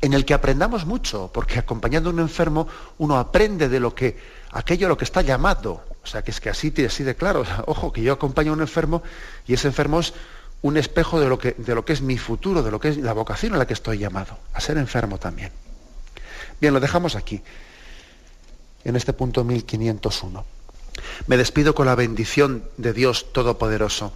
en 0.00 0.12
el 0.12 0.24
que 0.24 0.34
aprendamos 0.34 0.86
mucho, 0.86 1.30
porque 1.32 1.58
acompañando 1.58 2.10
a 2.10 2.12
un 2.12 2.20
enfermo 2.20 2.68
uno 2.98 3.16
aprende 3.16 3.68
de 3.68 3.80
lo 3.80 3.94
que 3.94 4.18
aquello 4.52 4.86
a 4.86 4.88
lo 4.90 4.98
que 4.98 5.04
está 5.04 5.22
llamado. 5.22 5.82
O 6.08 6.10
sea, 6.10 6.22
que 6.22 6.30
es 6.30 6.40
que 6.40 6.48
así, 6.48 6.72
así 6.86 7.04
de 7.04 7.14
claro. 7.14 7.44
ojo, 7.66 7.92
que 7.92 8.00
yo 8.00 8.14
acompaño 8.14 8.52
a 8.52 8.54
un 8.54 8.62
enfermo 8.62 9.02
y 9.46 9.52
ese 9.52 9.68
enfermo 9.68 10.00
es 10.00 10.14
un 10.62 10.78
espejo 10.78 11.20
de 11.20 11.28
lo, 11.28 11.38
que, 11.38 11.52
de 11.58 11.74
lo 11.74 11.84
que 11.84 11.92
es 11.92 12.00
mi 12.00 12.16
futuro, 12.16 12.62
de 12.62 12.70
lo 12.70 12.80
que 12.80 12.88
es 12.88 12.96
la 12.96 13.12
vocación 13.12 13.52
a 13.52 13.58
la 13.58 13.66
que 13.66 13.74
estoy 13.74 13.98
llamado, 13.98 14.38
a 14.54 14.60
ser 14.60 14.78
enfermo 14.78 15.18
también. 15.18 15.52
Bien, 16.62 16.72
lo 16.72 16.80
dejamos 16.80 17.14
aquí, 17.14 17.42
en 18.84 18.96
este 18.96 19.12
punto 19.12 19.44
1501. 19.44 20.46
Me 21.26 21.36
despido 21.36 21.74
con 21.74 21.84
la 21.84 21.94
bendición 21.94 22.64
de 22.78 22.94
Dios 22.94 23.30
Todopoderoso, 23.34 24.14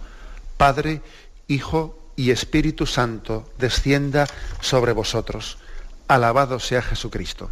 Padre, 0.57 1.03
Hijo 1.47 1.99
y 2.15 2.31
Espíritu 2.31 2.87
Santo, 2.87 3.47
descienda 3.59 4.25
sobre 4.61 4.93
vosotros. 4.93 5.59
Alabado 6.07 6.59
sea 6.59 6.81
Jesucristo. 6.81 7.51